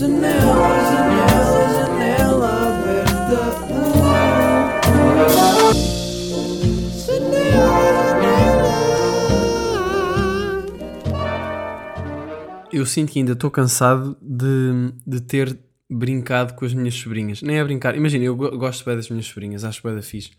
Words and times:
Janela, 0.00 0.30
janela, 0.88 1.68
janela 1.74 2.50
aberta. 2.68 4.50
Eu 12.72 12.86
sinto 12.86 13.12
que 13.12 13.18
ainda 13.18 13.32
estou 13.32 13.50
cansado 13.50 14.16
de, 14.22 14.92
de 15.06 15.20
ter 15.20 15.58
brincado 15.90 16.54
com 16.54 16.64
as 16.64 16.72
minhas 16.72 16.94
sobrinhas. 16.94 17.42
Nem 17.42 17.58
é 17.58 17.64
brincar. 17.64 17.94
Imagina, 17.94 18.24
eu 18.24 18.34
go- 18.36 18.56
gosto 18.56 18.84
bem 18.86 18.96
das 18.96 19.10
minhas 19.10 19.26
sobrinhas, 19.26 19.64
acho 19.64 19.82
bem 19.82 19.94
da 19.94 20.00
fixe. 20.02 20.30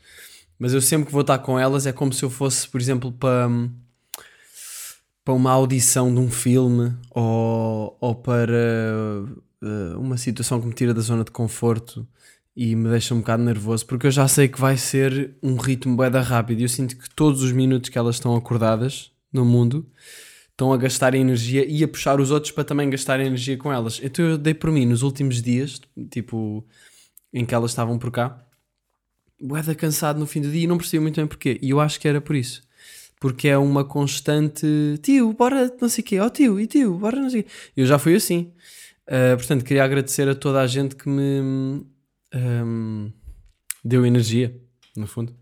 Mas 0.58 0.74
eu 0.74 0.82
sempre 0.82 1.06
que 1.06 1.12
vou 1.12 1.22
estar 1.22 1.38
com 1.40 1.60
elas 1.60 1.86
é 1.86 1.92
como 1.94 2.12
se 2.12 2.24
eu 2.24 2.32
fosse, 2.32 2.68
por 2.68 2.82
exemplo, 2.82 3.12
para, 3.12 3.48
para 5.24 5.34
uma 5.36 5.52
audição 5.52 6.12
de 6.12 6.20
um 6.20 6.32
filme 6.32 6.94
ou, 7.12 7.96
ou 8.00 8.16
para 8.16 9.24
eh, 9.62 9.96
uma 9.98 10.18
situação 10.18 10.60
que 10.60 10.68
me 10.68 10.74
tira 10.74 10.94
da 10.94 11.02
zona 11.02 11.24
de 11.24 11.32
conforto 11.32 12.08
e 12.56 12.76
me 12.76 12.90
deixa 12.90 13.14
um 13.14 13.20
bocado 13.20 13.44
nervoso, 13.44 13.86
porque 13.86 14.08
eu 14.08 14.12
já 14.12 14.28
sei 14.28 14.48
que 14.48 14.60
vai 14.60 14.78
ser 14.78 15.36
um 15.42 15.56
ritmo 15.56 15.96
bué 15.96 16.10
rápido 16.10 16.60
e 16.60 16.64
eu 16.64 16.70
sinto 16.70 16.98
que 16.98 17.10
todos 17.16 17.42
os 17.44 17.52
minutos 17.52 17.90
que 17.90 17.98
elas 17.98 18.16
estão 18.16 18.36
acordadas 18.36 19.12
no 19.32 19.46
mundo 19.46 19.90
estão 20.50 20.74
a 20.74 20.78
gastar 20.78 21.14
energia 21.16 21.66
e 21.68 21.84
a 21.84 21.88
puxar 21.88 22.20
os 22.20 22.30
outros 22.30 22.52
para 22.52 22.64
também 22.64 22.90
gastar 22.90 23.20
energia 23.20 23.58
com 23.58 23.72
elas. 23.72 24.00
Então 24.04 24.26
eu 24.26 24.38
dei 24.38 24.54
por 24.54 24.72
mim 24.72 24.86
nos 24.86 25.02
últimos 25.02 25.42
dias, 25.42 25.82
tipo, 26.10 26.66
em 27.34 27.46
que 27.46 27.56
elas 27.56 27.72
estavam 27.72 27.98
por 27.98 28.12
cá, 28.12 28.46
boeda 29.40 29.74
cansado 29.74 30.20
no 30.20 30.28
fim 30.28 30.42
do 30.42 30.52
dia 30.52 30.64
e 30.64 30.68
não 30.68 30.78
percebi 30.78 31.02
muito 31.02 31.16
bem 31.16 31.28
porquê. 31.28 31.58
E 31.62 31.70
eu 31.72 31.80
acho 31.80 32.00
que 32.00 32.08
era 32.08 32.22
por 32.22 32.36
isso. 32.36 32.62
Porque 33.20 33.48
é 33.48 33.58
uma 33.58 33.86
constante 33.86 34.66
tio, 35.02 35.32
bora 35.34 35.72
não 35.80 35.88
sei 35.88 36.04
o 36.04 36.06
quê, 36.06 36.20
ó 36.20 36.30
tio, 36.30 36.60
e 36.60 36.68
tio, 36.68 36.98
bora 36.98 37.20
não 37.20 37.30
sei 37.30 37.42
o 37.42 37.44
quê. 37.44 37.50
Eu 37.78 37.86
já 37.86 37.98
fui 37.98 38.16
assim. 38.16 38.52
Uh, 39.12 39.36
portanto, 39.36 39.66
queria 39.66 39.84
agradecer 39.84 40.30
a 40.30 40.34
toda 40.34 40.62
a 40.62 40.68
gente 40.68 40.96
que 40.96 41.10
me 41.10 41.86
um, 42.34 43.12
deu 43.84 44.06
energia, 44.06 44.58
no 44.96 45.06
fundo. 45.06 45.36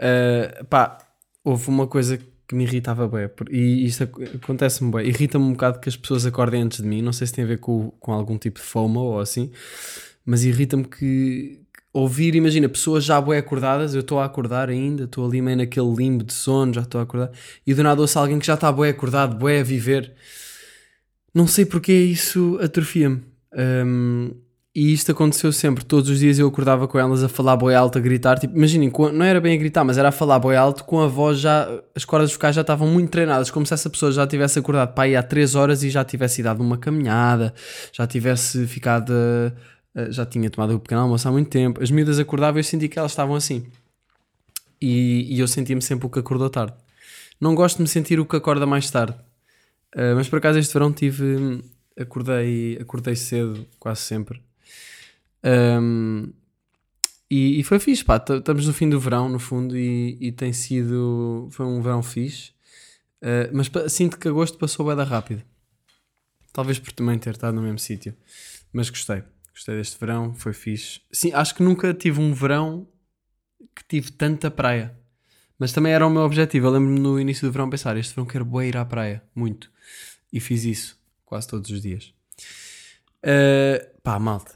Uh, 0.00 0.64
pá, 0.66 0.96
houve 1.42 1.68
uma 1.68 1.88
coisa 1.88 2.20
que 2.46 2.54
me 2.54 2.62
irritava 2.62 3.08
bem, 3.08 3.28
e 3.50 3.84
isto 3.84 4.04
ac- 4.04 4.36
acontece-me 4.36 4.92
bem, 4.92 5.08
irrita-me 5.08 5.44
um 5.44 5.52
bocado 5.52 5.80
que 5.80 5.88
as 5.88 5.96
pessoas 5.96 6.24
acordem 6.24 6.62
antes 6.62 6.80
de 6.80 6.86
mim, 6.86 7.02
não 7.02 7.12
sei 7.12 7.26
se 7.26 7.32
tem 7.32 7.44
a 7.44 7.46
ver 7.48 7.58
com, 7.58 7.90
com 7.98 8.12
algum 8.12 8.38
tipo 8.38 8.60
de 8.60 8.66
FOMO 8.66 9.00
ou 9.00 9.20
assim, 9.20 9.50
mas 10.24 10.44
irrita-me 10.44 10.84
que 10.84 11.60
ouvir, 11.92 12.34
imagina, 12.36 12.68
pessoas 12.68 13.04
já 13.04 13.20
bué 13.20 13.38
acordadas, 13.38 13.94
eu 13.94 14.00
estou 14.00 14.20
a 14.20 14.24
acordar 14.24 14.68
ainda, 14.68 15.04
estou 15.04 15.26
ali 15.26 15.42
meio 15.42 15.56
naquele 15.56 15.92
limbo 15.94 16.22
de 16.22 16.32
sono, 16.32 16.72
já 16.74 16.82
estou 16.82 17.00
a 17.00 17.04
acordar, 17.04 17.30
e 17.66 17.74
do 17.74 17.82
nada 17.82 18.00
ouço 18.00 18.18
alguém 18.18 18.38
que 18.38 18.46
já 18.46 18.54
está 18.54 18.70
bué 18.70 18.90
acordado, 18.90 19.36
bué 19.36 19.60
a 19.60 19.64
viver, 19.64 20.12
não 21.34 21.46
sei 21.46 21.64
porque 21.64 21.92
isso 21.92 22.58
atrofia-me. 22.62 23.22
Um, 23.56 24.30
e 24.74 24.92
isto 24.92 25.10
aconteceu 25.10 25.52
sempre. 25.52 25.84
Todos 25.84 26.08
os 26.08 26.20
dias 26.20 26.38
eu 26.38 26.46
acordava 26.46 26.86
com 26.86 26.98
elas 26.98 27.24
a 27.24 27.28
falar 27.28 27.56
boi 27.56 27.74
alto, 27.74 27.98
a 27.98 28.00
gritar. 28.00 28.38
Tipo, 28.38 28.56
imaginem, 28.56 28.92
não 29.12 29.24
era 29.24 29.40
bem 29.40 29.54
a 29.54 29.56
gritar, 29.58 29.84
mas 29.84 29.98
era 29.98 30.08
a 30.10 30.12
falar 30.12 30.38
boi 30.38 30.56
alto 30.56 30.84
com 30.84 31.00
a 31.00 31.08
voz 31.08 31.40
já. 31.40 31.68
As 31.94 32.04
cordas 32.04 32.32
vocais 32.32 32.54
já 32.54 32.60
estavam 32.60 32.88
muito 32.88 33.10
treinadas, 33.10 33.50
como 33.50 33.66
se 33.66 33.74
essa 33.74 33.90
pessoa 33.90 34.12
já 34.12 34.26
tivesse 34.26 34.58
acordado 34.58 34.94
para 34.94 35.04
aí 35.04 35.16
há 35.16 35.22
3 35.22 35.54
horas 35.56 35.82
e 35.82 35.90
já 35.90 36.04
tivesse 36.04 36.40
ido 36.40 36.50
uma 36.62 36.78
caminhada, 36.78 37.52
já 37.92 38.06
tivesse 38.06 38.66
ficado. 38.66 39.12
eh, 39.94 40.12
já 40.12 40.24
tinha 40.24 40.48
tomado 40.50 40.74
o 40.76 40.80
pequeno 40.80 41.00
almoço 41.02 41.28
há 41.28 41.32
muito 41.32 41.50
tempo. 41.50 41.82
As 41.82 41.90
miúdas 41.90 42.18
acordavam 42.18 42.58
e 42.58 42.60
eu 42.60 42.64
senti 42.64 42.88
que 42.88 42.98
elas 42.98 43.12
estavam 43.12 43.34
assim. 43.34 43.66
E, 44.80 45.26
e 45.34 45.40
eu 45.40 45.48
sentia-me 45.48 45.82
sempre 45.82 46.06
o 46.06 46.10
que 46.10 46.18
acordou 46.20 46.48
tarde. 46.48 46.74
Não 47.40 47.54
gosto 47.54 47.76
de 47.78 47.82
me 47.82 47.88
sentir 47.88 48.20
o 48.20 48.24
que 48.26 48.36
acorda 48.36 48.66
mais 48.66 48.90
tarde. 48.90 49.16
Uh, 49.94 50.14
mas 50.16 50.28
por 50.28 50.38
acaso 50.38 50.58
este 50.58 50.72
verão 50.72 50.92
tive. 50.92 51.62
Acordei, 51.98 52.78
acordei 52.80 53.16
cedo, 53.16 53.66
quase 53.78 54.00
sempre. 54.02 54.40
Um, 55.44 56.32
e, 57.30 57.60
e 57.60 57.62
foi 57.62 57.78
fixe, 57.78 58.04
pá. 58.04 58.16
Estamos 58.16 58.66
no 58.66 58.72
fim 58.72 58.88
do 58.88 58.98
verão, 58.98 59.28
no 59.28 59.38
fundo, 59.38 59.76
e, 59.76 60.16
e 60.20 60.32
tem 60.32 60.52
sido. 60.52 61.48
Foi 61.50 61.66
um 61.66 61.80
verão 61.80 62.02
fixe. 62.02 62.52
Uh, 63.22 63.50
mas 63.52 63.70
sinto 63.92 64.18
que 64.18 64.28
agosto 64.28 64.58
passou 64.58 64.86
bem 64.86 64.96
da 64.96 65.04
rápido. 65.04 65.42
Talvez 66.52 66.78
por 66.78 66.92
também 66.92 67.18
ter 67.18 67.30
estado 67.30 67.54
no 67.54 67.62
mesmo 67.62 67.78
sítio. 67.78 68.14
Mas 68.72 68.88
gostei. 68.90 69.22
Gostei 69.52 69.76
deste 69.76 69.98
verão, 69.98 70.34
foi 70.34 70.52
fixe. 70.52 71.00
Sim, 71.12 71.32
acho 71.32 71.54
que 71.54 71.62
nunca 71.62 71.92
tive 71.92 72.20
um 72.20 72.32
verão 72.32 72.88
que 73.74 73.84
tive 73.86 74.10
tanta 74.12 74.50
praia. 74.50 74.98
Mas 75.60 75.72
também 75.72 75.92
era 75.92 76.06
o 76.06 76.10
meu 76.10 76.22
objetivo. 76.22 76.66
Eu 76.66 76.70
lembro-me 76.70 76.98
no 76.98 77.20
início 77.20 77.46
do 77.46 77.52
verão 77.52 77.68
pensar: 77.68 77.94
este 77.98 78.14
verão 78.14 78.26
quero 78.26 78.46
bué 78.46 78.68
ir 78.68 78.78
à 78.78 78.84
praia, 78.84 79.22
muito. 79.34 79.70
E 80.32 80.40
fiz 80.40 80.64
isso 80.64 80.98
quase 81.26 81.46
todos 81.46 81.70
os 81.70 81.82
dias. 81.82 82.14
Uh, 83.22 84.00
pá, 84.02 84.18
malta. 84.18 84.52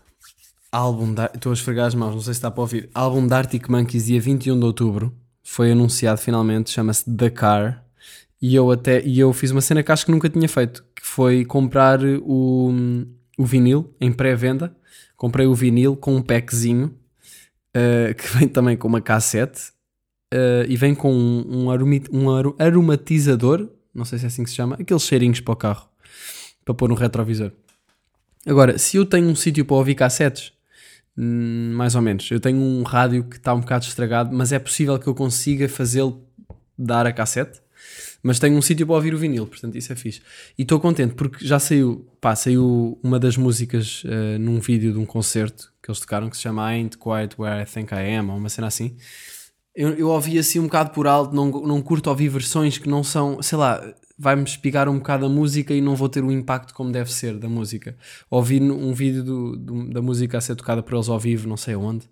Álbum 0.72 1.12
da... 1.12 1.30
Estou 1.32 1.50
a 1.50 1.52
esfregar 1.52 1.86
as 1.86 1.94
mãos, 1.94 2.14
não 2.14 2.20
sei 2.22 2.32
se 2.32 2.38
está 2.38 2.50
para 2.50 2.62
ouvir. 2.62 2.88
Álbum 2.94 3.26
da 3.26 3.36
Arctic 3.36 3.68
Monkeys, 3.68 4.06
dia 4.06 4.20
21 4.20 4.58
de 4.58 4.64
outubro. 4.64 5.14
Foi 5.42 5.70
anunciado 5.70 6.18
finalmente, 6.18 6.70
chama-se 6.70 7.14
The 7.14 7.30
Car. 7.30 7.84
E 8.40 8.54
eu 8.54 8.70
até 8.70 9.04
e 9.04 9.20
eu 9.20 9.32
fiz 9.32 9.50
uma 9.50 9.60
cena 9.60 9.82
que 9.82 9.92
acho 9.92 10.06
que 10.06 10.10
nunca 10.10 10.28
tinha 10.28 10.48
feito, 10.48 10.84
que 10.96 11.06
foi 11.06 11.44
comprar 11.44 12.00
o, 12.02 12.72
o 13.38 13.44
vinil 13.44 13.94
em 14.00 14.10
pré-venda. 14.10 14.74
Comprei 15.16 15.46
o 15.46 15.54
vinil 15.54 15.96
com 15.96 16.16
um 16.16 16.22
packzinho 16.22 16.86
uh, 17.76 18.14
que 18.16 18.38
vem 18.38 18.48
também 18.48 18.76
com 18.76 18.88
uma 18.88 19.02
cassete 19.02 19.73
uh, 20.34 20.66
e 20.68 20.76
vem 20.76 20.94
com 20.94 21.14
um, 21.14 21.64
um, 21.64 21.70
arumi- 21.70 22.04
um 22.12 22.26
aromatizador, 22.58 23.68
não 23.94 24.04
sei 24.04 24.18
se 24.18 24.24
é 24.24 24.28
assim 24.28 24.42
que 24.42 24.50
se 24.50 24.56
chama, 24.56 24.76
aqueles 24.80 25.04
cheirinhos 25.04 25.40
para 25.40 25.52
o 25.52 25.56
carro, 25.56 25.88
para 26.64 26.74
pôr 26.74 26.88
no 26.88 26.94
retrovisor. 26.94 27.52
Agora, 28.46 28.76
se 28.76 28.96
eu 28.96 29.06
tenho 29.06 29.28
um 29.28 29.34
sítio 29.34 29.64
para 29.64 29.76
ouvir 29.76 29.94
cassetes, 29.94 30.52
hum, 31.16 31.72
mais 31.74 31.94
ou 31.94 32.02
menos, 32.02 32.30
eu 32.30 32.40
tenho 32.40 32.58
um 32.58 32.82
rádio 32.82 33.24
que 33.24 33.36
está 33.36 33.54
um 33.54 33.60
bocado 33.60 33.84
estragado, 33.84 34.36
mas 34.36 34.52
é 34.52 34.58
possível 34.58 34.98
que 34.98 35.06
eu 35.06 35.14
consiga 35.14 35.68
fazê-lo 35.68 36.22
dar 36.76 37.06
a 37.06 37.12
cassete. 37.12 37.62
Mas 38.22 38.38
tenho 38.38 38.56
um 38.56 38.62
sítio 38.62 38.86
para 38.86 38.96
ouvir 38.96 39.14
o 39.14 39.18
vinil, 39.18 39.46
portanto 39.46 39.76
isso 39.76 39.92
é 39.92 39.96
fixe. 39.96 40.22
E 40.58 40.62
estou 40.62 40.80
contente 40.80 41.14
porque 41.14 41.46
já 41.46 41.58
saiu, 41.58 42.08
pá, 42.22 42.34
saiu 42.34 42.98
uma 43.02 43.20
das 43.20 43.36
músicas 43.36 44.02
uh, 44.04 44.38
num 44.40 44.60
vídeo 44.60 44.94
de 44.94 44.98
um 44.98 45.04
concerto 45.04 45.70
que 45.82 45.90
eles 45.90 46.00
tocaram 46.00 46.30
que 46.30 46.36
se 46.36 46.42
chama 46.42 46.72
I 46.72 46.76
Ain't 46.76 46.96
Quite 46.96 47.34
Where 47.38 47.62
I 47.62 47.66
Think 47.66 47.92
I 47.92 48.16
Am, 48.16 48.30
ou 48.30 48.38
uma 48.38 48.48
cena 48.48 48.68
assim. 48.68 48.96
Eu, 49.74 49.90
eu 49.94 50.08
ouvi 50.08 50.38
assim 50.38 50.60
um 50.60 50.64
bocado 50.64 50.90
por 50.90 51.06
alto, 51.06 51.34
não, 51.34 51.46
não 51.50 51.82
curto 51.82 52.08
ouvir 52.08 52.28
versões 52.28 52.78
que 52.78 52.88
não 52.88 53.02
são, 53.02 53.42
sei 53.42 53.58
lá, 53.58 53.82
vai-me 54.16 54.44
espigar 54.44 54.88
um 54.88 54.98
bocado 54.98 55.26
a 55.26 55.28
música 55.28 55.74
e 55.74 55.80
não 55.80 55.96
vou 55.96 56.08
ter 56.08 56.22
o 56.22 56.30
impacto 56.30 56.72
como 56.72 56.92
deve 56.92 57.12
ser 57.12 57.36
da 57.38 57.48
música. 57.48 57.96
Ouvi 58.30 58.60
um 58.60 58.92
vídeo 58.94 59.24
do, 59.24 59.56
do- 59.56 59.90
da 59.90 60.00
música 60.00 60.38
a 60.38 60.40
ser 60.40 60.54
tocada 60.54 60.82
por 60.82 60.94
eles 60.94 61.08
ao 61.08 61.18
vivo, 61.18 61.48
não 61.48 61.56
sei 61.56 61.74
aonde, 61.74 62.06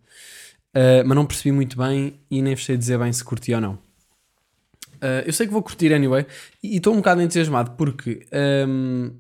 uh, 0.75 1.07
mas 1.07 1.15
não 1.17 1.25
percebi 1.25 1.53
muito 1.53 1.77
bem 1.79 2.15
e 2.29 2.43
nem 2.43 2.57
sei 2.57 2.77
dizer 2.77 2.99
bem 2.99 3.13
se 3.13 3.23
curti 3.23 3.55
ou 3.55 3.61
não. 3.61 3.75
Uh, 4.95 5.23
eu 5.27 5.33
sei 5.33 5.47
que 5.47 5.53
vou 5.53 5.63
curtir 5.63 5.93
anyway 5.93 6.27
e 6.63 6.77
estou 6.77 6.93
um 6.93 6.97
bocado 6.99 7.21
entusiasmado 7.23 7.73
porque 7.73 8.27
um, 8.69 9.11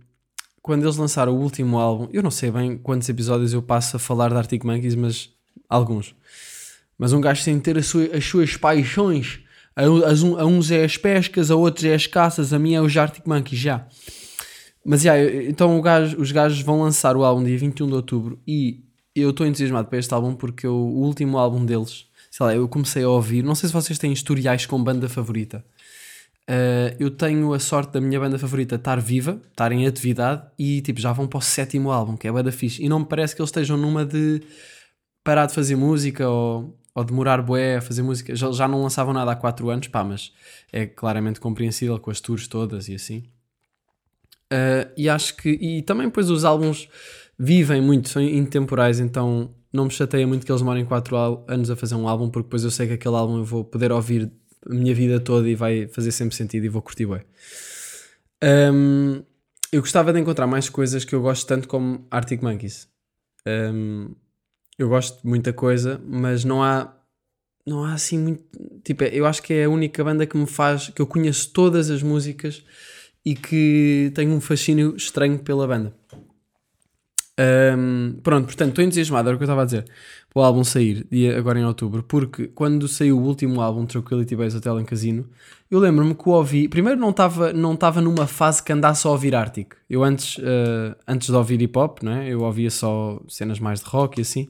quando 0.60 0.82
eles 0.84 0.97
lançaram 0.97 1.32
o 1.36 1.41
último 1.41 1.78
álbum, 1.78 2.08
eu 2.12 2.22
não 2.22 2.31
sei 2.31 2.50
bem 2.52 2.76
quantos 2.78 3.08
episódios 3.08 3.52
eu 3.52 3.62
passo 3.62 3.97
a 3.97 3.98
falar 4.00 4.31
de 4.31 4.36
Arctic 4.36 4.64
Monkeys, 4.64 4.94
mas 4.94 5.31
alguns. 5.69 6.14
Mas 7.02 7.12
um 7.12 7.20
gajo 7.20 7.42
sem 7.42 7.58
ter 7.58 7.82
sua- 7.82 8.10
as 8.16 8.24
suas 8.24 8.56
paixões, 8.56 9.40
a, 9.74 9.82
a 9.82 10.46
uns 10.46 10.70
é 10.70 10.84
as 10.84 10.96
pescas, 10.96 11.50
a 11.50 11.56
outros 11.56 11.84
é 11.84 11.94
as 11.94 12.06
caças, 12.06 12.52
a 12.52 12.60
minha 12.60 12.78
é 12.78 12.80
os 12.80 12.96
Arctic 12.96 13.26
Monkeys, 13.26 13.60
já. 13.60 13.84
Mas 14.84 15.02
já, 15.02 15.18
então 15.18 15.80
gajo- 15.80 16.16
os 16.20 16.30
gajos 16.30 16.60
vão 16.60 16.80
lançar 16.80 17.16
o 17.16 17.24
álbum 17.24 17.42
dia 17.42 17.58
21 17.58 17.88
de 17.88 17.94
outubro 17.94 18.38
e 18.46 18.84
eu 19.16 19.30
estou 19.30 19.44
entusiasmado 19.44 19.88
para 19.88 19.98
este 19.98 20.14
álbum 20.14 20.32
porque 20.36 20.64
eu- 20.64 20.74
o 20.76 21.00
último 21.02 21.38
álbum 21.38 21.66
deles, 21.66 22.06
sei 22.30 22.46
lá, 22.46 22.54
eu 22.54 22.68
comecei 22.68 23.02
a 23.02 23.08
ouvir, 23.08 23.42
não 23.42 23.56
sei 23.56 23.69
se 23.69 23.72
vocês 23.72 23.98
têm 23.98 24.12
historiais 24.12 24.64
com 24.64 24.80
banda 24.80 25.08
favorita. 25.08 25.64
Uh, 26.48 26.94
eu 27.00 27.10
tenho 27.10 27.52
a 27.52 27.58
sorte 27.58 27.92
da 27.94 28.00
minha 28.00 28.20
banda 28.20 28.38
favorita 28.38 28.76
estar 28.76 29.00
viva, 29.00 29.40
estar 29.50 29.72
em 29.72 29.88
atividade 29.88 30.42
e 30.56 30.80
tipo, 30.82 31.00
já 31.00 31.12
vão 31.12 31.26
para 31.26 31.38
o 31.38 31.40
sétimo 31.40 31.90
álbum, 31.90 32.16
que 32.16 32.28
é 32.28 32.32
banda 32.32 32.52
fixe. 32.52 32.81
E 32.81 32.88
não 32.88 33.00
me 33.00 33.06
parece 33.06 33.34
que 33.34 33.43
eles 33.43 33.48
estejam 33.48 33.76
numa 33.76 34.05
de 34.05 34.40
parar 35.25 35.46
de 35.46 35.52
fazer 35.55 35.75
música 35.76 36.28
ou, 36.28 36.76
ou 36.94 37.05
demorar 37.05 37.43
bué 37.43 37.77
a 37.77 37.81
fazer 37.81 38.03
música. 38.03 38.35
Já, 38.35 38.50
já 38.53 38.69
não 38.69 38.83
lançavam 38.83 39.12
nada 39.12 39.33
há 39.33 39.37
4 39.37 39.69
anos, 39.71 39.89
pá, 39.89 40.05
mas 40.05 40.33
é 40.73 40.87
claramente 40.87 41.41
compreensível 41.41 41.99
com 41.99 42.11
as 42.11 42.21
tours 42.21 42.47
todas 42.47 42.89
e 42.89 42.94
assim. 42.94 43.25
Uh, 44.53 44.93
e 44.97 45.09
acho 45.09 45.37
que. 45.37 45.49
E 45.50 45.83
também, 45.83 46.11
pois, 46.11 46.29
os 46.31 46.44
álbuns 46.44 46.89
vivem 47.39 47.81
muito, 47.81 48.09
são 48.09 48.23
intemporais, 48.23 49.00
então 49.00 49.55
não 49.73 49.85
me 49.87 49.91
chateia 49.91 50.27
muito 50.27 50.44
que 50.44 50.53
eles 50.53 50.61
demorem 50.61 50.85
4 50.85 51.44
anos 51.49 51.71
a 51.71 51.77
fazer 51.77 51.94
um 51.94 52.06
álbum, 52.06 52.29
porque 52.29 52.47
depois 52.47 52.62
eu 52.62 52.71
sei 52.71 52.87
que 52.87 52.93
aquele 52.93 53.17
álbum 53.17 53.39
eu 53.39 53.44
vou 53.44 53.65
poder 53.65 53.91
ouvir 53.91 54.31
a 54.69 54.75
minha 54.75 54.94
vida 54.94 55.19
toda 55.19 55.49
e 55.49 55.55
vai 55.55 55.89
fazer 55.89 56.12
sempre 56.12 56.37
sentido 56.37 56.67
e 56.67 56.69
vou 56.69 56.83
curtir 56.83 57.06
bem. 57.06 57.23
Um, 58.43 59.23
eu 59.73 59.81
gostava 59.81 60.12
de 60.12 60.21
encontrar 60.21 60.47
mais 60.47 60.69
coisas 60.69 61.05
que 61.05 61.15
eu 61.15 61.23
gosto 61.23 61.47
tanto 61.47 61.67
como 61.67 62.06
Arctic 62.11 62.43
Monkeys. 62.43 62.89
Um, 63.47 64.15
eu 64.78 64.88
gosto 64.88 65.22
de 65.22 65.28
muita 65.28 65.52
coisa, 65.52 66.00
mas 66.04 66.44
não 66.44 66.62
há 66.62 66.92
não 67.66 67.84
há 67.84 67.94
assim 67.94 68.19
muito. 68.19 68.42
Tipo, 68.84 69.04
eu 69.04 69.24
acho 69.26 69.42
que 69.42 69.54
é 69.54 69.64
a 69.64 69.70
única 69.70 70.02
banda 70.02 70.26
que 70.26 70.36
me 70.36 70.46
faz. 70.46 70.88
que 70.88 71.00
eu 71.00 71.06
conheço 71.06 71.52
todas 71.52 71.90
as 71.90 72.02
músicas 72.02 72.64
e 73.24 73.34
que 73.34 74.10
tenho 74.14 74.32
um 74.32 74.40
fascínio 74.40 74.96
estranho 74.96 75.38
pela 75.38 75.66
banda. 75.66 75.94
Um, 77.38 78.20
pronto, 78.22 78.46
portanto, 78.46 78.70
estou 78.70 78.84
entusiasmado, 78.84 79.28
era 79.28 79.36
o 79.36 79.38
que 79.38 79.44
eu 79.44 79.46
estava 79.46 79.62
a 79.62 79.64
dizer. 79.64 79.84
Para 80.32 80.40
o 80.40 80.44
álbum 80.44 80.64
sair, 80.64 81.06
dia, 81.10 81.38
agora 81.38 81.58
em 81.58 81.64
outubro, 81.64 82.02
porque 82.02 82.48
quando 82.48 82.86
saiu 82.88 83.19
o 83.19 83.22
último 83.22 83.60
álbum, 83.60 83.86
Tranquility 83.86 84.36
Base 84.36 84.56
Hotel 84.56 84.80
em 84.80 84.84
Casino, 84.84 85.28
eu 85.72 85.78
lembro-me 85.78 86.14
que 86.14 86.28
o 86.28 86.32
ouvi. 86.32 86.69
Primeiro, 86.69 87.00
não 87.00 87.08
estava 87.08 87.50
não 87.50 87.74
tava 87.74 88.02
numa 88.02 88.26
fase 88.26 88.62
que 88.62 88.70
andasse 88.70 89.06
a 89.06 89.10
ouvir 89.10 89.34
Arctic. 89.34 89.72
Eu 89.88 90.04
antes, 90.04 90.36
uh, 90.36 90.94
antes 91.08 91.28
de 91.28 91.34
ouvir 91.34 91.62
hip 91.62 91.78
hop, 91.78 92.02
não 92.02 92.12
é? 92.12 92.28
eu 92.28 92.42
ouvia 92.42 92.70
só 92.70 93.19
cenas 93.26 93.58
mais 93.58 93.80
de 93.80 93.86
rock 93.86 94.19
e 94.19 94.20
assim. 94.20 94.48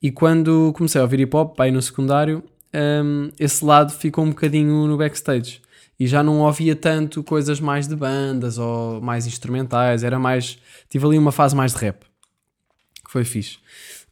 E 0.00 0.10
quando 0.10 0.72
comecei 0.74 0.98
a 0.98 1.04
ouvir 1.04 1.20
hip 1.20 1.36
hop, 1.36 1.60
aí 1.60 1.70
no 1.70 1.82
secundário, 1.82 2.42
um, 2.74 3.28
esse 3.38 3.62
lado 3.62 3.92
ficou 3.92 4.24
um 4.24 4.30
bocadinho 4.30 4.86
no 4.86 4.96
backstage. 4.96 5.60
E 6.00 6.06
já 6.06 6.22
não 6.22 6.40
ouvia 6.40 6.74
tanto 6.74 7.22
coisas 7.22 7.60
mais 7.60 7.86
de 7.86 7.94
bandas 7.94 8.56
ou 8.56 8.98
mais 9.02 9.26
instrumentais, 9.26 10.02
era 10.02 10.18
mais. 10.18 10.58
Tive 10.88 11.04
ali 11.04 11.18
uma 11.18 11.32
fase 11.32 11.54
mais 11.54 11.74
de 11.74 11.80
rap, 11.80 12.06
que 13.04 13.12
foi 13.12 13.24
fixe. 13.24 13.58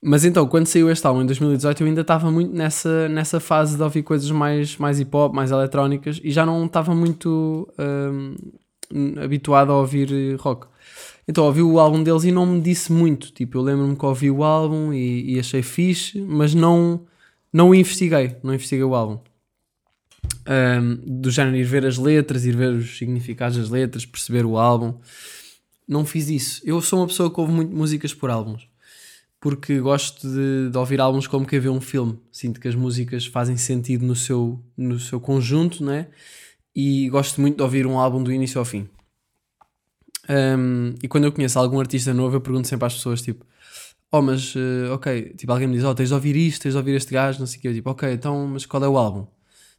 Mas 0.07 0.23
então, 0.23 0.47
quando 0.47 0.67
saiu 0.67 0.91
este 0.91 1.07
álbum 1.07 1.23
em 1.23 1.27
2018, 1.27 1.83
eu 1.83 1.87
ainda 1.87 2.03
estava 2.03 2.31
muito 2.31 2.55
nessa, 2.55 3.09
nessa 3.09 3.41
fase 3.41 3.75
de 3.75 3.83
ouvir 3.83 4.03
coisas 4.03 4.31
mais, 4.31 4.77
mais 4.77 5.01
hip 5.01 5.17
hop, 5.17 5.33
mais 5.33 5.51
eletrónicas 5.51 6.21
e 6.23 6.31
já 6.31 6.45
não 6.45 6.67
estava 6.67 6.95
muito 6.95 7.67
um, 7.79 9.19
habituado 9.19 9.73
a 9.73 9.79
ouvir 9.79 10.37
rock. 10.39 10.67
Então 11.27 11.45
ouvi 11.45 11.63
o 11.63 11.81
álbum 11.81 12.03
deles 12.03 12.25
e 12.25 12.31
não 12.31 12.45
me 12.45 12.61
disse 12.61 12.93
muito. 12.93 13.33
Tipo, 13.33 13.57
eu 13.57 13.63
lembro-me 13.63 13.97
que 13.97 14.05
ouvi 14.05 14.31
o 14.31 14.45
álbum 14.45 14.93
e, 14.93 15.37
e, 15.37 15.41
achei 15.41 15.63
fixe, 15.63 16.21
mas 16.21 16.55
não, 16.55 17.07
não 17.51 17.75
investiguei, 17.75 18.37
não 18.43 18.53
investiguei 18.53 18.85
o 18.85 18.95
álbum. 18.95 19.19
Um, 20.47 20.97
do 21.23 21.31
género 21.31 21.57
ir 21.57 21.65
ver 21.65 21.87
as 21.87 21.97
letras, 21.97 22.45
ir 22.45 22.55
ver 22.55 22.73
os 22.73 22.99
significados 22.99 23.57
das 23.57 23.71
letras, 23.71 24.05
perceber 24.05 24.45
o 24.45 24.59
álbum. 24.59 24.99
Não 25.89 26.05
fiz 26.05 26.29
isso. 26.29 26.61
Eu 26.63 26.83
sou 26.83 27.01
uma 27.01 27.07
pessoa 27.07 27.33
que 27.33 27.41
ouve 27.41 27.55
muito 27.55 27.75
músicas 27.75 28.13
por 28.13 28.29
álbuns 28.29 28.69
porque 29.45 29.79
gosto 29.79 30.27
de, 30.27 30.71
de, 30.71 30.79
ouvir 30.79 31.03
álbuns 31.03 31.27
como 31.27 31.47
que 31.47 31.61
ver 31.61 31.69
um 31.69 31.79
filme. 31.79 32.19
Sinto 32.33 32.59
que 32.59 32.67
as 32.67 32.75
músicas 32.75 33.27
fazem 33.27 33.59
sentido 33.59 34.07
no 34.07 34.17
seu, 34.17 34.59
no 34.75 34.99
seu 34.99 35.21
conjunto, 35.21 35.85
né? 35.85 36.07
E 36.75 37.11
gosto 37.11 37.43
muito 37.43 37.59
de 37.59 37.63
ouvir 37.63 37.87
um 37.87 37.99
álbum 37.99 38.23
do 38.23 38.33
início 38.33 38.59
ao 38.59 38.65
fim. 38.65 38.89
Um, 40.31 40.95
e 41.03 41.07
quando 41.07 41.25
eu 41.25 41.33
conheço 41.33 41.59
algum 41.59 41.79
artista 41.79 42.15
novo, 42.15 42.37
eu 42.37 42.41
pergunto 42.41 42.67
sempre 42.69 42.87
às 42.87 42.95
pessoas, 42.95 43.21
tipo, 43.21 43.45
oh, 44.11 44.23
mas, 44.23 44.55
uh, 44.55 44.95
ok, 44.95 45.35
tipo, 45.37 45.53
alguém 45.53 45.69
me 45.69 45.75
diz, 45.75 45.85
oh, 45.85 45.95
tens 45.95 46.09
de 46.09 46.15
ouvir 46.15 46.37
isto, 46.37 46.63
tens 46.63 46.73
de 46.73 46.79
ouvir 46.79 46.95
este 46.95 47.13
gajo, 47.13 47.39
não 47.39 47.47
sei 47.47 47.59
o 47.59 47.61
quê. 47.61 47.69
Eu, 47.69 47.75
tipo, 47.75 47.91
ok, 47.91 48.15
então, 48.15 48.47
mas 48.47 48.65
qual 48.65 48.83
é 48.83 48.89
o 48.89 48.97
álbum? 48.97 49.27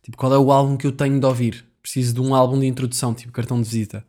Tipo, 0.04 0.16
qual 0.16 0.32
é 0.32 0.38
o 0.38 0.52
álbum 0.52 0.78
que 0.78 0.86
eu 0.86 0.92
tenho 0.92 1.20
de 1.20 1.26
ouvir? 1.26 1.66
Preciso 1.82 2.14
de 2.14 2.22
um 2.22 2.36
álbum 2.36 2.60
de 2.60 2.68
introdução, 2.68 3.16
tipo, 3.16 3.34
cartão 3.34 3.60
de 3.60 3.68
visita. 3.68 4.06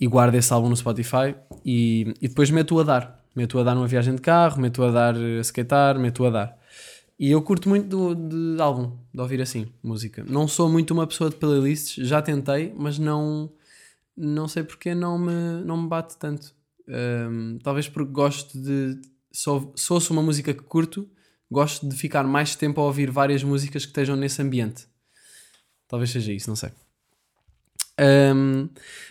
E 0.00 0.08
guardo 0.08 0.34
esse 0.34 0.52
álbum 0.52 0.68
no 0.68 0.76
Spotify 0.76 1.36
e, 1.64 2.12
e 2.20 2.26
depois 2.26 2.50
meto-o 2.50 2.80
a 2.80 2.82
dar 2.82 3.21
meto 3.34 3.58
a 3.58 3.62
dar 3.62 3.74
numa 3.74 3.86
viagem 3.86 4.14
de 4.14 4.20
carro, 4.20 4.60
meto 4.60 4.82
a 4.82 4.90
dar 4.90 5.14
a 5.14 5.40
skatear, 5.40 5.98
meto 5.98 6.24
a 6.24 6.30
dar. 6.30 6.58
E 7.18 7.30
eu 7.30 7.40
curto 7.42 7.68
muito 7.68 7.88
do, 7.88 8.14
de 8.14 8.60
álbum, 8.60 8.98
de 9.14 9.20
ouvir 9.20 9.40
assim, 9.40 9.72
música. 9.82 10.24
Não 10.28 10.48
sou 10.48 10.68
muito 10.68 10.92
uma 10.92 11.06
pessoa 11.06 11.30
de 11.30 11.36
playlists, 11.36 12.06
já 12.06 12.20
tentei, 12.20 12.72
mas 12.76 12.98
não 12.98 13.52
não 14.16 14.46
sei 14.46 14.62
porque 14.62 14.94
não 14.94 15.18
me, 15.18 15.64
não 15.64 15.82
me 15.82 15.88
bate 15.88 16.16
tanto. 16.18 16.54
Um, 16.88 17.58
talvez 17.62 17.88
porque 17.88 18.12
gosto 18.12 18.58
de. 18.60 19.00
Se, 19.30 19.48
se 19.76 19.92
ouço 19.92 20.12
uma 20.12 20.22
música 20.22 20.52
que 20.52 20.62
curto, 20.62 21.08
gosto 21.50 21.88
de 21.88 21.96
ficar 21.96 22.24
mais 22.24 22.54
tempo 22.54 22.80
a 22.80 22.84
ouvir 22.84 23.10
várias 23.10 23.42
músicas 23.42 23.84
que 23.84 23.90
estejam 23.90 24.16
nesse 24.16 24.42
ambiente. 24.42 24.86
Talvez 25.88 26.10
seja 26.10 26.32
isso, 26.32 26.48
não 26.48 26.56
sei. 26.56 26.70
Um, 28.34 28.68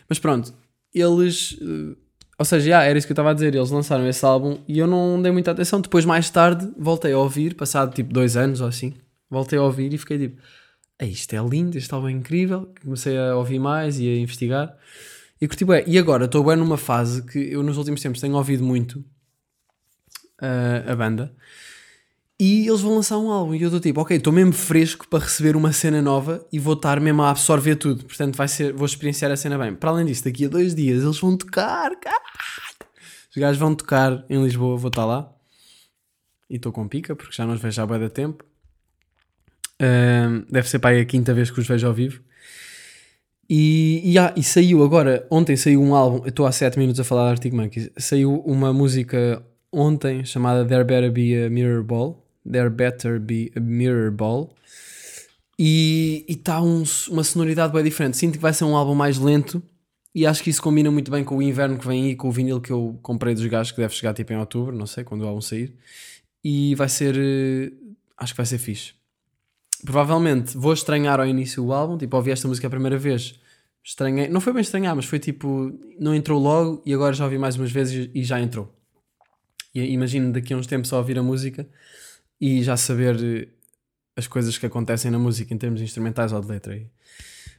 mas 0.07 0.19
pronto, 0.19 0.53
eles 0.93 1.57
ou 2.41 2.45
seja, 2.45 2.69
já, 2.69 2.83
era 2.83 2.97
isso 2.97 3.05
que 3.05 3.11
eu 3.11 3.13
estava 3.13 3.29
a 3.29 3.33
dizer. 3.35 3.53
Eles 3.53 3.69
lançaram 3.69 4.07
esse 4.07 4.25
álbum 4.25 4.57
e 4.67 4.79
eu 4.79 4.87
não 4.87 5.21
dei 5.21 5.31
muita 5.31 5.51
atenção. 5.51 5.79
Depois, 5.79 6.05
mais 6.05 6.27
tarde, 6.27 6.67
voltei 6.75 7.13
a 7.13 7.17
ouvir, 7.19 7.53
passado 7.53 7.93
tipo 7.93 8.11
dois 8.11 8.35
anos 8.35 8.61
ou 8.61 8.67
assim, 8.67 8.95
voltei 9.29 9.59
a 9.59 9.61
ouvir 9.61 9.93
e 9.93 9.97
fiquei 9.99 10.17
tipo: 10.17 10.41
isto 10.99 11.35
é 11.35 11.39
lindo, 11.39 11.77
este 11.77 11.93
álbum 11.93 12.07
é 12.07 12.11
incrível. 12.11 12.73
Comecei 12.81 13.15
a 13.15 13.35
ouvir 13.35 13.59
mais 13.59 13.99
e 13.99 14.09
a 14.09 14.17
investigar. 14.17 14.75
E 15.39 15.47
curti 15.47 15.63
bem. 15.63 15.83
E 15.85 15.99
agora 15.99 16.25
estou 16.25 16.43
bem 16.43 16.55
numa 16.55 16.77
fase 16.77 17.21
que 17.27 17.37
eu 17.37 17.61
nos 17.61 17.77
últimos 17.77 18.01
tempos 18.01 18.19
tenho 18.19 18.35
ouvido 18.35 18.63
muito 18.63 18.97
uh, 20.41 20.91
a 20.91 20.95
banda. 20.95 21.31
E 22.43 22.67
eles 22.67 22.81
vão 22.81 22.95
lançar 22.95 23.19
um 23.19 23.29
álbum 23.29 23.53
e 23.53 23.61
eu 23.61 23.67
estou 23.67 23.79
tipo, 23.79 24.01
ok, 24.01 24.17
estou 24.17 24.33
mesmo 24.33 24.51
fresco 24.51 25.07
para 25.07 25.23
receber 25.23 25.55
uma 25.55 25.71
cena 25.71 26.01
nova 26.01 26.43
e 26.51 26.57
vou 26.57 26.73
estar 26.73 26.99
mesmo 26.99 27.21
a 27.21 27.29
absorver 27.29 27.75
tudo. 27.75 28.03
Portanto, 28.03 28.35
vai 28.35 28.47
ser, 28.47 28.73
vou 28.73 28.87
experienciar 28.87 29.29
a 29.31 29.37
cena 29.37 29.59
bem. 29.59 29.75
Para 29.75 29.91
além 29.91 30.07
disso, 30.07 30.23
daqui 30.23 30.45
a 30.45 30.47
dois 30.49 30.73
dias 30.73 31.03
eles 31.03 31.19
vão 31.19 31.37
tocar, 31.37 31.95
caralho. 31.99 32.21
Os 33.29 33.37
gajos 33.37 33.59
vão 33.59 33.75
tocar 33.75 34.25
em 34.27 34.43
Lisboa, 34.43 34.75
vou 34.75 34.87
estar 34.87 35.05
lá. 35.05 35.31
E 36.49 36.55
estou 36.55 36.71
com 36.71 36.87
pica, 36.87 37.15
porque 37.15 37.31
já 37.31 37.45
não 37.45 37.53
os 37.53 37.61
vejo 37.61 37.79
há 37.79 37.85
bem 37.85 38.09
tempo. 38.09 38.43
Uh, 39.79 40.43
deve 40.49 40.67
ser 40.67 40.79
para 40.79 40.95
aí 40.95 41.01
a 41.01 41.05
quinta 41.05 41.35
vez 41.35 41.51
que 41.51 41.59
os 41.59 41.67
vejo 41.67 41.85
ao 41.85 41.93
vivo. 41.93 42.23
E, 43.47 44.01
e, 44.03 44.17
ah, 44.17 44.33
e 44.35 44.41
saiu 44.41 44.83
agora, 44.83 45.27
ontem 45.29 45.55
saiu 45.55 45.79
um 45.79 45.93
álbum, 45.93 46.27
estou 46.27 46.47
há 46.47 46.51
7 46.51 46.79
minutos 46.79 46.99
a 46.99 47.03
falar 47.03 47.25
de 47.25 47.31
Arctic 47.33 47.53
Monkeys, 47.53 47.91
saiu 47.97 48.41
uma 48.47 48.73
música 48.73 49.45
ontem 49.71 50.25
chamada 50.25 50.65
There 50.65 50.83
Better 50.83 51.11
Be 51.11 51.45
a 51.45 51.47
Mirror 51.47 51.83
Ball 51.83 52.30
There 52.49 52.69
Better 52.69 53.19
Be 53.19 53.51
a 53.55 53.59
Mirror 53.59 54.11
Ball. 54.11 54.53
E 55.57 56.25
está 56.27 56.61
um, 56.61 56.83
uma 57.09 57.23
sonoridade 57.23 57.73
bem 57.73 57.83
diferente. 57.83 58.17
Sinto 58.17 58.33
que 58.33 58.39
vai 58.39 58.53
ser 58.53 58.63
um 58.63 58.75
álbum 58.75 58.95
mais 58.95 59.17
lento 59.17 59.61
e 60.13 60.25
acho 60.25 60.43
que 60.43 60.49
isso 60.49 60.61
combina 60.61 60.91
muito 60.91 61.09
bem 61.09 61.23
com 61.23 61.37
o 61.37 61.41
inverno 61.41 61.77
que 61.77 61.87
vem 61.87 62.05
aí, 62.05 62.15
com 62.15 62.27
o 62.27 62.31
vinil 62.31 62.59
que 62.59 62.71
eu 62.71 62.99
comprei 63.01 63.33
dos 63.33 63.45
gajos, 63.45 63.71
que 63.71 63.79
deve 63.79 63.93
chegar 63.93 64.13
tipo 64.13 64.33
em 64.33 64.37
outubro, 64.37 64.75
não 64.75 64.85
sei, 64.85 65.03
quando 65.03 65.21
o 65.21 65.27
álbum 65.27 65.41
sair. 65.41 65.73
E 66.43 66.75
vai 66.75 66.89
ser. 66.89 67.15
Eh, 67.17 67.71
acho 68.17 68.33
que 68.33 68.37
vai 68.37 68.45
ser 68.45 68.57
fixe. 68.57 68.93
Provavelmente 69.85 70.57
vou 70.57 70.73
estranhar 70.73 71.19
ao 71.19 71.25
início 71.25 71.63
o 71.63 71.71
álbum, 71.71 71.97
tipo, 71.97 72.15
ouvi 72.15 72.31
esta 72.31 72.47
música 72.47 72.67
a 72.67 72.69
primeira 72.69 72.97
vez, 72.97 73.39
estranhei. 73.83 74.27
Não 74.27 74.41
foi 74.41 74.51
bem 74.53 74.61
estranhar, 74.61 74.95
mas 74.95 75.05
foi 75.05 75.19
tipo. 75.19 75.71
Não 75.99 76.13
entrou 76.13 76.41
logo 76.41 76.81
e 76.85 76.93
agora 76.93 77.13
já 77.13 77.23
ouvi 77.23 77.37
mais 77.37 77.55
umas 77.55 77.71
vezes 77.71 78.09
e 78.13 78.23
já 78.23 78.39
entrou. 78.41 78.73
E 79.73 79.81
imagino 79.81 80.33
daqui 80.33 80.53
a 80.53 80.57
uns 80.57 80.67
tempos 80.67 80.89
só 80.89 80.97
ouvir 80.97 81.17
a 81.17 81.23
música 81.23 81.65
e 82.41 82.63
já 82.63 82.75
saber 82.75 83.15
eh, 83.23 83.47
as 84.17 84.25
coisas 84.25 84.57
que 84.57 84.65
acontecem 84.65 85.11
na 85.11 85.19
música 85.19 85.53
em 85.53 85.57
termos 85.57 85.79
instrumentais 85.79 86.33
ou 86.33 86.41
de 86.41 86.47
letra. 86.47 86.81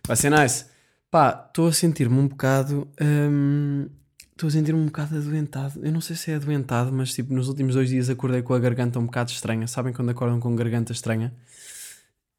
Vai 0.05 0.17
ser 0.17 0.31
nice. 0.31 0.67
Pá, 1.09 1.47
estou 1.49 1.69
a 1.69 1.73
sentir-me 1.73 2.19
um 2.19 2.27
bocado. 2.27 2.89
Hum, 3.01 3.89
estou 4.33 4.49
a 4.49 4.51
sentir-me 4.51 4.81
um 4.81 4.87
bocado 4.87 5.17
adoentado. 5.17 5.81
Eu 5.85 5.93
não 5.93 6.01
sei 6.01 6.17
se 6.17 6.33
é 6.33 6.35
adoentado, 6.35 6.93
mas 6.93 7.15
tipo, 7.15 7.33
nos 7.33 7.49
últimos 7.49 7.75
dois 7.75 7.89
dias 7.89 8.11
acordei 8.11 8.43
com 8.43 8.55
a 8.55 8.59
garganta 8.59 8.99
um 8.99 9.07
bocado 9.07 9.31
estranha. 9.31 9.67
Sabem 9.69 9.93
quando 9.93 10.11
acordam 10.11 10.41
com 10.41 10.55
garganta 10.57 10.93
estranha? 10.93 11.33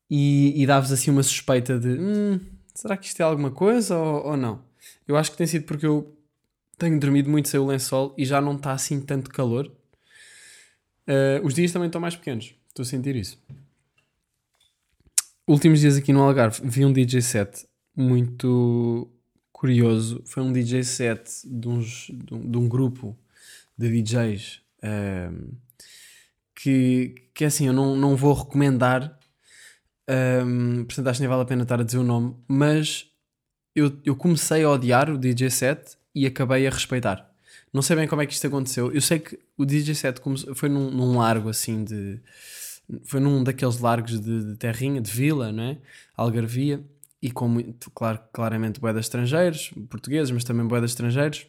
E, 0.09 0.61
e 0.61 0.67
dá-vos 0.67 0.91
assim 0.91 1.11
uma 1.11 1.23
suspeita 1.23 1.79
de 1.79 1.87
hum, 1.87 2.39
será 2.75 2.97
que 2.97 3.07
isto 3.07 3.21
é 3.21 3.23
alguma 3.23 3.51
coisa 3.51 3.97
ou, 3.97 4.27
ou 4.27 4.37
não? 4.37 4.61
Eu 5.07 5.15
acho 5.15 5.31
que 5.31 5.37
tem 5.37 5.47
sido 5.47 5.65
porque 5.65 5.85
eu 5.85 6.13
tenho 6.77 6.99
dormido 6.99 7.29
muito 7.29 7.47
sem 7.47 7.59
o 7.59 7.65
lençol 7.65 8.13
e 8.17 8.25
já 8.25 8.41
não 8.41 8.55
está 8.55 8.73
assim 8.73 8.99
tanto 8.99 9.29
calor. 9.29 9.71
Uh, 11.07 11.45
os 11.45 11.53
dias 11.53 11.71
também 11.71 11.87
estão 11.87 12.01
mais 12.01 12.15
pequenos. 12.15 12.55
Estou 12.67 12.83
a 12.83 12.85
sentir 12.85 13.15
isso. 13.15 13.37
Últimos 15.47 15.81
dias 15.81 15.97
aqui 15.97 16.13
no 16.13 16.21
Algarve 16.21 16.61
vi 16.63 16.85
um 16.85 16.93
DJ 16.93 17.21
set 17.21 17.67
muito 17.95 19.11
curioso. 19.51 20.21
Foi 20.25 20.41
um 20.41 20.51
DJ 20.51 20.83
set 20.83 21.29
de, 21.45 21.67
uns, 21.67 22.07
de, 22.11 22.33
um, 22.33 22.49
de 22.49 22.57
um 22.57 22.67
grupo 22.67 23.17
de 23.77 23.89
DJs 23.89 24.61
uh, 24.79 25.55
que, 26.55 27.15
que 27.33 27.45
assim 27.45 27.67
eu 27.67 27.73
não, 27.73 27.95
não 27.95 28.15
vou 28.15 28.33
recomendar. 28.33 29.19
Um, 30.07 30.13
ehm, 30.13 30.83
portanto, 30.85 31.07
acho 31.07 31.17
que 31.17 31.21
nem 31.21 31.29
vale 31.29 31.43
a 31.43 31.45
pena 31.45 31.63
estar 31.63 31.79
a 31.79 31.83
dizer 31.83 31.97
o 31.97 32.03
nome. 32.03 32.35
Mas 32.47 33.09
eu, 33.75 33.99
eu 34.05 34.15
comecei 34.15 34.63
a 34.63 34.69
odiar 34.69 35.09
o 35.09 35.17
DJ 35.17 35.49
set 35.49 35.97
e 36.13 36.25
acabei 36.25 36.67
a 36.67 36.69
respeitar. 36.69 37.32
Não 37.73 37.81
sei 37.81 37.95
bem 37.95 38.07
como 38.07 38.21
é 38.21 38.25
que 38.27 38.33
isto 38.33 38.45
aconteceu. 38.45 38.91
Eu 38.91 39.01
sei 39.01 39.19
que 39.19 39.39
o 39.57 39.65
DJ 39.65 39.95
set 39.95 40.21
foi 40.55 40.69
num, 40.69 40.91
num 40.91 41.17
largo 41.17 41.49
assim 41.49 41.83
de. 41.83 42.19
Foi 43.05 43.19
num 43.19 43.43
daqueles 43.43 43.79
largos 43.79 44.19
de, 44.19 44.43
de 44.51 44.55
terrinha, 44.57 45.01
de 45.01 45.09
vila, 45.09 45.51
não 45.51 45.63
é? 45.63 45.77
Algarvia. 46.15 46.83
E 47.21 47.31
com 47.31 47.47
muito, 47.47 47.89
claro, 47.91 48.19
claramente 48.33 48.81
boedas 48.81 49.05
estrangeiros, 49.05 49.71
portugueses, 49.89 50.29
mas 50.29 50.43
também 50.43 50.67
boedas 50.67 50.91
estrangeiros. 50.91 51.47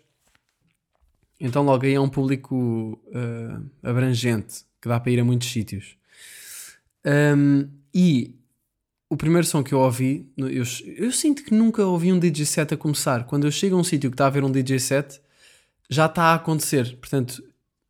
Então 1.38 1.64
logo 1.64 1.84
aí 1.84 1.94
é 1.94 2.00
um 2.00 2.08
público 2.08 2.98
uh, 3.08 3.70
abrangente, 3.82 4.64
que 4.80 4.88
dá 4.88 5.00
para 5.00 5.10
ir 5.10 5.20
a 5.20 5.24
muitos 5.24 5.50
sítios. 5.50 5.96
Um, 7.04 7.68
e 7.92 8.34
o 9.10 9.16
primeiro 9.16 9.46
som 9.46 9.62
que 9.62 9.74
eu 9.74 9.80
ouvi, 9.80 10.32
eu, 10.36 10.64
eu, 10.96 11.12
sinto 11.12 11.44
que 11.44 11.52
nunca 11.52 11.84
ouvi 11.84 12.12
um 12.12 12.18
DJ 12.18 12.46
set 12.46 12.72
a 12.72 12.76
começar. 12.76 13.24
Quando 13.24 13.46
eu 13.46 13.50
chego 13.50 13.76
a 13.76 13.78
um 13.80 13.84
sítio 13.84 14.10
que 14.10 14.14
está 14.14 14.26
a 14.26 14.30
ver 14.30 14.44
um 14.44 14.50
DJ 14.50 14.78
set, 14.78 15.20
já 15.90 16.06
está 16.06 16.24
a 16.24 16.34
acontecer. 16.34 16.96
Portanto, 16.96 17.42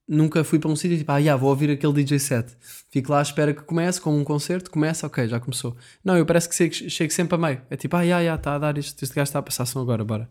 nunca 0.07 0.45
fui 0.45 0.59
para 0.59 0.71
um 0.71 0.77
sítio 0.77 0.99
tipo, 0.99 1.11
ah, 1.13 1.19
yeah, 1.19 1.41
vou 1.41 1.51
ouvir 1.51 1.71
aquele 1.71 1.93
DJ 1.93 2.19
set. 2.19 2.57
Fico 2.91 3.13
lá 3.13 3.21
à 3.21 3.23
espera 3.23 3.55
que 3.55 3.63
comece, 3.63 4.01
como 4.01 4.19
um 4.19 4.25
concerto, 4.25 4.71
começa, 4.71 5.07
ok, 5.07 5.29
já 5.29 5.41
começou. 5.41 5.77
Não, 6.05 6.17
eu 6.17 6.27
parece 6.27 6.49
que 6.49 6.91
chego, 6.91 7.13
sempre 7.13 7.35
a 7.37 7.39
meio. 7.39 7.63
É 7.71 7.77
tipo, 7.77 7.97
ah, 7.97 8.03
yeah, 8.03 8.21
yeah, 8.23 8.39
está 8.41 8.55
a 8.55 8.59
dar 8.59 8.79
isto, 8.79 9.03
este 9.03 9.15
gajo 9.15 9.29
está 9.29 9.39
a 9.39 9.43
passar 9.43 9.67
som 9.67 9.81
agora, 9.81 10.05
bora. 10.05 10.31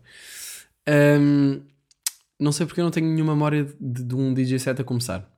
Um, 0.88 1.62
Não 2.38 2.52
sei 2.52 2.66
porque 2.66 2.80
eu 2.80 2.84
não 2.84 2.90
tenho 2.90 3.06
nenhuma 3.08 3.34
memória 3.34 3.64
de, 3.80 4.04
de 4.04 4.14
um 4.14 4.34
DJ 4.34 4.58
set 4.58 4.80
a 4.80 4.84
começar. 4.84 5.28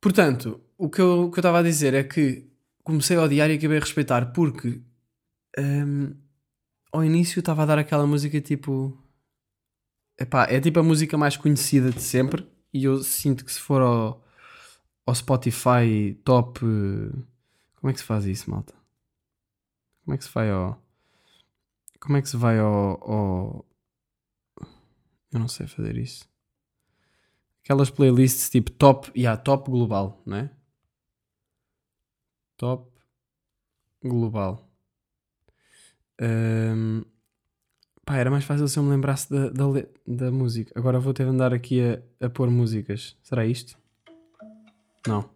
Portanto, 0.00 0.60
o 0.76 0.88
que 0.90 1.00
eu 1.00 1.30
estava 1.36 1.60
a 1.60 1.62
dizer 1.62 1.94
é 1.94 2.02
que 2.04 2.46
comecei 2.82 3.16
a 3.16 3.22
odiar 3.22 3.50
e 3.50 3.54
acabei 3.54 3.76
a 3.78 3.80
respeitar 3.80 4.32
porque 4.32 4.80
hum, 5.58 6.14
ao 6.92 7.04
início 7.04 7.40
estava 7.40 7.62
a 7.62 7.66
dar 7.66 7.78
aquela 7.78 8.06
música 8.06 8.40
tipo. 8.40 8.98
Epá, 10.18 10.44
é 10.48 10.60
tipo 10.60 10.78
a 10.78 10.82
música 10.82 11.16
mais 11.18 11.36
conhecida 11.36 11.90
de 11.90 12.00
sempre 12.02 12.46
e 12.72 12.84
eu 12.84 13.02
sinto 13.02 13.44
que 13.44 13.52
se 13.52 13.60
for 13.60 13.80
ao, 13.82 14.24
ao 15.06 15.14
Spotify 15.14 16.14
top. 16.24 16.60
eh, 16.64 17.12
Como 17.76 17.90
é 17.90 17.92
que 17.92 17.98
se 18.00 18.04
faz 18.04 18.24
isso, 18.26 18.50
malta? 18.50 18.74
Como 20.04 20.14
é 20.14 20.18
que 20.18 20.24
se 20.24 20.30
vai 20.32 20.50
ao. 20.50 20.80
Como 22.00 22.16
é 22.16 22.22
que 22.22 22.28
se 22.28 22.36
vai 22.36 22.58
ao. 22.58 23.10
ao- 23.10 23.66
Eu 25.32 25.40
não 25.40 25.48
sei 25.48 25.66
fazer 25.66 25.96
isso. 25.96 26.28
Aquelas 27.64 27.90
playlists 27.90 28.50
tipo 28.50 28.70
top. 28.72 29.10
Yeah, 29.16 29.40
top 29.40 29.70
global, 29.70 30.20
não 30.26 30.36
é? 30.36 30.50
Top 32.56 32.92
global. 34.02 34.68
Ahm, 36.20 37.04
pá, 38.04 38.16
era 38.16 38.30
mais 38.30 38.44
fácil 38.44 38.68
se 38.68 38.78
eu 38.78 38.82
me 38.82 38.90
lembrasse 38.90 39.30
da, 39.30 39.48
da, 39.48 39.64
da 40.06 40.30
música. 40.30 40.72
Agora 40.76 41.00
vou 41.00 41.12
ter 41.14 41.24
de 41.24 41.30
andar 41.30 41.52
aqui 41.52 41.80
a, 41.80 42.26
a 42.26 42.30
pôr 42.30 42.50
músicas. 42.50 43.16
Será 43.22 43.46
isto? 43.46 43.76
Não. 45.06 45.28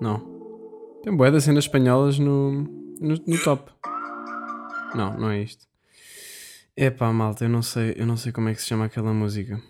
Não. 0.00 1.00
Tem 1.02 1.14
bué 1.14 1.30
das 1.30 1.44
cenas 1.44 1.64
espanholas 1.64 2.18
no, 2.18 2.62
no, 3.00 3.14
no 3.26 3.44
top. 3.44 3.70
Não, 4.94 5.18
não 5.18 5.30
é 5.30 5.42
isto. 5.42 5.66
Epá, 6.76 7.12
malta, 7.12 7.44
eu 7.44 7.48
não 7.48 7.62
sei, 7.62 7.94
eu 7.96 8.06
não 8.06 8.16
sei 8.16 8.32
como 8.32 8.48
é 8.48 8.54
que 8.54 8.60
se 8.60 8.66
chama 8.66 8.86
aquela 8.86 9.12
música. 9.12 9.62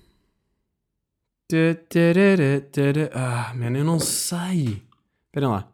Ah, 3.13 3.53
mano, 3.55 3.77
eu 3.77 3.85
não 3.85 4.01
sei. 4.01 4.83
Esperem 5.27 5.49
lá. 5.49 5.74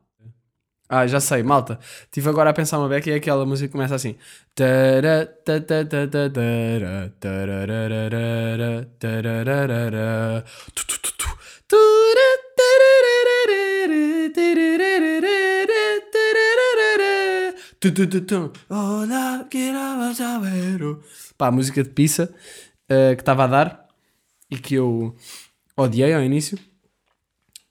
Ah, 0.92 1.06
já 1.06 1.20
sei, 1.20 1.40
malta. 1.44 1.78
Estive 2.02 2.28
agora 2.28 2.50
a 2.50 2.52
pensar 2.52 2.76
uma 2.80 2.88
beca 2.88 3.08
e 3.08 3.12
é 3.12 3.16
aquela 3.16 3.46
música 3.46 3.68
que 3.68 3.72
começa 3.72 3.94
assim. 3.94 4.16
Olá, 18.68 19.44
Pá, 21.38 21.52
música 21.52 21.84
de 21.84 21.90
pizza 21.90 22.34
uh, 22.90 23.14
que 23.14 23.22
estava 23.22 23.44
a 23.44 23.46
dar 23.46 23.88
e 24.50 24.58
que 24.58 24.74
eu 24.74 25.14
odiei 25.76 26.12
ao 26.12 26.22
início. 26.22 26.58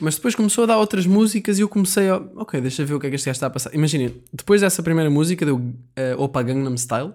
Mas 0.01 0.15
depois 0.15 0.34
começou 0.34 0.63
a 0.63 0.68
dar 0.68 0.77
outras 0.77 1.06
músicas 1.06 1.60
e 1.60 1.62
eu 1.62 1.68
comecei 1.68 2.10
a. 2.10 2.15
Ok, 2.36 2.60
deixa 2.62 2.86
ver 2.86 2.94
o 2.94 3.00
que 3.00 3.08
é 3.08 3.10
que 3.10 3.18
este 3.18 3.25
gajo 3.25 3.36
está 3.36 3.48
a 3.48 3.50
passar. 3.50 3.74
Imaginem, 3.75 4.24
depois 4.32 4.62
dessa 4.62 4.82
primeira 4.82 5.10
música 5.10 5.46
deu 5.46 5.58
uh, 5.58 5.74
Opa 6.18 6.41
Gangnam 6.41 6.77
Style, 6.77 7.13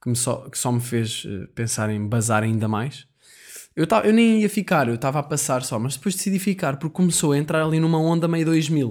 que, 0.00 0.08
me 0.08 0.14
só, 0.14 0.48
que 0.48 0.56
só 0.56 0.70
me 0.70 0.80
fez 0.80 1.26
eh, 1.26 1.48
pensar 1.54 1.90
em 1.90 2.06
bazar 2.06 2.44
ainda 2.44 2.68
mais. 2.68 3.06
Eu, 3.74 3.86
tava, 3.86 4.06
eu 4.06 4.12
nem 4.12 4.40
ia 4.40 4.48
ficar, 4.48 4.88
eu 4.88 4.94
estava 4.94 5.18
a 5.18 5.22
passar 5.22 5.62
só, 5.62 5.78
mas 5.78 5.96
depois 5.96 6.14
decidi 6.14 6.38
ficar 6.38 6.76
porque 6.76 6.94
começou 6.94 7.32
a 7.32 7.38
entrar 7.38 7.64
ali 7.64 7.80
numa 7.80 7.98
onda 7.98 8.28
meio 8.28 8.44
2000. 8.46 8.88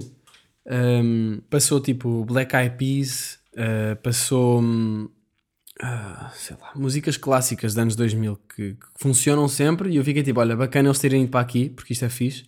Um, 0.66 1.40
passou 1.48 1.80
tipo 1.80 2.24
Black 2.26 2.54
Eyed 2.54 2.76
Peas, 2.76 3.38
uh, 3.54 3.96
passou. 4.02 4.60
hum, 4.60 5.08
ah, 5.82 6.30
sei 6.34 6.56
lá, 6.60 6.72
músicas 6.76 7.16
clássicas 7.16 7.72
dos 7.72 7.78
anos 7.78 7.96
2000 7.96 8.38
que, 8.54 8.74
que 8.74 8.86
funcionam 8.96 9.48
sempre 9.48 9.90
e 9.90 9.96
eu 9.96 10.04
fiquei 10.04 10.22
tipo, 10.22 10.38
olha, 10.38 10.54
bacana 10.54 10.88
eles 10.88 10.98
terem 10.98 11.22
ido 11.22 11.30
para 11.30 11.40
aqui, 11.40 11.70
porque 11.70 11.94
isto 11.94 12.04
é 12.04 12.08
fixe. 12.10 12.44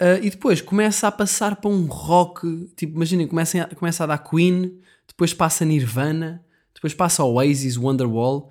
Uh, 0.00 0.18
e 0.22 0.30
depois 0.30 0.60
começa 0.60 1.06
a 1.06 1.12
passar 1.12 1.56
para 1.56 1.70
um 1.70 1.86
rock, 1.86 2.68
tipo, 2.76 2.96
imaginem, 2.96 3.28
começa 3.28 3.62
a, 3.62 3.74
começa 3.74 4.02
a 4.02 4.06
dar 4.08 4.18
Queen, 4.18 4.80
depois 5.06 5.32
passa 5.32 5.64
Nirvana, 5.64 6.44
depois 6.74 6.92
passa 6.92 7.22
Oasis, 7.22 7.76
Wonderwall. 7.76 8.50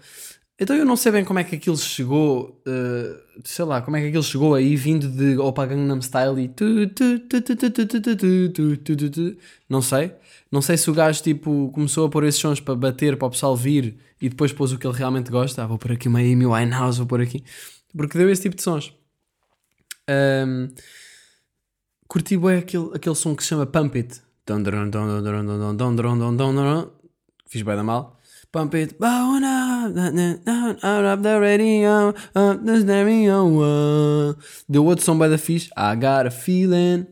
Então 0.57 0.75
eu 0.75 0.85
não 0.85 0.95
sei 0.95 1.11
bem 1.11 1.25
como 1.25 1.39
é 1.39 1.43
que 1.43 1.55
aquilo 1.55 1.77
chegou, 1.77 2.61
uh, 2.65 3.41
sei 3.43 3.65
lá, 3.65 3.81
como 3.81 3.97
é 3.97 4.01
que 4.01 4.07
aquilo 4.07 4.23
chegou 4.23 4.55
aí 4.55 4.77
vindo 4.77 5.09
de 5.09 5.37
Opa 5.37 5.65
Gangnam 5.65 6.01
Style 6.01 6.39
e 6.39 6.47
tu, 6.47 6.87
tu, 6.87 7.19
tu, 7.19 7.41
não 9.67 9.81
sei. 9.81 10.13
Não 10.49 10.61
sei 10.61 10.77
se 10.77 10.89
o 10.89 10.93
gajo 10.93 11.21
tipo 11.21 11.69
começou 11.73 12.05
a 12.05 12.09
pôr 12.09 12.23
esses 12.23 12.39
sons 12.39 12.61
para 12.61 12.75
bater, 12.75 13.17
para 13.17 13.27
o 13.27 13.31
pessoal 13.31 13.57
vir 13.57 13.97
e 14.21 14.29
depois 14.29 14.53
pôs 14.53 14.71
o 14.71 14.77
que 14.77 14.87
ele 14.87 14.95
realmente 14.95 15.29
gosta. 15.29 15.63
Ah, 15.63 15.67
vou 15.67 15.77
pôr 15.77 15.91
aqui 15.91 16.07
uma 16.07 16.19
Amy 16.19 16.45
Winehouse, 16.45 16.99
vou 16.99 17.07
pôr 17.07 17.21
aqui. 17.21 17.43
Porque 17.97 18.17
deu 18.17 18.29
esse 18.29 18.43
tipo 18.43 18.55
de 18.55 18.61
sons. 18.61 18.93
Um, 20.09 20.69
curti 22.13 22.37
bem 22.37 22.59
aquele, 22.59 22.91
aquele 22.93 23.15
som 23.15 23.35
que 23.35 23.41
se 23.41 23.49
chama 23.49 23.65
Pump 23.65 23.97
It. 23.97 24.21
Fiz 27.47 27.63
bem 27.63 27.75
da 27.75 27.83
mal. 27.83 28.19
Pump 28.51 28.75
It. 28.75 28.93
Up 28.93 28.99
the 31.23 31.39
radio, 31.39 32.09
up 32.35 32.63
the 32.63 32.81
stereo. 32.81 34.37
Deu 34.69 34.85
outro 34.85 35.03
som 35.03 35.17
bem 35.17 35.27
da 35.27 35.39
fixe. 35.39 35.71
I 35.75 35.95
got 35.95 36.27
a 36.27 36.31
feeling. 36.31 37.07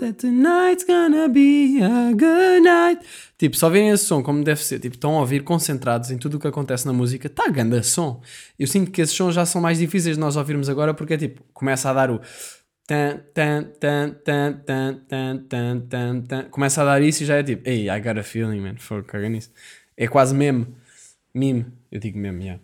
That 0.00 0.18
tonight's 0.18 0.84
gonna 0.84 1.28
be 1.28 1.82
a 1.82 2.12
good 2.12 2.60
night. 2.60 3.00
Tipo, 3.36 3.56
só 3.56 3.68
virem 3.70 3.88
esse 3.90 4.04
som 4.04 4.22
como 4.22 4.44
deve 4.44 4.62
ser, 4.62 4.78
tipo, 4.78 4.94
estão 4.94 5.16
a 5.16 5.20
ouvir 5.20 5.42
concentrados 5.42 6.10
em 6.10 6.18
tudo 6.18 6.36
o 6.36 6.40
que 6.40 6.46
acontece 6.46 6.86
na 6.86 6.92
música, 6.92 7.28
tá 7.28 7.48
ganda 7.48 7.82
som. 7.82 8.20
Eu 8.58 8.66
sinto 8.66 8.92
que 8.92 9.00
esses 9.00 9.16
sons 9.16 9.34
já 9.34 9.44
são 9.46 9.60
mais 9.60 9.78
difíceis 9.78 10.16
de 10.16 10.20
nós 10.20 10.36
ouvirmos 10.36 10.68
agora 10.68 10.94
porque 10.94 11.14
é 11.14 11.16
tipo, 11.16 11.42
começa 11.52 11.90
a 11.90 11.92
dar 11.92 12.10
o 12.10 12.20
tan, 12.88 13.20
tan, 13.34 13.64
tan, 13.78 14.14
tan, 14.24 14.64
tan, 14.64 15.04
tan, 15.06 15.46
tan, 15.46 15.80
tan, 15.88 16.22
tan. 16.22 16.50
começa 16.50 16.80
a 16.80 16.86
dar 16.86 17.02
isso 17.02 17.22
e 17.22 17.26
já 17.26 17.36
é 17.36 17.42
tipo, 17.42 17.68
hey, 17.68 17.90
I 17.90 18.00
got 18.00 18.18
a 18.18 18.22
feeling, 18.22 18.60
man, 18.60 18.78
for 18.78 19.04
caga 19.04 19.28
nisso. 19.28 19.52
É 19.94 20.08
quase 20.08 20.34
meme, 20.34 20.66
meme, 21.34 21.66
eu 21.92 22.00
digo 22.00 22.18
meme, 22.18 22.44
yeah. 22.44 22.62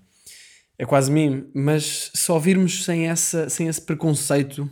É 0.79 0.87
quase 0.87 1.13
meme, 1.13 1.47
mas 1.55 2.11
se 2.15 2.33
ouvirmos 2.33 2.85
sem, 2.87 3.07
essa, 3.07 3.51
sem 3.51 3.69
esse 3.69 3.83
preconceito 3.83 4.69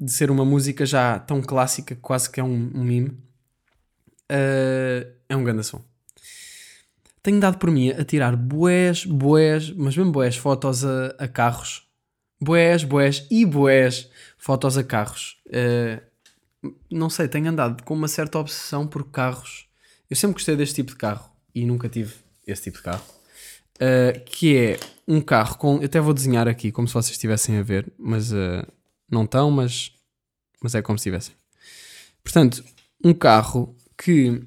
de 0.00 0.12
ser 0.12 0.30
uma 0.30 0.44
música 0.44 0.86
já 0.86 1.18
tão 1.18 1.42
clássica, 1.42 1.96
quase 1.96 2.30
que 2.30 2.38
é 2.38 2.44
um, 2.44 2.70
um 2.72 2.84
meme, 2.84 3.18
eh, 4.28 5.08
é 5.28 5.36
um 5.36 5.42
grande 5.42 5.64
som. 5.64 5.82
Tenho 7.20 7.40
dado 7.40 7.58
por 7.58 7.70
mim 7.72 7.90
a 7.90 8.04
tirar 8.04 8.36
boés, 8.36 9.04
boés, 9.04 9.72
mas 9.72 9.96
mesmo 9.96 10.12
boés, 10.12 10.36
fotos 10.36 10.84
a, 10.84 11.08
a 11.18 11.26
carros. 11.26 11.87
Boés, 12.40 12.84
boés 12.84 13.26
e 13.30 13.44
boés, 13.44 14.08
fotos 14.36 14.78
a 14.78 14.84
carros. 14.84 15.40
Eh, 15.50 16.00
não 16.90 17.08
sei, 17.08 17.28
tenho 17.28 17.48
andado 17.48 17.82
com 17.82 17.94
uma 17.94 18.08
certa 18.08 18.38
obsessão 18.38 18.86
por 18.86 19.10
carros. 19.10 19.68
Eu 20.08 20.16
sempre 20.16 20.34
gostei 20.34 20.56
deste 20.56 20.76
tipo 20.76 20.92
de 20.92 20.96
carro 20.96 21.30
e 21.54 21.64
nunca 21.64 21.88
tive 21.88 22.14
esse 22.46 22.62
tipo 22.62 22.78
de 22.78 22.84
carro. 22.84 23.04
Uh, 23.76 24.18
que 24.26 24.56
é 24.56 24.80
um 25.06 25.20
carro 25.20 25.56
com. 25.56 25.76
Eu 25.76 25.84
até 25.84 26.00
vou 26.00 26.12
desenhar 26.12 26.48
aqui 26.48 26.72
como 26.72 26.88
se 26.88 26.94
vocês 26.94 27.12
estivessem 27.12 27.58
a 27.58 27.62
ver, 27.62 27.92
mas 27.96 28.32
uh, 28.32 28.66
não 29.08 29.22
estão, 29.22 29.50
mas, 29.52 29.92
mas 30.60 30.74
é 30.74 30.82
como 30.82 30.98
se 30.98 31.02
estivessem. 31.02 31.34
Portanto, 32.24 32.64
um 33.04 33.14
carro 33.14 33.76
que 33.96 34.42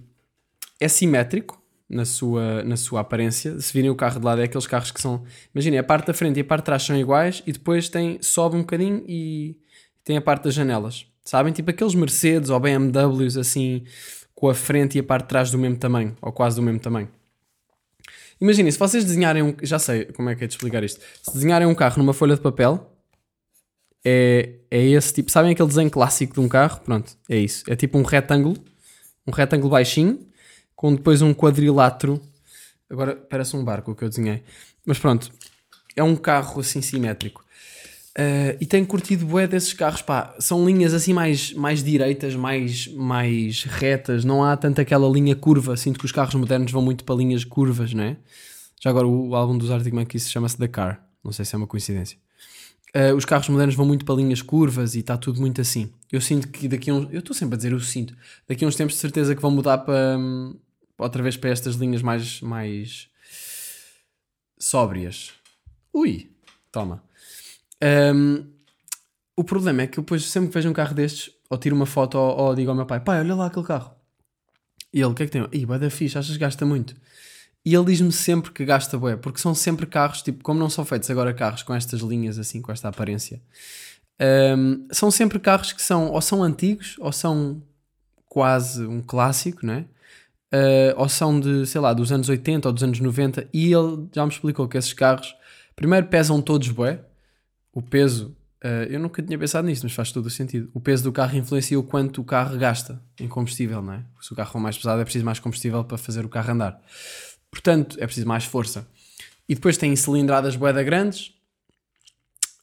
é 0.80 0.88
simétrico 0.90 1.61
na 1.92 2.06
sua, 2.06 2.64
na 2.64 2.78
sua 2.78 3.02
aparência. 3.02 3.60
Se 3.60 3.74
virem 3.74 3.90
o 3.90 3.96
carro 3.96 4.20
de 4.20 4.26
lado, 4.26 4.42
é 4.42 4.46
aqueles 4.46 4.66
carros 4.66 4.92
que 4.92 5.02
são. 5.02 5.24
Imaginem, 5.54 5.78
a 5.78 5.84
parte 5.84 6.08
da 6.08 6.14
frente 6.14 6.38
e 6.38 6.42
a 6.42 6.46
parte 6.46 6.62
de 6.62 6.66
trás 6.66 6.84
são 6.84 6.98
iguais 6.98 7.44
e 7.46 7.52
depois 7.52 7.90
tem, 7.90 8.18
sobe 8.22 8.56
um 8.56 8.62
bocadinho 8.62 9.04
e 9.08 9.58
tem 10.04 10.18
a 10.18 10.22
parte 10.22 10.46
das 10.46 10.54
janelas. 10.54 11.06
Sabem? 11.24 11.52
Tipo 11.54 11.70
aqueles 11.70 11.94
Mercedes 11.94 12.50
ou 12.50 12.60
BMWs 12.60 13.38
assim, 13.38 13.84
com 14.34 14.50
a 14.50 14.56
frente 14.56 14.98
e 14.98 15.02
a 15.02 15.04
parte 15.04 15.24
de 15.24 15.30
trás 15.30 15.52
do 15.52 15.58
mesmo 15.58 15.78
tamanho, 15.78 16.16
ou 16.22 16.32
quase 16.32 16.56
do 16.56 16.62
mesmo 16.62 16.80
tamanho. 16.80 17.10
Imaginem, 18.40 18.72
se 18.72 18.80
vocês 18.80 19.04
desenharem 19.04 19.44
um. 19.44 19.56
Já 19.62 19.78
sei 19.78 20.06
como 20.06 20.30
é 20.30 20.36
que 20.36 20.44
é 20.44 20.48
de 20.48 20.54
explicar 20.54 20.84
isto. 20.84 21.00
Se 21.22 21.34
desenharem 21.34 21.68
um 21.68 21.76
carro 21.76 22.00
numa 22.00 22.14
folha 22.14 22.36
de 22.36 22.42
papel, 22.42 22.92
é, 24.04 24.56
é 24.72 24.84
esse 24.84 25.14
tipo. 25.14 25.30
Sabem 25.30 25.52
aquele 25.52 25.68
desenho 25.68 25.92
clássico 25.92 26.34
de 26.34 26.40
um 26.40 26.48
carro? 26.48 26.80
Pronto, 26.84 27.16
é 27.30 27.38
isso. 27.38 27.64
É 27.68 27.76
tipo 27.76 28.00
um 28.00 28.04
retângulo, 28.04 28.58
um 29.28 29.32
retângulo 29.32 29.70
baixinho, 29.70 30.26
com 30.82 30.96
depois 30.96 31.22
um 31.22 31.32
quadrilátero. 31.32 32.20
Agora 32.90 33.16
parece 33.16 33.56
um 33.56 33.64
barco 33.64 33.92
o 33.92 33.96
que 33.96 34.04
eu 34.04 34.10
desenhei. 34.10 34.42
Mas 34.84 34.98
pronto, 34.98 35.32
é 35.96 36.02
um 36.02 36.16
carro 36.16 36.60
assim 36.60 36.82
simétrico. 36.82 37.46
Uh, 38.18 38.58
e 38.60 38.66
tenho 38.66 38.88
curtido 38.88 39.24
bué 39.28 39.46
desses 39.48 39.74
carros, 39.74 40.02
pá, 40.02 40.36
são 40.40 40.66
linhas 40.66 40.96
assim 40.96 41.14
mais, 41.14 41.54
mais 41.54 41.84
direitas, 41.84 42.36
mais, 42.36 42.88
mais 42.88 43.64
retas, 43.64 44.26
não 44.26 44.44
há 44.44 44.58
tanto 44.58 44.82
aquela 44.82 45.08
linha 45.08 45.36
curva, 45.36 45.78
sinto 45.78 46.00
que 46.00 46.06
os 46.06 46.12
carros 46.12 46.34
modernos 46.34 46.72
vão 46.72 46.82
muito 46.82 47.04
para 47.04 47.14
linhas 47.14 47.46
curvas, 47.46 47.94
não 47.94 48.04
é? 48.04 48.18
Já 48.82 48.90
agora 48.90 49.08
o, 49.08 49.36
álbum 49.36 49.58
dos 49.58 49.70
Arctic 49.70 49.94
Monkeys 49.94 50.30
chama-se 50.32 50.58
The 50.58 50.68
Car, 50.68 51.02
não 51.24 51.32
sei 51.32 51.46
se 51.46 51.54
é 51.54 51.58
uma 51.58 51.68
coincidência. 51.68 52.18
Uh, 52.94 53.16
os 53.16 53.24
carros 53.24 53.48
modernos 53.48 53.76
vão 53.76 53.86
muito 53.86 54.04
para 54.04 54.16
linhas 54.16 54.42
curvas 54.42 54.96
e 54.96 55.00
está 55.00 55.16
tudo 55.16 55.40
muito 55.40 55.62
assim. 55.62 55.94
Eu 56.12 56.20
sinto 56.20 56.50
que 56.50 56.68
daqui 56.68 56.90
a 56.90 56.96
uns, 56.96 57.08
eu 57.14 57.20
estou 57.20 57.36
sempre 57.36 57.54
a 57.54 57.58
dizer, 57.58 57.72
eu 57.72 57.80
sinto, 57.80 58.14
daqui 58.50 58.66
a 58.66 58.68
uns 58.68 58.76
tempos 58.76 58.96
de 58.96 59.00
certeza 59.00 59.36
que 59.36 59.42
vão 59.42 59.52
mudar 59.52 59.78
para, 59.78 60.18
outra 61.02 61.24
vez 61.24 61.36
para 61.36 61.50
estas 61.50 61.76
linhas 61.76 62.02
mais, 62.02 62.42
mais 62.42 63.10
sóbrias. 64.60 65.32
Ui, 65.94 66.32
toma. 66.72 67.04
Um, 67.84 68.46
o 69.36 69.44
problema 69.44 69.82
é 69.82 69.88
que 69.88 70.00
eu 70.00 70.04
depois 70.04 70.24
sempre 70.26 70.50
que 70.50 70.54
vejo 70.54 70.70
um 70.70 70.74
carro 70.74 70.94
destes, 70.94 71.34
ou 71.50 71.58
tiro 71.58 71.76
uma 71.76 71.86
foto 71.86 72.18
ou, 72.18 72.38
ou 72.38 72.56
digo 72.56 72.70
ao 72.70 72.76
meu 72.76 72.86
pai, 72.86 73.00
pai, 73.00 73.20
olha 73.20 73.36
lá 73.36 73.48
aquele 73.48 73.66
carro. 73.66 73.96
E 74.94 75.00
ele, 75.00 75.06
o 75.06 75.14
que 75.14 75.24
é 75.24 75.26
que 75.26 75.32
tem? 75.32 75.48
Ih, 75.52 75.66
vai 75.66 75.80
da 75.80 75.90
fixe, 75.90 76.18
achas 76.18 76.34
que 76.34 76.40
gasta 76.40 76.66
muito? 76.66 76.96
E 77.66 77.74
ele 77.74 77.86
diz-me 77.86 78.12
sempre 78.12 78.52
que 78.52 78.66
gasta 78.66 78.98
bué, 78.98 79.16
porque 79.16 79.40
são 79.40 79.54
sempre 79.54 79.86
carros, 79.86 80.22
tipo, 80.22 80.44
como 80.44 80.60
não 80.60 80.70
são 80.70 80.84
feitos 80.84 81.10
agora 81.10 81.34
carros 81.34 81.64
com 81.64 81.74
estas 81.74 82.02
linhas 82.02 82.40
assim, 82.40 82.62
com 82.62 82.72
esta 82.72 82.90
aparência, 82.90 83.42
um, 84.58 84.88
são 84.92 85.10
sempre 85.10 85.40
carros 85.40 85.72
que 85.72 85.82
são, 85.82 86.12
ou 86.12 86.22
são 86.22 86.44
antigos, 86.44 86.96
ou 87.00 87.12
são 87.12 87.62
quase 88.28 88.86
um 88.86 89.02
clássico, 89.02 89.66
não 89.66 89.74
é? 89.74 89.86
Uh, 90.54 90.92
ou 90.98 91.08
são 91.08 91.40
de, 91.40 91.66
sei 91.66 91.80
lá, 91.80 91.94
dos 91.94 92.12
anos 92.12 92.28
80 92.28 92.68
ou 92.68 92.74
dos 92.74 92.84
anos 92.84 93.00
90, 93.00 93.48
e 93.54 93.72
ele 93.74 94.08
já 94.14 94.26
me 94.26 94.32
explicou 94.32 94.68
que 94.68 94.78
esses 94.78 94.92
carros, 94.92 95.34
primeiro 95.76 96.08
pesam 96.08 96.42
todos 96.42 96.68
bué, 96.70 97.00
o 97.72 97.82
peso, 97.82 98.36
uh, 98.62 98.84
eu 98.90 99.00
nunca 99.00 99.24
tinha 99.24 99.40
pensado 99.40 99.66
nisso, 99.66 99.84
mas 99.86 99.94
faz 99.94 100.12
todo 100.12 100.26
o 100.26 100.30
sentido. 100.30 100.70
O 100.74 100.82
peso 100.82 101.04
do 101.04 101.12
carro 101.12 101.38
influencia 101.38 101.80
o 101.80 101.84
quanto 101.84 102.20
o 102.20 102.26
carro 102.26 102.58
gasta 102.58 103.02
em 103.18 103.30
combustível, 103.30 103.82
não 103.82 103.94
é? 103.94 104.04
Se 104.20 104.34
o 104.34 104.36
carro 104.36 104.52
for 104.52 104.60
mais 104.60 104.78
pesado, 104.78 105.02
é 105.02 105.06
preciso 105.06 105.24
mais 105.24 105.40
combustível 105.40 105.86
para 105.86 105.98
fazer 105.98 106.26
o 106.26 106.30
carro 106.30 106.52
andar. 106.52 106.82
Portanto, 107.50 107.98
é 108.00 108.06
preciso 108.06 108.28
mais 108.28 108.44
força. 108.44 108.86
E 109.48 109.56
depois 109.56 109.78
tem 109.78 109.96
cilindradas 109.96 110.56
boeda 110.58 110.84
grandes. 110.84 111.34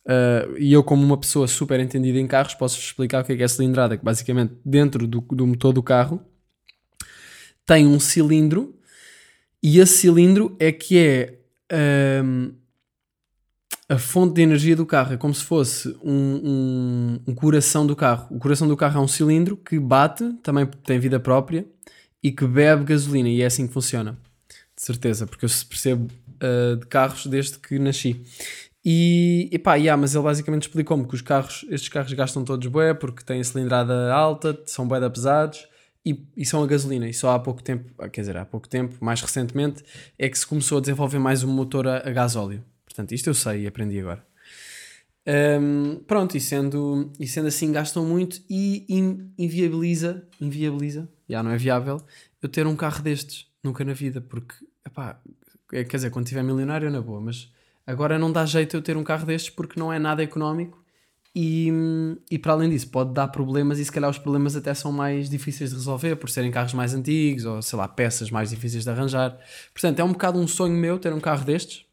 Uh, 0.06 0.56
e 0.58 0.72
eu, 0.72 0.82
como 0.82 1.04
uma 1.04 1.18
pessoa 1.18 1.46
super 1.46 1.80
entendida 1.80 2.18
em 2.18 2.26
carros, 2.26 2.54
posso 2.54 2.78
explicar 2.78 3.22
o 3.22 3.24
que 3.26 3.32
é, 3.32 3.36
que 3.36 3.42
é 3.42 3.48
cilindrada. 3.48 3.96
Que 3.96 4.04
basicamente, 4.04 4.54
dentro 4.64 5.06
do, 5.06 5.20
do 5.20 5.46
motor 5.46 5.72
do 5.72 5.82
carro, 5.82 6.20
tem 7.68 7.86
um 7.86 8.00
cilindro. 8.00 8.74
E 9.62 9.78
esse 9.78 9.98
cilindro 9.98 10.56
é 10.58 10.72
que 10.72 10.98
é 10.98 11.34
um, 12.24 12.54
a 13.86 13.98
fonte 13.98 14.34
de 14.36 14.40
energia 14.40 14.74
do 14.74 14.86
carro. 14.86 15.12
É 15.12 15.16
como 15.18 15.34
se 15.34 15.44
fosse 15.44 15.94
um, 16.02 16.10
um, 16.12 17.20
um 17.26 17.34
coração 17.34 17.86
do 17.86 17.94
carro. 17.94 18.26
O 18.34 18.38
coração 18.38 18.66
do 18.66 18.76
carro 18.76 18.98
é 18.98 19.04
um 19.04 19.06
cilindro 19.06 19.54
que 19.54 19.78
bate, 19.78 20.32
também 20.42 20.66
tem 20.82 20.98
vida 20.98 21.20
própria, 21.20 21.66
e 22.22 22.32
que 22.32 22.46
bebe 22.46 22.84
gasolina. 22.84 23.28
E 23.28 23.42
é 23.42 23.46
assim 23.46 23.66
que 23.66 23.74
funciona 23.74 24.18
de 24.74 24.82
certeza, 24.82 25.26
porque 25.26 25.44
eu 25.44 25.50
percebo 25.68 26.08
uh, 26.42 26.76
de 26.76 26.86
carros 26.86 27.26
desde 27.26 27.58
que 27.58 27.78
nasci. 27.78 28.24
E, 28.82 29.50
e 29.52 29.58
pá, 29.58 29.74
yeah, 29.74 30.00
mas 30.00 30.14
ele 30.14 30.24
basicamente 30.24 30.62
explicou-me 30.62 31.06
que 31.06 31.14
os 31.14 31.20
carros, 31.20 31.66
estes 31.68 31.90
carros 31.90 32.12
gastam 32.14 32.44
todos 32.44 32.66
bué, 32.68 32.94
porque 32.94 33.22
têm 33.22 33.44
cilindrada 33.44 34.10
alta, 34.14 34.58
são 34.64 34.88
bué 34.88 35.06
pesados 35.10 35.66
e, 36.08 36.26
e, 36.36 36.46
são 36.46 36.62
a 36.62 36.66
gasolina. 36.66 37.08
E 37.08 37.12
só 37.12 37.32
há 37.32 37.38
pouco 37.38 37.62
tempo, 37.62 37.92
ah, 37.98 38.08
quer 38.08 38.22
dizer, 38.22 38.36
há 38.36 38.44
pouco 38.44 38.68
tempo, 38.68 38.96
mais 39.00 39.20
recentemente, 39.20 39.84
é 40.18 40.28
que 40.28 40.38
se 40.38 40.46
começou 40.46 40.78
a 40.78 40.80
desenvolver 40.80 41.18
mais 41.18 41.44
um 41.44 41.52
motor 41.52 41.86
a, 41.86 41.98
a 41.98 42.10
gasóleo. 42.10 42.64
Portanto, 42.84 43.12
isto 43.12 43.28
eu 43.28 43.34
sei 43.34 43.62
e 43.62 43.66
aprendi 43.66 44.00
agora. 44.00 44.26
Um, 45.60 45.96
pronto, 46.06 46.38
e 46.38 46.40
sendo, 46.40 47.12
e 47.20 47.26
sendo 47.26 47.48
assim, 47.48 47.70
gastam 47.70 48.02
muito 48.04 48.40
e 48.48 48.86
in, 48.88 49.30
inviabiliza, 49.36 50.26
inviabiliza, 50.40 51.06
já 51.28 51.42
não 51.42 51.50
é 51.50 51.58
viável, 51.58 52.00
eu 52.40 52.48
ter 52.48 52.66
um 52.66 52.74
carro 52.74 53.02
destes, 53.02 53.46
nunca 53.62 53.84
na 53.84 53.92
vida, 53.92 54.22
porque 54.22 54.54
epá, 54.86 55.20
é, 55.70 55.84
quer 55.84 55.98
dizer, 55.98 56.10
quando 56.10 56.26
tiver 56.26 56.42
milionário 56.42 56.90
na 56.90 57.02
boa, 57.02 57.20
mas 57.20 57.52
agora 57.86 58.18
não 58.18 58.32
dá 58.32 58.46
jeito 58.46 58.74
eu 58.74 58.80
ter 58.80 58.96
um 58.96 59.04
carro 59.04 59.26
destes 59.26 59.50
porque 59.50 59.78
não 59.78 59.92
é 59.92 59.98
nada 59.98 60.22
económico 60.22 60.82
e, 61.34 61.70
e 62.30 62.38
para 62.38 62.52
além 62.52 62.70
disso 62.70 62.88
pode 62.88 63.12
dar 63.12 63.28
problemas 63.28 63.78
e 63.78 63.84
se 63.84 63.92
calhar 63.92 64.10
os 64.10 64.18
problemas 64.18 64.56
até 64.56 64.72
são 64.74 64.90
mais 64.90 65.28
difíceis 65.28 65.70
de 65.70 65.76
resolver 65.76 66.16
por 66.16 66.30
serem 66.30 66.50
carros 66.50 66.74
mais 66.74 66.94
antigos 66.94 67.44
ou 67.44 67.62
sei 67.62 67.78
lá, 67.78 67.86
peças 67.86 68.30
mais 68.30 68.50
difíceis 68.50 68.84
de 68.84 68.90
arranjar. 68.90 69.38
Portanto, 69.72 70.00
é 70.00 70.04
um 70.04 70.12
bocado 70.12 70.38
um 70.38 70.48
sonho 70.48 70.74
meu 70.74 70.98
ter 70.98 71.12
um 71.12 71.20
carro 71.20 71.44
destes 71.44 71.84